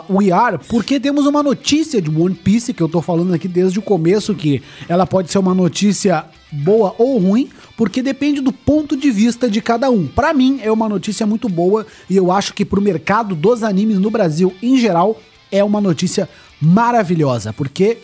We 0.09 0.33
Are, 0.33 0.59
porque 0.67 0.99
temos 0.99 1.25
uma 1.25 1.41
notícia 1.41 2.01
de 2.01 2.09
One 2.09 2.35
Piece 2.35 2.73
que 2.73 2.83
eu 2.83 2.89
tô 2.89 3.01
falando 3.01 3.33
aqui 3.33 3.47
desde 3.47 3.79
o 3.79 3.81
começo 3.81 4.35
que 4.35 4.61
ela 4.89 5.07
pode 5.07 5.31
ser 5.31 5.37
uma 5.37 5.55
notícia 5.55 6.25
boa 6.51 6.93
ou 6.97 7.17
ruim, 7.19 7.49
porque 7.77 8.03
depende 8.03 8.41
do 8.41 8.51
ponto 8.51 8.97
de 8.97 9.09
vista 9.11 9.49
de 9.49 9.61
cada 9.61 9.89
um. 9.89 10.05
Pra 10.07 10.33
mim 10.33 10.59
é 10.61 10.69
uma 10.69 10.89
notícia 10.89 11.25
muito 11.25 11.47
boa 11.47 11.87
e 12.09 12.17
eu 12.17 12.29
acho 12.29 12.53
que 12.53 12.65
pro 12.65 12.81
mercado 12.81 13.33
dos 13.33 13.63
animes 13.63 13.97
no 13.97 14.11
Brasil 14.11 14.53
em 14.61 14.77
geral 14.77 15.17
é 15.49 15.63
uma 15.63 15.79
notícia 15.79 16.27
maravilhosa, 16.61 17.53
porque 17.53 17.99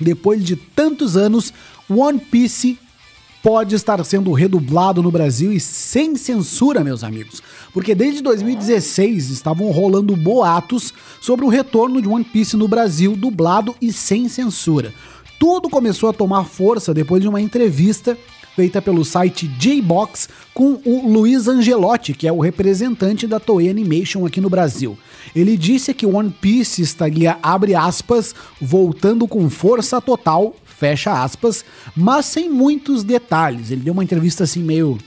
depois 0.00 0.42
de 0.42 0.56
tantos 0.56 1.14
anos, 1.14 1.52
One 1.90 2.18
Piece 2.18 2.78
pode 3.42 3.74
estar 3.74 4.02
sendo 4.04 4.32
redublado 4.32 5.02
no 5.02 5.10
Brasil 5.10 5.52
e 5.52 5.60
sem 5.60 6.16
censura, 6.16 6.82
meus 6.82 7.04
amigos. 7.04 7.42
Porque 7.72 7.94
desde 7.94 8.22
2016 8.22 9.30
estavam 9.30 9.70
rolando 9.70 10.16
boatos 10.16 10.92
sobre 11.20 11.44
o 11.44 11.48
retorno 11.48 12.02
de 12.02 12.08
One 12.08 12.24
Piece 12.24 12.56
no 12.56 12.68
Brasil, 12.68 13.16
dublado 13.16 13.74
e 13.80 13.92
sem 13.92 14.28
censura. 14.28 14.92
Tudo 15.38 15.68
começou 15.68 16.08
a 16.08 16.12
tomar 16.12 16.44
força 16.44 16.92
depois 16.92 17.22
de 17.22 17.28
uma 17.28 17.40
entrevista 17.40 18.18
feita 18.56 18.82
pelo 18.82 19.04
site 19.04 19.46
J-Box 19.46 20.28
com 20.52 20.80
o 20.84 21.08
Luiz 21.08 21.46
Angelotti, 21.46 22.12
que 22.12 22.26
é 22.26 22.32
o 22.32 22.40
representante 22.40 23.24
da 23.24 23.38
Toei 23.38 23.70
Animation 23.70 24.26
aqui 24.26 24.40
no 24.40 24.50
Brasil. 24.50 24.98
Ele 25.32 25.56
disse 25.56 25.94
que 25.94 26.04
One 26.04 26.34
Piece 26.40 26.82
estaria, 26.82 27.38
abre 27.40 27.76
aspas, 27.76 28.34
voltando 28.60 29.28
com 29.28 29.48
força 29.48 30.00
total, 30.00 30.56
fecha 30.78 31.22
aspas, 31.22 31.64
mas 31.96 32.26
sem 32.26 32.48
muitos 32.48 33.02
detalhes. 33.02 33.70
Ele 33.70 33.82
deu 33.82 33.92
uma 33.92 34.04
entrevista 34.04 34.44
assim 34.44 34.62
meio 34.62 34.98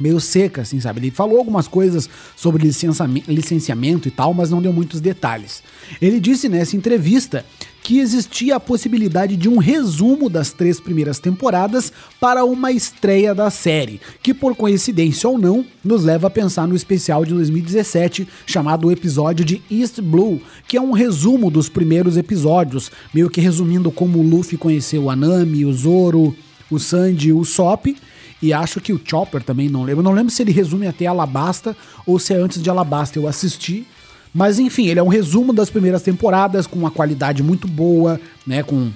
meio 0.00 0.18
seca, 0.18 0.62
assim, 0.62 0.80
sabe? 0.80 0.98
Ele 0.98 1.10
falou 1.12 1.38
algumas 1.38 1.68
coisas 1.68 2.08
sobre 2.34 2.64
licenciamento, 2.64 3.30
licenciamento 3.30 4.08
e 4.08 4.10
tal, 4.10 4.34
mas 4.34 4.50
não 4.50 4.60
deu 4.60 4.72
muitos 4.72 5.00
detalhes. 5.00 5.62
Ele 6.02 6.18
disse 6.18 6.48
nessa 6.48 6.76
entrevista 6.76 7.44
que 7.84 7.98
existia 7.98 8.56
a 8.56 8.60
possibilidade 8.60 9.36
de 9.36 9.46
um 9.46 9.58
resumo 9.58 10.30
das 10.30 10.50
três 10.50 10.80
primeiras 10.80 11.18
temporadas 11.18 11.92
para 12.18 12.42
uma 12.42 12.72
estreia 12.72 13.34
da 13.34 13.50
série, 13.50 14.00
que 14.22 14.32
por 14.32 14.56
coincidência 14.56 15.28
ou 15.28 15.38
não, 15.38 15.66
nos 15.84 16.02
leva 16.02 16.28
a 16.28 16.30
pensar 16.30 16.66
no 16.66 16.74
especial 16.74 17.26
de 17.26 17.34
2017 17.34 18.26
chamado 18.46 18.90
episódio 18.90 19.44
de 19.44 19.60
East 19.70 20.00
Blue, 20.00 20.40
que 20.66 20.78
é 20.78 20.80
um 20.80 20.92
resumo 20.92 21.50
dos 21.50 21.68
primeiros 21.68 22.16
episódios, 22.16 22.90
meio 23.12 23.28
que 23.28 23.42
resumindo 23.42 23.92
como 23.92 24.18
o 24.18 24.26
Luffy 24.26 24.56
conheceu 24.56 25.10
a 25.10 25.14
Nami, 25.14 25.66
o 25.66 25.72
Zoro, 25.74 26.34
o 26.70 26.78
Sanji 26.78 27.28
e 27.28 27.32
o 27.34 27.44
Sop, 27.44 27.94
e 28.40 28.50
acho 28.54 28.80
que 28.80 28.94
o 28.94 29.00
Chopper 29.04 29.42
também 29.42 29.68
não 29.68 29.84
lembro. 29.84 30.02
Não 30.02 30.12
lembro 30.12 30.32
se 30.32 30.42
ele 30.42 30.52
resume 30.52 30.86
até 30.86 31.04
Alabasta 31.04 31.76
ou 32.06 32.18
se 32.18 32.32
é 32.32 32.36
antes 32.36 32.62
de 32.62 32.70
Alabasta. 32.70 33.18
Eu 33.18 33.28
assisti. 33.28 33.86
Mas 34.34 34.58
enfim, 34.58 34.88
ele 34.88 34.98
é 34.98 35.02
um 35.02 35.08
resumo 35.08 35.52
das 35.52 35.70
primeiras 35.70 36.02
temporadas 36.02 36.66
com 36.66 36.78
uma 36.78 36.90
qualidade 36.90 37.42
muito 37.42 37.68
boa, 37.68 38.20
né? 38.44 38.62
Com 38.62 38.90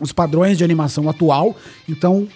os 0.00 0.12
padrões 0.12 0.58
de 0.58 0.64
animação 0.64 1.08
atual. 1.08 1.56
Então 1.88 2.26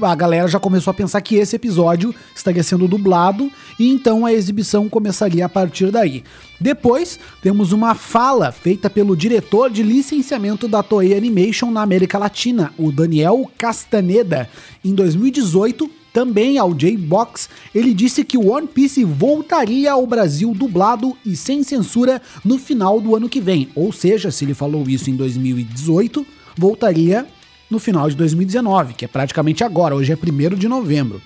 a 0.00 0.14
galera 0.14 0.46
já 0.46 0.60
começou 0.60 0.90
a 0.90 0.94
pensar 0.94 1.20
que 1.20 1.36
esse 1.36 1.56
episódio 1.56 2.14
estaria 2.34 2.62
sendo 2.62 2.86
dublado 2.86 3.50
e 3.78 3.88
então 3.88 4.24
a 4.24 4.32
exibição 4.32 4.88
começaria 4.88 5.46
a 5.46 5.48
partir 5.48 5.90
daí. 5.90 6.22
Depois, 6.60 7.18
temos 7.42 7.72
uma 7.72 7.94
fala 7.94 8.52
feita 8.52 8.90
pelo 8.90 9.16
diretor 9.16 9.70
de 9.70 9.82
licenciamento 9.82 10.68
da 10.68 10.82
Toei 10.82 11.16
Animation 11.16 11.70
na 11.70 11.82
América 11.82 12.18
Latina, 12.18 12.72
o 12.78 12.92
Daniel 12.92 13.50
Castaneda, 13.56 14.48
em 14.84 14.94
2018, 14.94 15.90
também 16.18 16.58
ao 16.58 16.74
J-Box, 16.74 17.48
ele 17.72 17.94
disse 17.94 18.24
que 18.24 18.36
One 18.36 18.66
Piece 18.66 19.04
voltaria 19.04 19.92
ao 19.92 20.04
Brasil 20.04 20.52
dublado 20.52 21.16
e 21.24 21.36
sem 21.36 21.62
censura 21.62 22.20
no 22.44 22.58
final 22.58 23.00
do 23.00 23.14
ano 23.14 23.28
que 23.28 23.40
vem. 23.40 23.68
Ou 23.72 23.92
seja, 23.92 24.32
se 24.32 24.44
ele 24.44 24.52
falou 24.52 24.82
isso 24.88 25.08
em 25.08 25.14
2018, 25.14 26.26
voltaria 26.56 27.24
no 27.70 27.78
final 27.78 28.10
de 28.10 28.16
2019, 28.16 28.94
que 28.94 29.04
é 29.04 29.08
praticamente 29.08 29.62
agora, 29.62 29.94
hoje 29.94 30.12
é 30.12 30.16
1 30.16 30.56
de 30.56 30.66
novembro. 30.66 31.22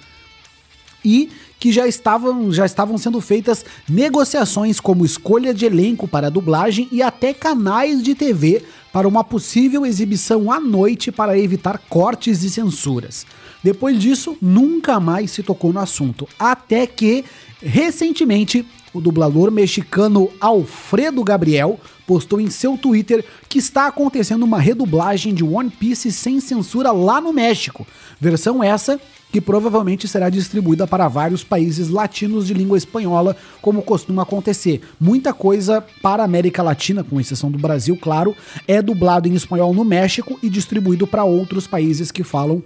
E 1.05 1.31
que 1.59 1.73
já 1.73 1.87
estavam, 1.87 2.53
já 2.53 2.67
estavam 2.67 2.99
sendo 2.99 3.21
feitas 3.21 3.65
negociações 3.89 4.81
como 4.81 5.05
escolha 5.05 5.55
de 5.55 5.65
elenco 5.65 6.09
para 6.09 6.31
dublagem 6.31 6.89
e 6.91 7.03
até 7.03 7.33
canais 7.33 8.03
de 8.03 8.15
TV 8.15 8.65
para 8.93 9.09
uma 9.09 9.25
possível 9.25 9.87
exibição 9.87 10.51
à 10.51 10.61
noite 10.61 11.13
para 11.13 11.39
evitar 11.39 11.79
cortes 11.89 12.43
e 12.43 12.51
censuras. 12.51 13.25
Depois 13.63 13.99
disso, 13.99 14.37
nunca 14.43 14.99
mais 14.99 15.31
se 15.31 15.43
tocou 15.43 15.73
no 15.73 15.79
assunto, 15.79 16.29
até 16.39 16.87
que 16.87 17.25
recentemente 17.63 18.67
o 18.93 19.01
dublador 19.01 19.51
mexicano 19.51 20.31
Alfredo 20.41 21.23
Gabriel 21.25 21.81
postou 22.07 22.41
em 22.41 22.51
seu 22.51 22.77
Twitter 22.77 23.25
que 23.49 23.59
está 23.59 23.87
acontecendo 23.87 24.43
uma 24.43 24.61
redublagem 24.61 25.33
de 25.33 25.45
One 25.45 25.71
Piece 25.71 26.13
sem 26.13 26.41
censura 26.41 26.91
lá 26.91 27.21
no 27.21 27.33
México. 27.33 27.87
Versão 28.21 28.63
essa 28.63 29.01
que 29.33 29.41
provavelmente 29.41 30.07
será 30.07 30.29
distribuída 30.29 30.87
para 30.87 31.09
vários 31.09 31.43
países 31.43 31.89
latinos 31.89 32.47
de 32.47 32.53
língua 32.53 32.77
espanhola, 32.77 33.35
como 33.63 33.83
costuma 33.83 34.23
acontecer. 34.23 34.83
Muita 35.01 35.33
coisa 35.33 35.83
para 36.03 36.23
a 36.23 36.27
América 36.27 36.63
Latina, 36.63 37.03
com 37.03 37.19
exceção 37.19 37.51
do 37.51 37.59
Brasil, 37.59 37.99
claro, 38.01 38.37
é 38.69 38.83
dublado 38.83 39.27
em 39.27 39.35
espanhol 39.35 39.73
no 39.73 39.85
México 39.85 40.39
e 40.43 40.51
distribuído 40.51 41.07
para 41.07 41.25
outros 41.25 41.67
países 41.67 42.13
que 42.13 42.23
falam 42.23 42.63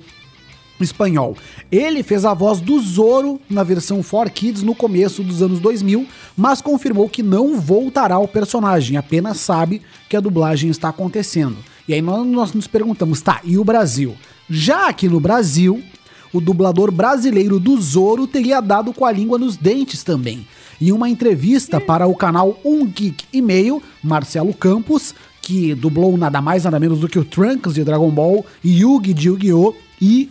espanhol. 0.80 1.36
Ele 1.70 2.02
fez 2.02 2.24
a 2.24 2.34
voz 2.34 2.60
do 2.60 2.78
Zoro 2.80 3.40
na 3.48 3.62
versão 3.62 4.00
4Kids 4.00 4.62
no 4.62 4.74
começo 4.74 5.22
dos 5.22 5.40
anos 5.40 5.60
2000, 5.60 6.06
mas 6.36 6.60
confirmou 6.60 7.08
que 7.08 7.22
não 7.22 7.58
voltará 7.60 8.16
ao 8.16 8.28
personagem, 8.28 8.96
apenas 8.96 9.38
sabe 9.38 9.80
que 10.08 10.16
a 10.16 10.20
dublagem 10.20 10.68
está 10.68 10.88
acontecendo. 10.88 11.56
E 11.88 11.94
aí 11.94 12.02
nós, 12.02 12.26
nós 12.26 12.52
nos 12.52 12.66
perguntamos, 12.66 13.22
tá, 13.22 13.40
e 13.44 13.56
o 13.56 13.64
Brasil? 13.64 14.16
Já 14.50 14.88
aqui 14.88 15.08
no 15.08 15.20
Brasil, 15.20 15.82
o 16.32 16.40
dublador 16.40 16.90
brasileiro 16.90 17.58
do 17.58 17.80
Zoro 17.80 18.26
teria 18.26 18.60
dado 18.60 18.92
com 18.92 19.04
a 19.04 19.12
língua 19.12 19.38
nos 19.38 19.56
dentes 19.56 20.02
também. 20.02 20.46
Em 20.80 20.92
uma 20.92 21.08
entrevista 21.08 21.80
para 21.80 22.06
o 22.06 22.14
canal 22.14 22.58
Um 22.64 22.86
Geek 22.86 23.24
e 23.32 23.40
Meio, 23.40 23.82
Marcelo 24.02 24.52
Campos, 24.52 25.14
que 25.40 25.74
dublou 25.74 26.16
nada 26.16 26.40
mais 26.40 26.64
nada 26.64 26.80
menos 26.80 27.00
do 27.00 27.08
que 27.08 27.18
o 27.18 27.24
Trunks 27.24 27.74
de 27.74 27.84
Dragon 27.84 28.10
Ball, 28.10 28.44
Yugi 28.64 29.14
de 29.14 29.28
Yu-Gi-Oh! 29.28 29.74
e 30.00 30.30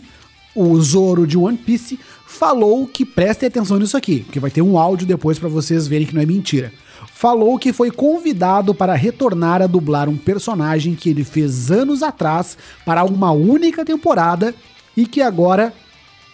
o 0.54 0.80
Zoro 0.80 1.26
de 1.26 1.36
One 1.36 1.56
Piece, 1.56 1.98
falou 2.26 2.86
que 2.86 3.04
prestem 3.04 3.46
atenção 3.46 3.78
nisso 3.78 3.96
aqui, 3.96 4.20
porque 4.20 4.40
vai 4.40 4.50
ter 4.50 4.62
um 4.62 4.78
áudio 4.78 5.06
depois 5.06 5.38
para 5.38 5.48
vocês 5.48 5.86
verem 5.86 6.06
que 6.06 6.14
não 6.14 6.22
é 6.22 6.26
mentira. 6.26 6.72
Falou 7.12 7.58
que 7.58 7.72
foi 7.72 7.90
convidado 7.90 8.74
para 8.74 8.94
retornar 8.94 9.62
a 9.62 9.66
dublar 9.66 10.08
um 10.08 10.16
personagem 10.16 10.94
que 10.94 11.10
ele 11.10 11.24
fez 11.24 11.70
anos 11.70 12.02
atrás 12.02 12.56
para 12.84 13.04
uma 13.04 13.30
única 13.32 13.84
temporada 13.84 14.54
e 14.96 15.06
que 15.06 15.20
agora 15.20 15.72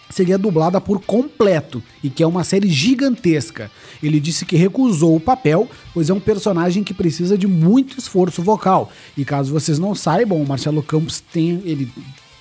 seria 0.09 0.37
dublada 0.37 0.79
por 0.79 1.01
completo 1.01 1.81
e 2.03 2.09
que 2.09 2.21
é 2.21 2.27
uma 2.27 2.43
série 2.43 2.69
gigantesca. 2.69 3.71
Ele 4.01 4.19
disse 4.19 4.45
que 4.45 4.55
recusou 4.55 5.15
o 5.15 5.19
papel, 5.19 5.67
pois 5.93 6.09
é 6.09 6.13
um 6.13 6.19
personagem 6.19 6.83
que 6.83 6.93
precisa 6.93 7.37
de 7.37 7.47
muito 7.47 7.97
esforço 7.97 8.41
vocal. 8.41 8.91
E 9.17 9.25
caso 9.25 9.51
vocês 9.51 9.79
não 9.79 9.95
saibam, 9.95 10.41
o 10.41 10.47
Marcelo 10.47 10.83
Campos 10.83 11.19
tem 11.19 11.61
ele 11.65 11.89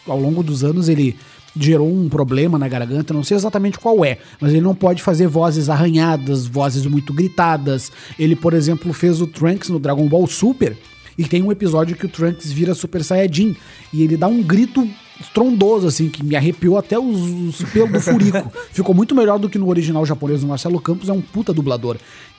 ao 0.06 0.18
longo 0.18 0.42
dos 0.42 0.64
anos 0.64 0.88
ele 0.88 1.16
gerou 1.56 1.92
um 1.92 2.08
problema 2.08 2.58
na 2.58 2.66
garganta, 2.66 3.12
não 3.12 3.22
sei 3.22 3.36
exatamente 3.36 3.78
qual 3.78 4.04
é, 4.04 4.18
mas 4.40 4.52
ele 4.52 4.62
não 4.62 4.74
pode 4.74 5.02
fazer 5.02 5.26
vozes 5.26 5.68
arranhadas, 5.68 6.46
vozes 6.46 6.86
muito 6.86 7.12
gritadas. 7.12 7.92
Ele, 8.18 8.34
por 8.34 8.54
exemplo, 8.54 8.92
fez 8.92 9.20
o 9.20 9.26
Trunks 9.26 9.68
no 9.68 9.78
Dragon 9.78 10.08
Ball 10.08 10.26
Super 10.26 10.76
e 11.16 11.24
tem 11.24 11.42
um 11.42 11.52
episódio 11.52 11.96
que 11.96 12.06
o 12.06 12.08
Trunks 12.08 12.50
vira 12.50 12.74
Super 12.74 13.04
Saiyajin 13.04 13.54
e 13.92 14.02
ele 14.02 14.16
dá 14.16 14.26
um 14.26 14.42
grito 14.42 14.88
estrondoso, 15.22 15.86
assim, 15.86 16.08
que 16.08 16.24
me 16.24 16.36
arrepiou 16.36 16.76
até 16.76 16.98
os, 16.98 17.20
os 17.60 17.62
pelos 17.70 17.90
do 17.90 18.00
furico. 18.00 18.52
Ficou 18.72 18.94
muito 18.94 19.14
melhor 19.14 19.38
do 19.38 19.48
que 19.48 19.58
no 19.58 19.68
original 19.68 20.04
japonês. 20.04 20.42
O 20.42 20.46
Marcelo 20.46 20.80
Campos 20.80 21.08
é 21.08 21.12
um 21.12 21.20
puta 21.20 21.52
dublador. 21.52 21.96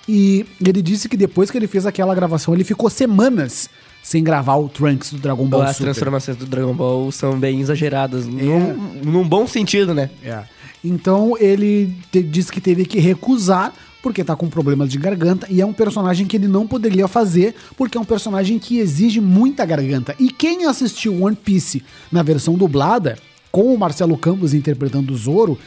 E 0.07 0.45
ele 0.65 0.81
disse 0.81 1.07
que 1.07 1.15
depois 1.15 1.49
que 1.49 1.57
ele 1.57 1.67
fez 1.67 1.85
aquela 1.85 2.13
gravação, 2.13 2.53
ele 2.53 2.63
ficou 2.63 2.89
semanas 2.89 3.69
sem 4.03 4.21
gravar 4.21 4.57
o 4.57 4.67
Trunks 4.67 5.11
do 5.13 5.17
Dragon 5.17 5.45
Ball 5.47 5.61
As 5.61 5.77
Super. 5.77 5.85
transformações 5.85 6.35
do 6.37 6.45
Dragon 6.45 6.73
Ball 6.73 7.09
são 7.11 7.39
bem 7.39 7.61
exageradas. 7.61 8.27
Num, 8.27 8.73
num 9.03 9.27
bom 9.27 9.47
sentido, 9.47 9.93
né? 9.93 10.09
É. 10.21 10.43
Então 10.83 11.37
ele 11.39 11.95
te- 12.11 12.21
disse 12.21 12.51
que 12.51 12.59
teve 12.59 12.83
que 12.85 12.99
recusar 12.99 13.73
porque 14.03 14.23
tá 14.23 14.35
com 14.35 14.49
problemas 14.49 14.91
de 14.91 14.97
garganta 14.97 15.47
e 15.49 15.61
é 15.61 15.65
um 15.65 15.71
personagem 15.71 16.27
que 16.27 16.35
ele 16.35 16.47
não 16.47 16.67
poderia 16.67 17.07
fazer 17.07 17.55
porque 17.77 17.97
é 17.97 18.01
um 18.01 18.05
personagem 18.05 18.59
que 18.59 18.77
exige 18.77 19.21
muita 19.21 19.65
garganta. 19.65 20.13
E 20.19 20.29
quem 20.29 20.65
assistiu 20.65 21.23
One 21.23 21.37
Piece 21.37 21.81
na 22.11 22.21
versão 22.21 22.55
dublada, 22.55 23.17
com 23.49 23.73
o 23.73 23.79
Marcelo 23.79 24.17
Campos 24.17 24.53
interpretando 24.53 25.13
o 25.13 25.17
Zoro, 25.17 25.57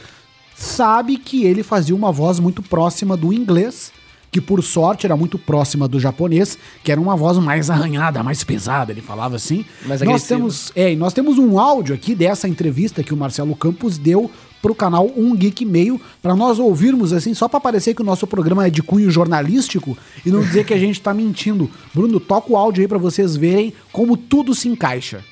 sabe 0.55 1.17
que 1.17 1.45
ele 1.45 1.63
fazia 1.63 1.95
uma 1.95 2.11
voz 2.11 2.39
muito 2.39 2.61
próxima 2.61 3.17
do 3.17 3.33
inglês, 3.33 3.91
que 4.31 4.41
por 4.41 4.63
sorte 4.63 5.05
era 5.05 5.15
muito 5.15 5.37
próxima 5.37 5.87
do 5.87 5.99
japonês, 5.99 6.57
que 6.83 6.91
era 6.91 6.99
uma 6.99 7.15
voz 7.15 7.37
mais 7.37 7.69
arranhada, 7.69 8.21
mais 8.23 8.43
pesada, 8.43 8.91
ele 8.91 9.01
falava 9.01 9.35
assim. 9.35 9.65
Mais 9.85 10.01
nós 10.01 10.09
agressiva. 10.09 10.39
temos, 10.39 10.71
é, 10.75 10.91
e 10.91 10.95
nós 10.95 11.13
temos 11.13 11.37
um 11.37 11.59
áudio 11.59 11.95
aqui 11.95 12.13
dessa 12.13 12.47
entrevista 12.47 13.03
que 13.03 13.13
o 13.13 13.17
Marcelo 13.17 13.55
Campos 13.55 13.97
deu 13.97 14.29
pro 14.61 14.75
canal 14.75 15.09
Um 15.15 15.35
Geek 15.35 15.63
Meio, 15.63 16.01
para 16.21 16.35
nós 16.35 16.59
ouvirmos 16.59 17.13
assim, 17.13 17.33
só 17.33 17.47
para 17.47 17.59
parecer 17.59 17.93
que 17.93 18.01
o 18.01 18.05
nosso 18.05 18.27
programa 18.27 18.67
é 18.67 18.69
de 18.69 18.81
cunho 18.81 19.09
jornalístico 19.09 19.97
e 20.25 20.31
não 20.31 20.41
dizer 20.41 20.65
que 20.65 20.73
a 20.73 20.79
gente 20.79 20.99
tá 20.99 21.13
mentindo. 21.13 21.69
Bruno, 21.93 22.19
toca 22.19 22.51
o 22.51 22.57
áudio 22.57 22.81
aí 22.81 22.87
para 22.87 22.97
vocês 22.97 23.35
verem 23.35 23.73
como 23.91 24.17
tudo 24.17 24.53
se 24.53 24.67
encaixa. 24.67 25.23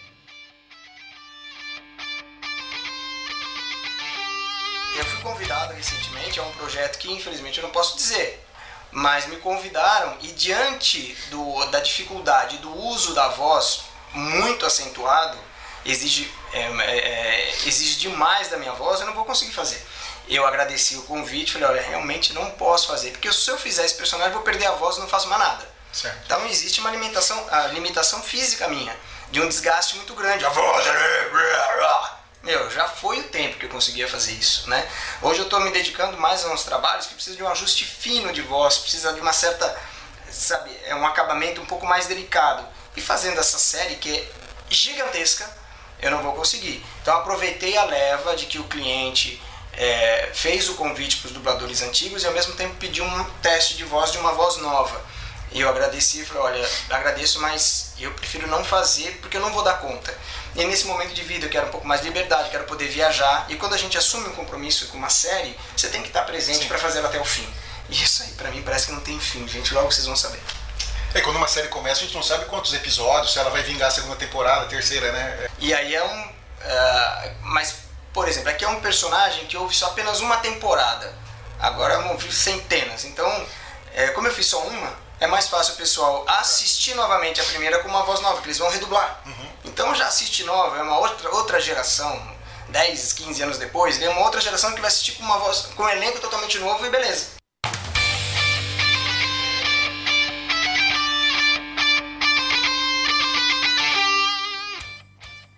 Eu 4.97 5.03
fui 5.03 5.31
convidado 5.31 5.73
recentemente 5.73 6.39
a 6.39 6.43
um 6.43 6.51
projeto 6.51 6.97
que 6.99 7.11
infelizmente 7.11 7.57
eu 7.57 7.63
não 7.63 7.71
posso 7.71 7.97
dizer, 7.97 8.44
mas 8.95 9.25
me 9.27 9.35
convidaram 9.35 10.17
e 10.21 10.27
diante 10.27 11.13
do, 11.29 11.65
da 11.65 11.81
dificuldade 11.81 12.59
do 12.59 12.73
uso 12.73 13.13
da 13.13 13.27
voz 13.27 13.81
muito 14.13 14.65
acentuado, 14.65 15.37
exige, 15.85 16.33
é, 16.53 16.61
é, 16.61 17.51
exige 17.65 17.97
demais 17.97 18.47
da 18.47 18.55
minha 18.55 18.71
voz, 18.71 19.01
eu 19.01 19.05
não 19.05 19.13
vou 19.13 19.25
conseguir 19.25 19.51
fazer. 19.51 19.85
Eu 20.29 20.47
agradeci 20.47 20.95
o 20.95 21.01
convite, 21.01 21.51
falei, 21.51 21.67
olha, 21.67 21.81
realmente 21.81 22.31
não 22.31 22.51
posso 22.51 22.87
fazer, 22.87 23.11
porque 23.11 23.31
se 23.33 23.51
eu 23.51 23.57
fizer 23.57 23.83
esse 23.83 23.95
personagem 23.95 24.31
eu 24.31 24.35
vou 24.35 24.43
perder 24.43 24.67
a 24.67 24.71
voz 24.71 24.95
e 24.95 25.01
não 25.01 25.09
faço 25.09 25.27
mais 25.27 25.41
nada. 25.41 25.67
Certo. 25.91 26.17
Então 26.25 26.45
existe 26.47 26.79
uma 26.79 26.89
limitação, 26.89 27.45
a 27.51 27.67
limitação 27.67 28.23
física 28.23 28.69
minha, 28.69 28.95
de 29.29 29.41
um 29.41 29.49
desgaste 29.49 29.97
muito 29.97 30.13
grande. 30.15 30.45
A 30.45 30.49
voz. 30.49 30.85
Meu, 32.45 32.69
já 32.69 32.87
foi 32.87 33.21
o 33.21 33.23
tempo 33.23 33.57
que 33.57 33.65
eu 33.65 33.69
conseguia 33.69 34.07
fazer 34.07 34.33
isso, 34.33 34.69
né? 34.69 34.87
Hoje 35.19 35.39
eu 35.39 35.45
estou 35.45 35.59
me 35.61 35.71
dedicando 35.71 36.15
mais 36.19 36.45
a 36.45 36.53
uns 36.53 36.63
trabalhos 36.63 37.07
que 37.07 37.15
precisam 37.15 37.37
de 37.37 37.43
um 37.43 37.47
ajuste 37.47 37.83
fino 37.83 38.31
de 38.31 38.43
voz, 38.43 38.77
precisa 38.77 39.13
de 39.13 39.19
uma 39.19 39.33
certa, 39.33 39.75
sabe, 40.29 40.69
é 40.85 40.93
um 40.93 41.07
acabamento 41.07 41.59
um 41.59 41.65
pouco 41.65 41.87
mais 41.87 42.05
delicado. 42.05 42.63
E 42.95 43.01
fazendo 43.01 43.39
essa 43.39 43.57
série 43.57 43.95
que 43.95 44.15
é 44.15 44.31
gigantesca, 44.69 45.49
eu 45.99 46.11
não 46.11 46.21
vou 46.21 46.33
conseguir. 46.33 46.85
Então 47.01 47.17
aproveitei 47.17 47.75
a 47.77 47.83
leva 47.83 48.35
de 48.35 48.45
que 48.45 48.59
o 48.59 48.65
cliente 48.65 49.41
é, 49.73 50.29
fez 50.31 50.69
o 50.69 50.75
convite 50.75 51.17
para 51.17 51.29
os 51.29 51.33
dubladores 51.33 51.81
antigos 51.81 52.21
e 52.21 52.27
ao 52.27 52.33
mesmo 52.33 52.53
tempo 52.53 52.75
pediu 52.75 53.03
um 53.05 53.23
teste 53.41 53.75
de 53.75 53.83
voz 53.85 54.11
de 54.11 54.19
uma 54.19 54.33
voz 54.33 54.57
nova. 54.57 55.03
E 55.51 55.61
eu 55.61 55.69
agradeci 55.69 56.21
e 56.21 56.25
falei, 56.25 56.59
olha, 56.59 56.69
agradeço, 56.91 57.39
mas 57.39 57.93
eu 57.97 58.11
prefiro 58.11 58.45
não 58.45 58.63
fazer 58.63 59.17
porque 59.19 59.37
eu 59.37 59.41
não 59.41 59.51
vou 59.51 59.63
dar 59.63 59.79
conta. 59.79 60.15
E 60.55 60.63
nesse 60.63 60.85
momento 60.85 61.13
de 61.13 61.21
vida 61.21 61.45
eu 61.45 61.49
quero 61.49 61.67
um 61.67 61.71
pouco 61.71 61.85
mais 61.85 62.01
de 62.01 62.07
liberdade, 62.07 62.49
quero 62.49 62.63
poder 62.63 62.87
viajar. 62.87 63.45
E 63.49 63.55
quando 63.55 63.73
a 63.73 63.77
gente 63.77 63.97
assume 63.97 64.29
um 64.29 64.33
compromisso 64.33 64.87
com 64.87 64.97
uma 64.97 65.09
série, 65.09 65.57
você 65.75 65.89
tem 65.89 66.01
que 66.01 66.07
estar 66.07 66.23
presente 66.23 66.65
para 66.65 66.77
fazer 66.77 66.99
ela 66.99 67.09
até 67.09 67.19
o 67.19 67.25
fim. 67.25 67.47
E 67.89 68.01
isso 68.01 68.23
aí 68.23 68.31
pra 68.31 68.49
mim 68.49 68.61
parece 68.61 68.87
que 68.87 68.93
não 68.93 69.01
tem 69.01 69.19
fim, 69.19 69.45
gente. 69.47 69.73
Logo 69.73 69.91
vocês 69.91 70.05
vão 70.05 70.15
saber. 70.15 70.39
É, 71.13 71.21
quando 71.21 71.35
uma 71.37 71.47
série 71.47 71.67
começa, 71.67 72.01
a 72.01 72.03
gente 72.03 72.15
não 72.15 72.23
sabe 72.23 72.45
quantos 72.45 72.73
episódios, 72.73 73.33
se 73.33 73.39
ela 73.39 73.49
vai 73.49 73.63
vingar 73.63 73.89
a 73.89 73.91
segunda 73.91 74.15
temporada, 74.15 74.65
a 74.65 74.67
terceira, 74.67 75.11
né? 75.11 75.49
E 75.59 75.73
aí 75.73 75.93
é 75.93 76.03
um. 76.03 76.29
ah, 76.63 77.31
mas, 77.41 77.75
por 78.13 78.27
exemplo, 78.27 78.49
aqui 78.49 78.63
é 78.65 78.67
um 78.67 78.79
personagem 78.81 79.45
que 79.45 79.57
houve 79.57 79.75
só 79.75 79.87
apenas 79.87 80.19
uma 80.19 80.37
temporada. 80.37 81.13
Agora 81.59 81.95
vir 82.17 82.33
centenas. 82.33 83.05
Então, 83.05 83.45
é, 83.93 84.07
como 84.09 84.27
eu 84.27 84.33
fiz 84.33 84.45
só 84.45 84.61
uma, 84.63 84.93
é 85.19 85.27
mais 85.27 85.47
fácil 85.47 85.73
o 85.75 85.77
pessoal 85.77 86.25
assistir 86.27 86.93
novamente 86.95 87.39
a 87.39 87.43
primeira 87.45 87.79
com 87.79 87.87
uma 87.87 88.03
voz 88.03 88.19
nova, 88.19 88.41
que 88.41 88.47
eles 88.47 88.57
vão 88.57 88.69
redublar. 88.69 89.21
Então 89.75 89.93
já 89.93 90.07
assiste 90.07 90.45
nova, 90.45 90.77
é 90.77 90.83
uma 90.83 90.97
outra, 90.99 91.29
outra 91.35 91.59
geração. 91.59 92.17
10, 92.69 93.11
15 93.11 93.43
anos 93.43 93.57
depois, 93.57 93.97
vem 93.97 94.07
uma 94.07 94.21
outra 94.21 94.39
geração 94.39 94.73
que 94.73 94.79
vai 94.79 94.87
assistir 94.87 95.17
com 95.17 95.23
uma 95.23 95.37
voz, 95.37 95.63
com 95.75 95.83
um 95.83 95.89
elenco 95.89 96.21
totalmente 96.21 96.57
novo 96.59 96.85
e 96.85 96.89
beleza. 96.89 97.31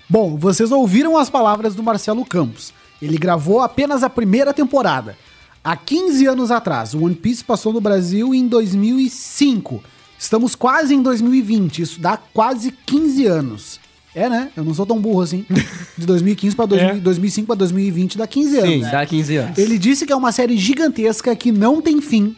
Bom, 0.10 0.36
vocês 0.36 0.72
ouviram 0.72 1.16
as 1.16 1.30
palavras 1.30 1.76
do 1.76 1.84
Marcelo 1.84 2.26
Campos. 2.26 2.74
Ele 3.00 3.20
gravou 3.20 3.62
apenas 3.62 4.02
a 4.02 4.10
primeira 4.10 4.52
temporada. 4.52 5.16
Há 5.64 5.78
15 5.78 6.26
anos 6.26 6.50
atrás, 6.50 6.96
o 6.96 7.04
One 7.04 7.14
Piece 7.14 7.44
passou 7.44 7.72
no 7.72 7.80
Brasil 7.80 8.34
em 8.34 8.48
2005. 8.48 9.84
Estamos 10.18 10.56
quase 10.56 10.96
em 10.96 11.04
2020, 11.04 11.84
isso 11.84 12.00
dá 12.00 12.18
quase 12.18 12.72
15 12.72 13.28
anos. 13.28 13.87
É, 14.16 14.30
né? 14.30 14.50
Eu 14.56 14.64
não 14.64 14.74
sou 14.74 14.86
tão 14.86 15.00
burro 15.00 15.22
assim. 15.22 15.46
De 15.98 16.06
2015 16.06 16.56
para 16.56 16.76
É. 16.76 16.94
2005 16.96 17.46
para 17.48 17.56
2020 17.56 18.18
dá 18.18 18.26
15 18.26 18.58
anos. 18.58 18.70
Sim, 18.86 18.92
dá 18.92 19.06
15 19.06 19.36
anos. 19.36 19.58
Ele 19.58 19.78
disse 19.78 20.06
que 20.06 20.14
é 20.14 20.16
uma 20.16 20.32
série 20.32 20.58
gigantesca 20.58 21.36
que 21.36 21.52
não 21.52 21.82
tem 21.82 22.02
fim 22.02 22.36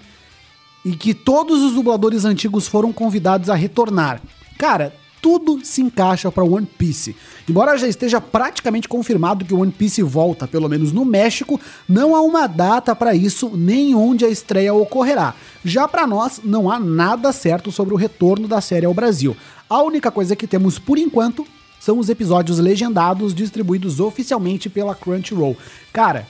e 0.84 0.92
que 0.96 1.14
todos 1.14 1.62
os 1.62 1.74
dubladores 1.74 2.26
antigos 2.26 2.68
foram 2.68 2.92
convidados 2.92 3.50
a 3.50 3.56
retornar. 3.56 4.22
Cara, 4.58 4.94
tudo 5.22 5.60
se 5.64 5.82
encaixa 5.82 6.32
para 6.32 6.44
One 6.44 6.66
Piece. 6.66 7.16
Embora 7.48 7.78
já 7.78 7.88
esteja 7.88 8.20
praticamente 8.22 8.88
confirmado 8.88 9.44
que 9.46 9.54
o 9.54 9.60
One 9.60 9.72
Piece 9.72 10.02
volta, 10.02 10.48
pelo 10.48 10.70
menos 10.70 10.92
no 10.94 11.04
México, 11.06 11.60
não 11.88 12.16
há 12.16 12.22
uma 12.22 12.48
data 12.48 12.96
para 12.96 13.14
isso 13.14 13.52
nem 13.56 13.94
onde 13.96 14.24
a 14.26 14.30
estreia 14.30 14.74
ocorrerá. 14.74 15.34
Já 15.64 15.88
para 15.88 16.08
nós, 16.08 16.40
não 16.44 16.70
há 16.72 16.80
nada 16.80 17.32
certo 17.34 17.72
sobre 17.72 17.94
o 17.94 17.98
retorno 17.98 18.48
da 18.48 18.62
série 18.62 18.86
ao 18.86 18.94
Brasil. 18.94 19.36
A 19.70 19.82
única 19.82 20.10
coisa 20.10 20.36
que 20.36 20.48
temos 20.48 20.80
por 20.80 20.98
enquanto 20.98 21.46
são 21.80 21.98
os 21.98 22.10
episódios 22.10 22.60
legendados 22.60 23.34
distribuídos 23.34 24.00
oficialmente 24.00 24.70
pela 24.70 24.94
Crunchyroll. 24.94 25.58
Cara, 25.94 26.28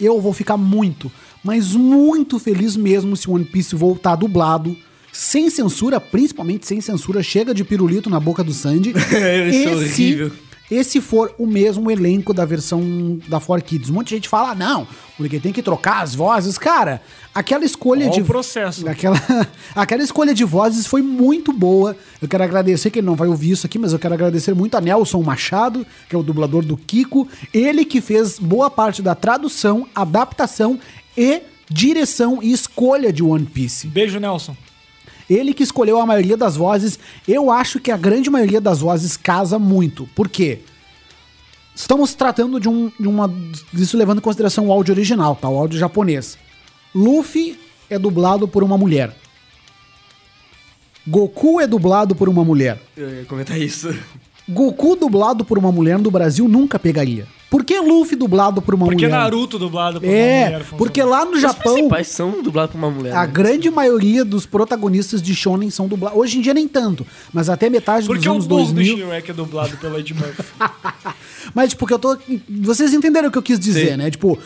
eu 0.00 0.20
vou 0.20 0.32
ficar 0.32 0.56
muito, 0.56 1.10
mas 1.42 1.74
muito 1.74 2.38
feliz 2.38 2.76
mesmo 2.76 3.16
se 3.16 3.28
o 3.28 3.34
One 3.34 3.44
Piece 3.44 3.74
voltar 3.74 4.14
dublado, 4.16 4.76
sem 5.12 5.50
censura, 5.50 6.00
principalmente 6.00 6.66
sem 6.66 6.80
censura, 6.80 7.22
chega 7.22 7.52
de 7.52 7.64
pirulito 7.64 8.08
na 8.08 8.20
boca 8.20 8.44
do 8.44 8.52
Sandy. 8.52 8.90
Isso 9.50 9.68
é 9.68 9.74
horrível. 9.74 10.32
Esse 10.70 11.00
for 11.00 11.34
o 11.38 11.46
mesmo 11.46 11.90
elenco 11.90 12.34
da 12.34 12.44
versão 12.44 13.18
da 13.26 13.40
4Kids. 13.40 13.90
Um 13.90 13.94
monte 13.94 14.08
de 14.08 14.14
gente 14.16 14.28
fala, 14.28 14.50
"Ah, 14.50 14.54
não, 14.54 14.86
porque 15.16 15.40
tem 15.40 15.52
que 15.52 15.62
trocar 15.62 16.02
as 16.02 16.14
vozes. 16.14 16.58
Cara, 16.58 17.02
aquela 17.34 17.64
escolha 17.64 18.06
Ó 18.06 18.10
de. 18.10 18.20
o 18.20 18.24
processo. 18.24 18.88
Aquela, 18.88 19.16
aquela 19.74 20.02
escolha 20.02 20.34
de 20.34 20.44
vozes 20.44 20.86
foi 20.86 21.02
muito 21.02 21.52
boa. 21.52 21.96
Eu 22.20 22.28
quero 22.28 22.44
agradecer, 22.44 22.90
que 22.90 22.98
ele 23.00 23.06
não 23.06 23.16
vai 23.16 23.28
ouvir 23.28 23.50
isso 23.52 23.66
aqui, 23.66 23.78
mas 23.78 23.92
eu 23.92 23.98
quero 23.98 24.14
agradecer 24.14 24.54
muito 24.54 24.76
a 24.76 24.80
Nelson 24.80 25.22
Machado, 25.22 25.86
que 26.08 26.14
é 26.14 26.18
o 26.18 26.22
dublador 26.22 26.64
do 26.64 26.76
Kiko. 26.76 27.26
Ele 27.52 27.84
que 27.84 28.00
fez 28.00 28.38
boa 28.38 28.70
parte 28.70 29.02
da 29.02 29.14
tradução, 29.14 29.88
adaptação 29.94 30.78
e 31.16 31.42
direção 31.70 32.40
e 32.42 32.52
escolha 32.52 33.12
de 33.12 33.22
One 33.22 33.46
Piece. 33.46 33.86
Beijo, 33.88 34.18
Nelson. 34.18 34.56
Ele 35.28 35.52
que 35.52 35.62
escolheu 35.62 36.00
a 36.00 36.06
maioria 36.06 36.36
das 36.36 36.56
vozes. 36.56 36.98
Eu 37.26 37.50
acho 37.50 37.78
que 37.78 37.90
a 37.90 37.96
grande 37.96 38.30
maioria 38.30 38.60
das 38.60 38.80
vozes 38.80 39.16
casa 39.16 39.58
muito. 39.58 40.08
Por 40.14 40.28
quê? 40.28 40.60
Estamos 41.74 42.14
tratando 42.14 42.58
de, 42.58 42.68
um, 42.68 42.90
de 42.98 43.06
uma. 43.06 43.32
Isso 43.72 43.96
levando 43.96 44.18
em 44.18 44.22
consideração 44.22 44.66
o 44.66 44.72
áudio 44.72 44.92
original, 44.92 45.36
tá? 45.36 45.48
O 45.48 45.58
áudio 45.58 45.78
japonês. 45.78 46.38
Luffy 46.94 47.58
é 47.88 47.98
dublado 47.98 48.48
por 48.48 48.64
uma 48.64 48.76
mulher. 48.76 49.14
Goku 51.06 51.60
é 51.60 51.66
dublado 51.66 52.14
por 52.14 52.28
uma 52.28 52.44
mulher. 52.44 52.80
Eu 52.96 53.20
ia 53.20 53.24
comentar 53.24 53.58
isso. 53.58 53.94
Goku 54.48 54.96
dublado 54.96 55.44
por 55.44 55.56
uma 55.56 55.70
mulher 55.70 55.98
no 55.98 56.10
Brasil 56.10 56.48
nunca 56.48 56.78
pegaria. 56.78 57.26
Por 57.50 57.64
que 57.64 57.80
Luffy 57.80 58.14
dublado 58.14 58.60
por 58.60 58.74
uma 58.74 58.84
Porque 58.86 59.06
mulher? 59.06 59.18
Naruto 59.18 59.58
dublado 59.58 60.00
por 60.00 60.06
uma 60.06 60.14
É, 60.14 60.44
mulher. 60.44 60.58
funciona. 60.60 60.76
porque 60.78 61.02
lá 61.02 61.24
no 61.24 61.32
Os 61.32 61.40
Japão. 61.40 61.72
principais 61.72 62.08
são 62.08 62.42
dublados 62.42 62.72
por 62.72 62.78
uma 62.78 62.90
mulher. 62.90 63.14
A 63.16 63.26
né? 63.26 63.32
grande 63.32 63.70
maioria 63.70 64.22
dos 64.22 64.44
protagonistas 64.44 65.22
de 65.22 65.34
Shonen 65.34 65.70
são 65.70 65.88
dublados. 65.88 66.18
Hoje 66.18 66.36
em 66.38 66.40
dia 66.42 66.52
nem 66.52 66.68
tanto, 66.68 67.06
mas 67.32 67.48
até 67.48 67.70
metade 67.70 68.06
Porque 68.06 68.18
dos 68.20 68.26
o 68.28 68.32
anos 68.32 68.46
burro 68.46 68.66
do 68.66 68.74
2000. 68.74 68.98
Shrek 69.06 69.30
é 69.30 69.34
dublado 69.34 69.76
pelo 69.78 69.98
Ed 69.98 70.12
Murphy. 70.14 70.42
Mas 71.54 71.72
porque 71.72 71.94
eu 71.94 71.98
tô. 71.98 72.18
Vocês 72.60 72.92
entenderam 72.92 73.28
o 73.28 73.32
que 73.32 73.38
eu 73.38 73.42
quis 73.42 73.58
dizer, 73.58 73.92
Sim. 73.92 73.96
né? 73.96 74.10
Tipo, 74.10 74.38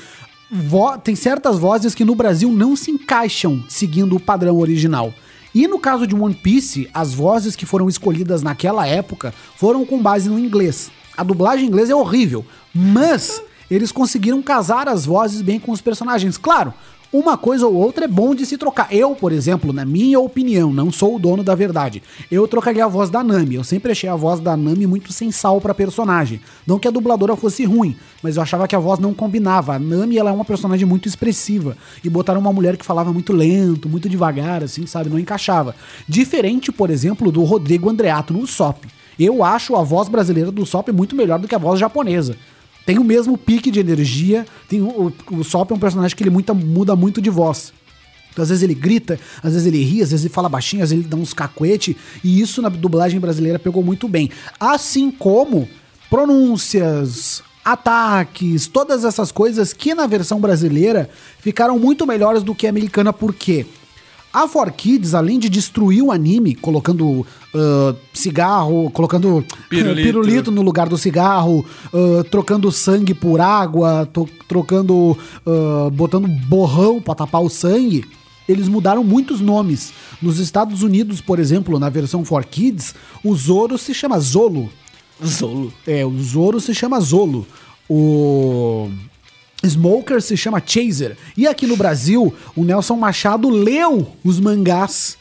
vo- 0.49 0.97
tem 0.99 1.17
certas 1.17 1.59
vozes 1.59 1.97
que 1.97 2.05
no 2.05 2.15
Brasil 2.15 2.53
não 2.53 2.77
se 2.77 2.93
encaixam 2.93 3.65
seguindo 3.69 4.15
o 4.15 4.21
padrão 4.21 4.57
original. 4.59 5.13
E 5.53 5.67
no 5.67 5.79
caso 5.81 6.07
de 6.07 6.15
One 6.15 6.33
Piece, 6.35 6.89
as 6.95 7.13
vozes 7.13 7.57
que 7.57 7.67
foram 7.67 7.89
escolhidas 7.89 8.43
naquela 8.43 8.87
época 8.87 9.35
foram 9.57 9.85
com 9.85 10.01
base 10.01 10.29
no 10.31 10.39
inglês. 10.39 10.91
A 11.17 11.23
dublagem 11.25 11.65
em 11.65 11.69
inglês 11.69 11.91
é 11.91 11.95
horrível, 11.95 12.47
mas 12.75 13.43
eles 13.71 13.93
conseguiram 13.93 14.43
casar 14.43 14.89
as 14.89 15.07
vozes 15.07 15.43
bem 15.43 15.59
com 15.59 15.73
os 15.73 15.81
personagens. 15.81 16.37
Claro, 16.37 16.75
uma 17.13 17.37
coisa 17.37 17.67
ou 17.67 17.75
outra 17.75 18.07
é 18.07 18.09
bom 18.09 18.35
de 18.35 18.47
se 18.47 18.57
trocar. 18.57 18.89
Eu, 18.91 19.15
por 19.15 19.33
exemplo, 19.33 19.71
na 19.71 19.85
minha 19.85 20.19
opinião, 20.19 20.73
não 20.73 20.91
sou 20.91 21.17
o 21.17 21.19
dono 21.19 21.45
da 21.45 21.55
verdade. 21.55 22.03
Eu 22.31 22.49
trocaria 22.49 22.87
a 22.87 22.89
voz 22.89 23.11
da 23.11 23.23
Nami. 23.23 23.57
Eu 23.57 23.65
sempre 23.65 23.93
achei 23.93 24.09
a 24.09 24.17
voz 24.17 24.41
da 24.41 24.57
Nami 24.57 24.87
muito 24.87 25.13
sem 25.13 25.31
sal 25.31 25.61
pra 25.61 25.75
personagem. 25.75 26.41
Não 26.67 26.79
que 26.79 26.89
a 26.89 26.91
dubladora 26.91 27.37
fosse 27.37 27.65
ruim, 27.65 27.95
mas 28.23 28.37
eu 28.37 28.43
achava 28.43 28.67
que 28.67 28.75
a 28.75 28.79
voz 28.79 28.99
não 28.99 29.13
combinava. 29.13 29.75
A 29.75 29.79
Nami, 29.79 30.17
ela 30.17 30.31
é 30.31 30.33
uma 30.33 30.43
personagem 30.43 30.87
muito 30.87 31.07
expressiva. 31.07 31.77
E 32.03 32.09
botaram 32.09 32.41
uma 32.41 32.51
mulher 32.51 32.79
que 32.79 32.85
falava 32.85 33.13
muito 33.13 33.35
lento, 33.35 33.91
muito 33.91 34.09
devagar, 34.09 34.65
assim, 34.65 34.87
sabe? 34.87 35.11
Não 35.11 35.19
encaixava. 35.19 35.77
Diferente, 36.09 36.73
por 36.73 36.89
exemplo, 36.89 37.31
do 37.31 37.43
Rodrigo 37.43 37.91
Andreato 37.91 38.33
no 38.33 38.41
Usopp. 38.41 38.89
Eu 39.19 39.45
acho 39.45 39.77
a 39.77 39.83
voz 39.83 40.09
brasileira 40.09 40.51
do 40.51 40.63
Usopp 40.63 40.91
muito 40.91 41.15
melhor 41.15 41.39
do 41.39 41.47
que 41.47 41.55
a 41.55 41.59
voz 41.59 41.79
japonesa. 41.79 42.39
Tem 42.85 42.99
o 42.99 43.05
mesmo 43.05 43.39
pique 43.39 43.71
de 43.71 43.81
energia. 43.81 44.47
Tem 44.69 44.81
o, 44.81 45.13
o, 45.31 45.37
Usopp 45.37 45.71
é 45.73 45.75
um 45.75 45.79
personagem 45.79 46.17
que 46.17 46.23
ele 46.23 46.31
muita, 46.31 46.53
muda 46.53 46.97
muito 46.97 47.21
de 47.21 47.31
voz. 47.31 47.73
Então, 48.33 48.43
às 48.43 48.49
vezes 48.49 48.63
ele 48.63 48.75
grita, 48.75 49.21
às 49.43 49.53
vezes 49.53 49.67
ele 49.67 49.83
ri, 49.83 50.03
às 50.03 50.11
vezes 50.11 50.25
ele 50.25 50.33
fala 50.33 50.49
baixinho, 50.49 50.83
às 50.83 50.91
vezes 50.91 51.05
ele 51.05 51.11
dá 51.11 51.17
uns 51.17 51.35
cacuete. 51.35 51.97
E 52.25 52.41
isso 52.41 52.63
na 52.63 52.69
dublagem 52.69 53.21
brasileira 53.21 53.59
pegou 53.59 53.83
muito 53.83 54.09
bem. 54.09 54.31
Assim 54.59 55.11
como 55.11 55.69
pronúncias, 56.09 57.43
ataques, 57.65 58.67
todas 58.67 59.05
essas 59.05 59.31
coisas 59.31 59.73
que 59.73 59.95
na 59.95 60.07
versão 60.07 60.41
brasileira 60.41 61.09
ficaram 61.39 61.79
muito 61.79 62.07
melhores 62.07 62.43
do 62.43 62.55
que 62.55 62.67
a 62.67 62.71
americana. 62.71 63.13
Por 63.13 63.35
quê? 63.35 63.67
A 64.33 64.49
4Kids, 64.49 65.13
além 65.13 65.39
de 65.39 65.49
destruir 65.51 66.03
o 66.03 66.11
anime, 66.11 66.55
colocando 66.55 67.27
ah, 67.55 67.95
cigarro, 68.15 68.91
colocando 68.91 69.45
Pirulito. 69.69 70.03
pirulito 70.03 70.51
no 70.51 70.63
lugar 70.63 70.89
do 70.89 70.97
cigarro, 70.97 71.65
ah, 71.93 72.25
trocando 72.31 72.73
sangue 72.73 73.13
por 73.13 73.41
água, 73.41 74.09
trocando. 74.49 75.17
ah, 75.47 75.91
botando 75.93 76.27
borrão 76.49 77.01
pra 77.01 77.15
tapar 77.15 77.43
o 77.43 77.51
sangue, 77.51 78.05
eles 78.49 78.69
mudaram 78.69 79.05
muitos 79.05 79.41
nomes. 79.41 79.93
Nos 80.21 80.39
Estados 80.39 80.83
Unidos, 80.83 81.21
por 81.21 81.39
exemplo, 81.39 81.79
na 81.79 81.89
versão 81.91 82.23
4Kids, 82.23 82.95
o 83.23 83.35
Zoro 83.35 83.77
se 83.77 83.93
chama 83.93 84.19
Zolo. 84.19 84.71
Zolo. 85.25 85.73
É, 85.87 86.05
o 86.07 86.19
Zoro 86.23 86.59
se 86.59 86.75
chama 86.75 86.99
Zolo. 87.01 87.47
O 87.89 88.89
Smoker 89.65 90.21
se 90.21 90.37
chama 90.37 90.63
Chaser. 90.65 91.17
E 91.37 91.47
aqui 91.47 91.67
no 91.67 91.77
Brasil, 91.77 92.35
o 92.57 92.65
Nelson 92.65 92.97
Machado 92.97 93.49
leu 93.49 94.09
os 94.25 94.41
mangás 94.41 95.17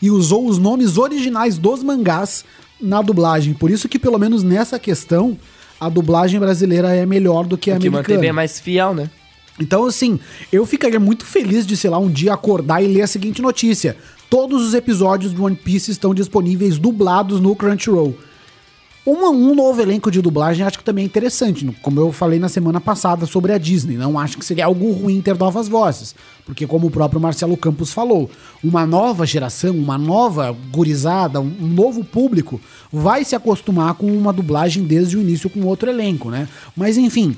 e 0.00 0.10
usou 0.10 0.46
os 0.46 0.58
nomes 0.58 0.98
originais 0.98 1.56
dos 1.58 1.82
mangás 1.82 2.44
na 2.80 3.00
dublagem. 3.00 3.54
Por 3.54 3.70
isso 3.70 3.88
que, 3.88 3.98
pelo 3.98 4.18
menos 4.18 4.42
nessa 4.42 4.78
questão, 4.78 5.38
a 5.80 5.88
dublagem 5.88 6.38
brasileira 6.38 6.94
é 6.94 7.06
melhor 7.06 7.46
do 7.46 7.56
que 7.56 7.70
a 7.70 7.74
Que 7.74 7.88
mantém 7.88 7.94
americana. 7.96 8.20
bem 8.20 8.32
mais 8.32 8.60
fiel, 8.60 8.94
né? 8.94 9.10
Então, 9.58 9.86
assim, 9.86 10.20
eu 10.52 10.66
ficaria 10.66 11.00
muito 11.00 11.24
feliz 11.24 11.66
de, 11.66 11.76
sei 11.76 11.88
lá, 11.88 11.98
um 11.98 12.10
dia 12.10 12.34
acordar 12.34 12.82
e 12.82 12.86
ler 12.86 13.02
a 13.02 13.06
seguinte 13.06 13.40
notícia: 13.40 13.96
todos 14.28 14.62
os 14.62 14.74
episódios 14.74 15.32
de 15.34 15.40
One 15.40 15.56
Piece 15.56 15.90
estão 15.90 16.14
disponíveis 16.14 16.78
dublados 16.78 17.40
no 17.40 17.56
Crunchyroll. 17.56 18.14
Uma- 19.06 19.30
um 19.30 19.54
novo 19.54 19.80
elenco 19.80 20.10
de 20.10 20.20
dublagem 20.20 20.66
acho 20.66 20.78
que 20.78 20.84
também 20.84 21.04
é 21.04 21.06
interessante, 21.06 21.64
como 21.80 22.00
eu 22.00 22.10
falei 22.10 22.40
na 22.40 22.48
semana 22.48 22.80
passada 22.80 23.24
sobre 23.24 23.52
a 23.52 23.58
Disney. 23.58 23.96
Não 23.96 24.18
acho 24.18 24.36
que 24.36 24.44
seria 24.44 24.66
algo 24.66 24.90
ruim 24.90 25.20
ter 25.20 25.38
novas 25.38 25.68
vozes, 25.68 26.12
porque 26.44 26.66
como 26.66 26.88
o 26.88 26.90
próprio 26.90 27.20
Marcelo 27.20 27.56
Campos 27.56 27.92
falou, 27.92 28.28
uma 28.64 28.84
nova 28.84 29.24
geração, 29.24 29.76
uma 29.76 29.96
nova 29.96 30.54
gurizada, 30.72 31.40
um, 31.40 31.54
um 31.60 31.68
novo 31.68 32.02
público 32.02 32.60
vai 32.92 33.24
se 33.24 33.36
acostumar 33.36 33.94
com 33.94 34.06
uma 34.06 34.32
dublagem 34.32 34.82
desde 34.82 35.16
o 35.16 35.20
início 35.20 35.48
com 35.48 35.60
outro 35.62 35.88
elenco, 35.88 36.28
né? 36.28 36.48
Mas 36.76 36.96
enfim, 36.96 37.36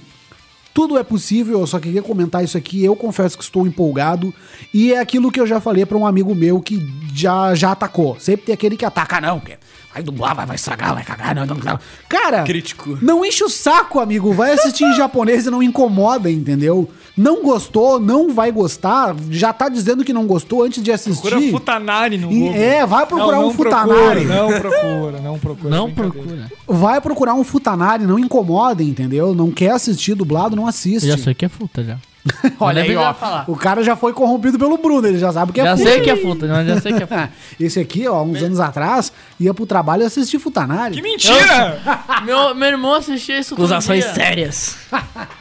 tudo 0.73 0.97
é 0.97 1.03
possível, 1.03 1.61
eu 1.61 1.67
só 1.67 1.79
queria 1.81 2.01
comentar 2.03 2.43
isso 2.45 2.57
aqui. 2.57 2.85
Eu 2.85 2.95
confesso 2.95 3.37
que 3.37 3.43
estou 3.43 3.67
empolgado. 3.67 4.33
E 4.73 4.93
é 4.93 5.01
aquilo 5.01 5.33
que 5.33 5.41
eu 5.41 5.47
já 5.47 5.61
falei 5.61 5.85
para 5.85 5.99
um 5.99 6.07
amigo 6.07 6.33
meu 6.37 6.61
que 6.61 6.81
já, 7.13 7.53
já 7.55 7.73
atacou. 7.73 8.17
Sempre 8.21 8.47
tem 8.47 8.53
aquele 8.55 8.77
que 8.77 8.85
ataca, 8.85 9.21
não, 9.21 9.41
que 9.41 9.59
vai 9.99 10.03
dublar, 10.03 10.35
vai, 10.35 10.47
vai 10.47 10.57
estragar, 10.57 10.95
vai 10.95 11.05
cagar, 11.05 11.35
não, 11.35 11.47
não, 11.47 11.57
não. 11.57 11.79
Cara, 12.09 12.45
Crítico. 12.45 12.99
não 13.03 13.25
enche 13.25 13.45
o 13.45 13.49
saco, 13.49 14.01
amigo. 14.01 14.33
Vai 14.33 14.53
assistir 14.53 14.85
em 14.85 14.95
japonês 14.95 15.47
e 15.47 15.51
não 15.51 15.63
incomoda, 15.63 16.31
entendeu? 16.31 16.89
Não 17.17 17.43
gostou, 17.43 17.99
não 17.99 18.33
vai 18.33 18.53
gostar. 18.53 19.15
Já 19.31 19.53
tá 19.53 19.69
dizendo 19.69 20.05
que 20.05 20.13
não 20.13 20.27
gostou 20.27 20.63
antes 20.63 20.83
de 20.83 20.93
assistir. 20.93 21.29
Procura 21.29 21.51
Futanari 21.51 22.17
no 22.17 22.29
Google. 22.29 22.55
é, 22.55 22.87
vai 22.87 23.07
procurar 23.07 23.41
um 23.41 23.53
procura, 23.55 23.87
Futanari. 23.87 24.25
Não 24.25 24.49
procura, 24.49 25.21
não 25.21 25.39
procura. 25.39 25.77
Não 25.77 25.91
procura. 25.91 26.53
Vai 26.67 27.01
procurar 27.01 27.35
um 27.35 27.45
futanari, 27.45 28.05
não 28.05 28.19
incomoda, 28.19 28.83
entendeu? 28.83 29.35
Não 29.35 29.51
quer 29.51 29.71
assistir 29.73 30.15
dublado, 30.15 30.55
não 30.55 30.67
assiste. 30.67 31.09
Eu 31.09 31.17
já 31.17 31.25
sei 31.25 31.35
que 31.35 31.45
é 31.45 31.49
fruta 31.49 31.83
já. 31.83 31.99
Olha 32.61 32.83
aí, 32.83 32.97
ó. 32.97 33.15
O 33.47 33.57
cara 33.57 33.83
já 33.83 33.97
foi 33.97 34.13
corrompido 34.13 34.59
pelo 34.59 34.77
Bruno, 34.79 35.07
ele 35.07 35.19
já 35.19 35.33
sabe 35.33 35.51
o 35.51 35.55
que 35.55 35.61
é 35.61 35.65
já 35.65 35.77
futa. 35.77 35.91
sei 35.91 36.01
que 36.01 36.11
é 36.11 36.17
fruta, 36.17 36.47
não, 36.47 36.67
já 36.67 36.81
sei 36.81 36.93
que 36.93 37.03
é 37.03 37.07
fruta. 37.07 37.31
Esse 37.59 37.81
aqui, 37.81 38.07
ó, 38.07 38.23
uns 38.23 38.43
anos 38.43 38.61
atrás, 38.61 39.13
ia 39.39 39.53
pro 39.53 39.67
trabalho 39.67 40.07
assistir 40.07 40.39
Futanari. 40.39 40.95
Que 40.95 41.03
mentira! 41.03 41.81
meu, 42.25 42.55
meu 42.55 42.69
irmão 42.69 42.95
assistia 42.95 43.39
isso 43.39 43.55
Acusações 43.55 44.05
sérias. 44.05 44.77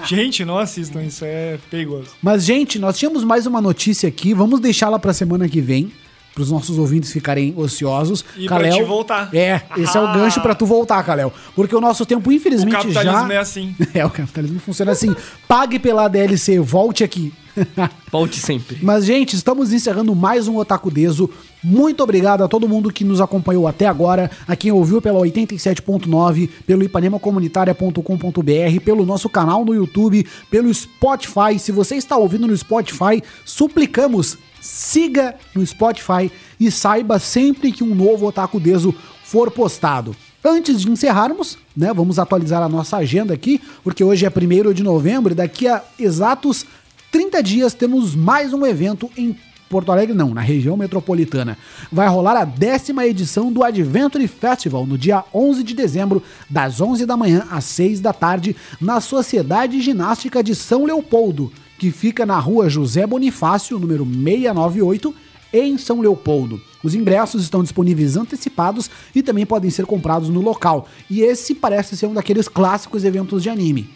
Gente, 0.05 0.43
não 0.45 0.57
assistam, 0.57 1.03
isso 1.03 1.23
é 1.25 1.57
perigoso. 1.69 2.09
Mas, 2.21 2.43
gente, 2.43 2.79
nós 2.79 2.97
tínhamos 2.97 3.23
mais 3.23 3.45
uma 3.45 3.61
notícia 3.61 4.07
aqui, 4.09 4.33
vamos 4.33 4.59
deixá-la 4.59 4.99
pra 4.99 5.13
semana 5.13 5.47
que 5.47 5.61
vem, 5.61 5.91
pros 6.37 6.51
nossos 6.51 6.77
ouvintes 6.77 7.11
ficarem 7.11 7.51
ociosos. 7.57 8.23
E 8.37 8.45
pra 8.45 8.69
te 8.69 8.83
voltar. 8.83 9.33
É, 9.33 9.59
esse 9.75 9.97
é 9.97 9.99
o 9.99 10.05
Ah. 10.05 10.13
gancho 10.15 10.39
pra 10.39 10.53
tu 10.53 10.67
voltar, 10.67 11.01
Kalel. 11.03 11.33
Porque 11.55 11.75
o 11.75 11.81
nosso 11.81 12.05
tempo, 12.05 12.29
O 12.29 12.33
infelizmente, 12.33 12.73
capitalismo 12.77 13.27
já... 13.27 13.33
é 13.33 13.37
assim. 13.37 13.75
É, 13.91 14.05
o 14.05 14.09
capitalismo 14.11 14.59
funciona 14.59 14.91
assim. 14.91 15.15
Pague 15.47 15.79
pela 15.79 16.07
DLC, 16.07 16.59
volte 16.59 17.03
aqui. 17.03 17.33
Volte 18.11 18.39
sempre. 18.39 18.77
Mas, 18.83 19.03
gente, 19.03 19.35
estamos 19.35 19.73
encerrando 19.73 20.13
mais 20.13 20.47
um 20.47 20.57
Otaku 20.57 20.91
Deso. 20.91 21.27
Muito 21.63 22.03
obrigado 22.03 22.43
a 22.43 22.47
todo 22.47 22.69
mundo 22.69 22.91
que 22.93 23.03
nos 23.03 23.19
acompanhou 23.19 23.67
até 23.67 23.87
agora, 23.87 24.29
a 24.47 24.55
quem 24.55 24.71
ouviu 24.71 25.01
pela 25.01 25.19
87.9, 25.21 26.49
pelo 26.67 26.83
ipanemacomunitaria.com.br, 26.83 28.81
pelo 28.85 29.05
nosso 29.07 29.27
canal 29.27 29.65
no 29.65 29.73
YouTube, 29.73 30.25
pelo 30.51 30.71
Spotify. 30.71 31.57
Se 31.57 31.71
você 31.71 31.95
está 31.95 32.15
ouvindo 32.15 32.45
no 32.47 32.55
Spotify, 32.55 33.23
suplicamos, 33.43 34.37
siga 34.61 35.35
no 35.55 35.65
Spotify 35.65 36.31
e 36.59 36.71
saiba 36.71 37.19
sempre 37.19 37.71
que 37.71 37.83
um 37.83 37.93
novo 37.93 38.27
Otaku 38.27 38.59
Deso 38.59 38.93
for 39.23 39.51
postado. 39.51 40.15
Antes 40.43 40.81
de 40.81 40.89
encerrarmos, 40.89 41.57
né, 41.75 41.93
vamos 41.93 42.17
atualizar 42.17 42.61
a 42.63 42.69
nossa 42.69 42.97
agenda 42.97 43.33
aqui, 43.33 43.61
porque 43.83 44.03
hoje 44.03 44.25
é 44.25 44.29
1 44.29 44.73
de 44.73 44.83
novembro 44.83 45.33
e 45.33 45.35
daqui 45.35 45.67
a 45.67 45.83
exatos 45.99 46.65
30 47.11 47.43
dias 47.43 47.73
temos 47.73 48.15
mais 48.15 48.53
um 48.53 48.65
evento 48.65 49.09
em 49.17 49.35
Porto 49.69 49.91
Alegre, 49.91 50.15
não, 50.15 50.33
na 50.33 50.41
região 50.41 50.77
metropolitana. 50.77 51.57
Vai 51.91 52.07
rolar 52.07 52.37
a 52.37 52.45
décima 52.45 53.05
edição 53.05 53.51
do 53.51 53.63
Adventure 53.63 54.25
Festival 54.27 54.85
no 54.85 54.97
dia 54.97 55.23
11 55.33 55.63
de 55.63 55.73
dezembro, 55.73 56.23
das 56.49 56.79
11 56.79 57.05
da 57.05 57.17
manhã 57.17 57.45
às 57.51 57.65
6 57.65 57.99
da 57.99 58.13
tarde, 58.13 58.55
na 58.79 59.01
Sociedade 59.01 59.81
Ginástica 59.81 60.41
de 60.41 60.55
São 60.55 60.85
Leopoldo, 60.85 61.51
que 61.77 61.91
fica 61.91 62.25
na 62.25 62.39
rua 62.39 62.69
José 62.69 63.05
Bonifácio, 63.05 63.79
número 63.79 64.05
698, 64.05 65.13
em 65.53 65.77
São 65.77 66.01
Leopoldo. 66.01 66.61
Os 66.83 66.93
ingressos 66.93 67.43
estão 67.43 67.63
disponíveis 67.63 68.17
antecipados 68.17 68.89
e 69.15 69.23
também 69.23 69.45
podem 69.45 69.69
ser 69.69 69.85
comprados 69.85 70.29
no 70.29 70.41
local. 70.41 70.87
E 71.09 71.21
esse 71.21 71.55
parece 71.55 71.95
ser 71.95 72.07
um 72.07 72.13
daqueles 72.13 72.47
clássicos 72.47 73.03
eventos 73.03 73.43
de 73.43 73.49
anime 73.49 73.89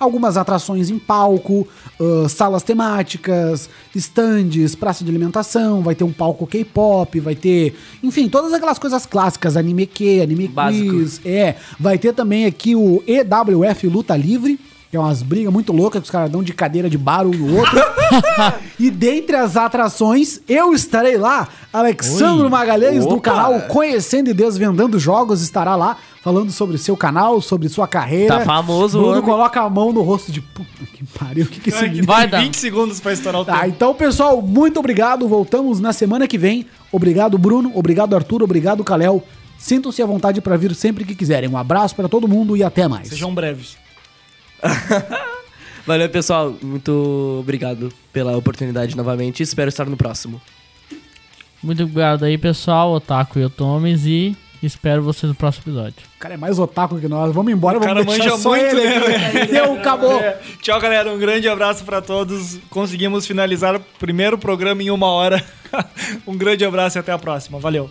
algumas 0.00 0.38
atrações 0.38 0.88
em 0.88 0.98
palco, 0.98 1.68
ah, 2.00 2.26
salas 2.26 2.62
temáticas, 2.62 3.68
estandes, 3.94 4.74
praça 4.74 5.04
de 5.04 5.10
alimentação, 5.10 5.82
vai 5.82 5.94
ter 5.94 6.04
um 6.04 6.12
palco 6.12 6.46
K-pop, 6.46 7.20
vai 7.20 7.34
ter, 7.34 7.76
enfim, 8.02 8.26
todas 8.26 8.54
aquelas 8.54 8.78
coisas 8.78 9.04
clássicas, 9.04 9.58
anime 9.58 9.86
Q, 9.86 10.22
anime 10.22 10.48
Básico. 10.48 10.90
quiz, 10.90 11.20
é, 11.24 11.56
vai 11.78 11.98
ter 11.98 12.14
também 12.14 12.46
aqui 12.46 12.74
o 12.74 13.04
EWF 13.06 13.86
Luta 13.86 14.16
Livre, 14.16 14.58
que 14.90 14.96
é 14.96 15.00
umas 15.00 15.22
brigas 15.22 15.52
muito 15.52 15.72
loucas 15.72 16.00
que 16.00 16.06
os 16.06 16.10
caras 16.10 16.28
dão 16.30 16.42
de 16.42 16.52
cadeira 16.52 16.90
de 16.90 16.98
bar 16.98 17.24
um 17.24 17.30
no 17.30 17.58
outro. 17.58 17.78
e 18.78 18.90
dentre 18.90 19.36
as 19.36 19.56
atrações, 19.56 20.40
eu 20.48 20.72
estarei 20.74 21.16
lá. 21.16 21.46
Alexandro 21.72 22.50
Magalhães, 22.50 23.06
do 23.06 23.14
Opa! 23.14 23.30
canal 23.30 23.60
Conhecendo 23.68 24.30
e 24.30 24.34
Desvendando 24.34 24.98
Jogos, 24.98 25.42
estará 25.42 25.76
lá 25.76 25.96
falando 26.22 26.50
sobre 26.50 26.76
seu 26.76 26.96
canal, 26.96 27.40
sobre 27.40 27.68
sua 27.68 27.86
carreira. 27.86 28.38
Tá 28.38 28.44
famoso 28.44 28.98
o 28.98 29.02
Bruno 29.02 29.16
homem. 29.18 29.24
coloca 29.30 29.60
a 29.60 29.70
mão 29.70 29.92
no 29.92 30.02
rosto 30.02 30.32
de 30.32 30.40
puta 30.40 30.68
que 30.92 31.04
pariu, 31.18 31.44
o 31.44 31.48
que, 31.48 31.60
que 31.60 31.70
que 31.70 31.76
significa? 31.76 32.06
Vai 32.12 32.26
dar. 32.26 32.40
20 32.42 32.56
segundos 32.56 32.98
pra 33.00 33.12
estourar 33.12 33.40
o 33.42 33.44
Tá, 33.44 33.60
tempo. 33.60 33.66
então, 33.68 33.94
pessoal, 33.94 34.42
muito 34.42 34.80
obrigado. 34.80 35.28
Voltamos 35.28 35.78
na 35.78 35.92
semana 35.92 36.26
que 36.26 36.36
vem. 36.36 36.66
Obrigado, 36.90 37.38
Bruno. 37.38 37.70
Obrigado, 37.76 38.16
Arthur. 38.16 38.42
Obrigado, 38.42 38.82
Kalel. 38.82 39.22
Sintam-se 39.56 40.02
à 40.02 40.06
vontade 40.06 40.40
para 40.40 40.56
vir 40.56 40.74
sempre 40.74 41.04
que 41.04 41.14
quiserem. 41.14 41.48
Um 41.48 41.56
abraço 41.56 41.94
para 41.94 42.08
todo 42.08 42.26
mundo 42.26 42.56
e 42.56 42.64
até 42.64 42.88
mais. 42.88 43.08
Sejam 43.08 43.32
breves. 43.32 43.76
Valeu, 45.86 46.08
pessoal. 46.08 46.54
Muito 46.62 47.38
obrigado 47.40 47.92
pela 48.12 48.36
oportunidade 48.36 48.96
novamente. 48.96 49.42
Espero 49.42 49.68
estar 49.68 49.86
no 49.86 49.96
próximo. 49.96 50.40
Muito 51.62 51.82
obrigado 51.82 52.24
aí, 52.24 52.38
pessoal. 52.38 52.92
Otaku 52.92 53.38
e 53.38 53.44
Otomes 53.44 54.04
e 54.06 54.36
Espero 54.62 55.02
vocês 55.02 55.28
no 55.28 55.34
próximo 55.34 55.64
episódio. 55.64 55.94
O 56.16 56.18
cara 56.18 56.34
é 56.34 56.36
mais 56.36 56.58
otaku 56.58 56.98
que 57.00 57.08
nós. 57.08 57.32
Vamos 57.34 57.50
embora, 57.50 57.78
O 57.78 57.80
vamos 57.80 57.94
cara 57.94 58.04
deixar 58.04 58.24
manja 58.24 58.42
só 58.42 58.50
muito, 58.50 58.64
ele 58.64 58.82
né. 58.82 59.46
Deu, 59.50 59.72
acabou. 59.72 60.20
É. 60.20 60.38
Tchau, 60.60 60.78
galera. 60.78 61.10
Um 61.10 61.18
grande 61.18 61.48
abraço 61.48 61.82
pra 61.82 62.02
todos. 62.02 62.58
Conseguimos 62.68 63.26
finalizar 63.26 63.76
o 63.76 63.80
primeiro 63.98 64.36
programa 64.36 64.82
em 64.82 64.90
uma 64.90 65.06
hora. 65.06 65.42
um 66.26 66.36
grande 66.36 66.64
abraço 66.64 66.98
e 66.98 67.00
até 67.00 67.10
a 67.10 67.18
próxima. 67.18 67.58
Valeu. 67.58 67.88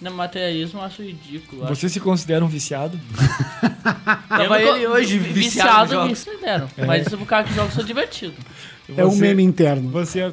No 0.00 0.10
materialismo 0.12 0.80
eu 0.80 0.84
acho 0.84 1.02
ridículo. 1.02 1.62
eu 1.62 1.66
acho 1.66 1.74
Você 1.76 1.88
se 1.88 2.00
considera 2.00 2.44
um 2.44 2.48
viciado? 2.48 2.98
Tava 4.28 4.60
Eu 4.62 4.76
ele 4.76 4.86
hoje 4.86 5.18
vi- 5.18 5.32
viciado 5.32 5.82
viciado 5.88 6.02
me 6.02 6.08
considero. 6.10 6.68
Mas 6.86 7.06
o 7.12 7.26
cara 7.26 7.44
que 7.44 7.54
joga 7.54 7.70
sou 7.70 7.84
divertido. 7.84 8.34
É 8.96 9.04
um 9.04 9.10
Você- 9.10 9.20
meme 9.20 9.42
interno. 9.42 9.90
Você, 9.90 10.32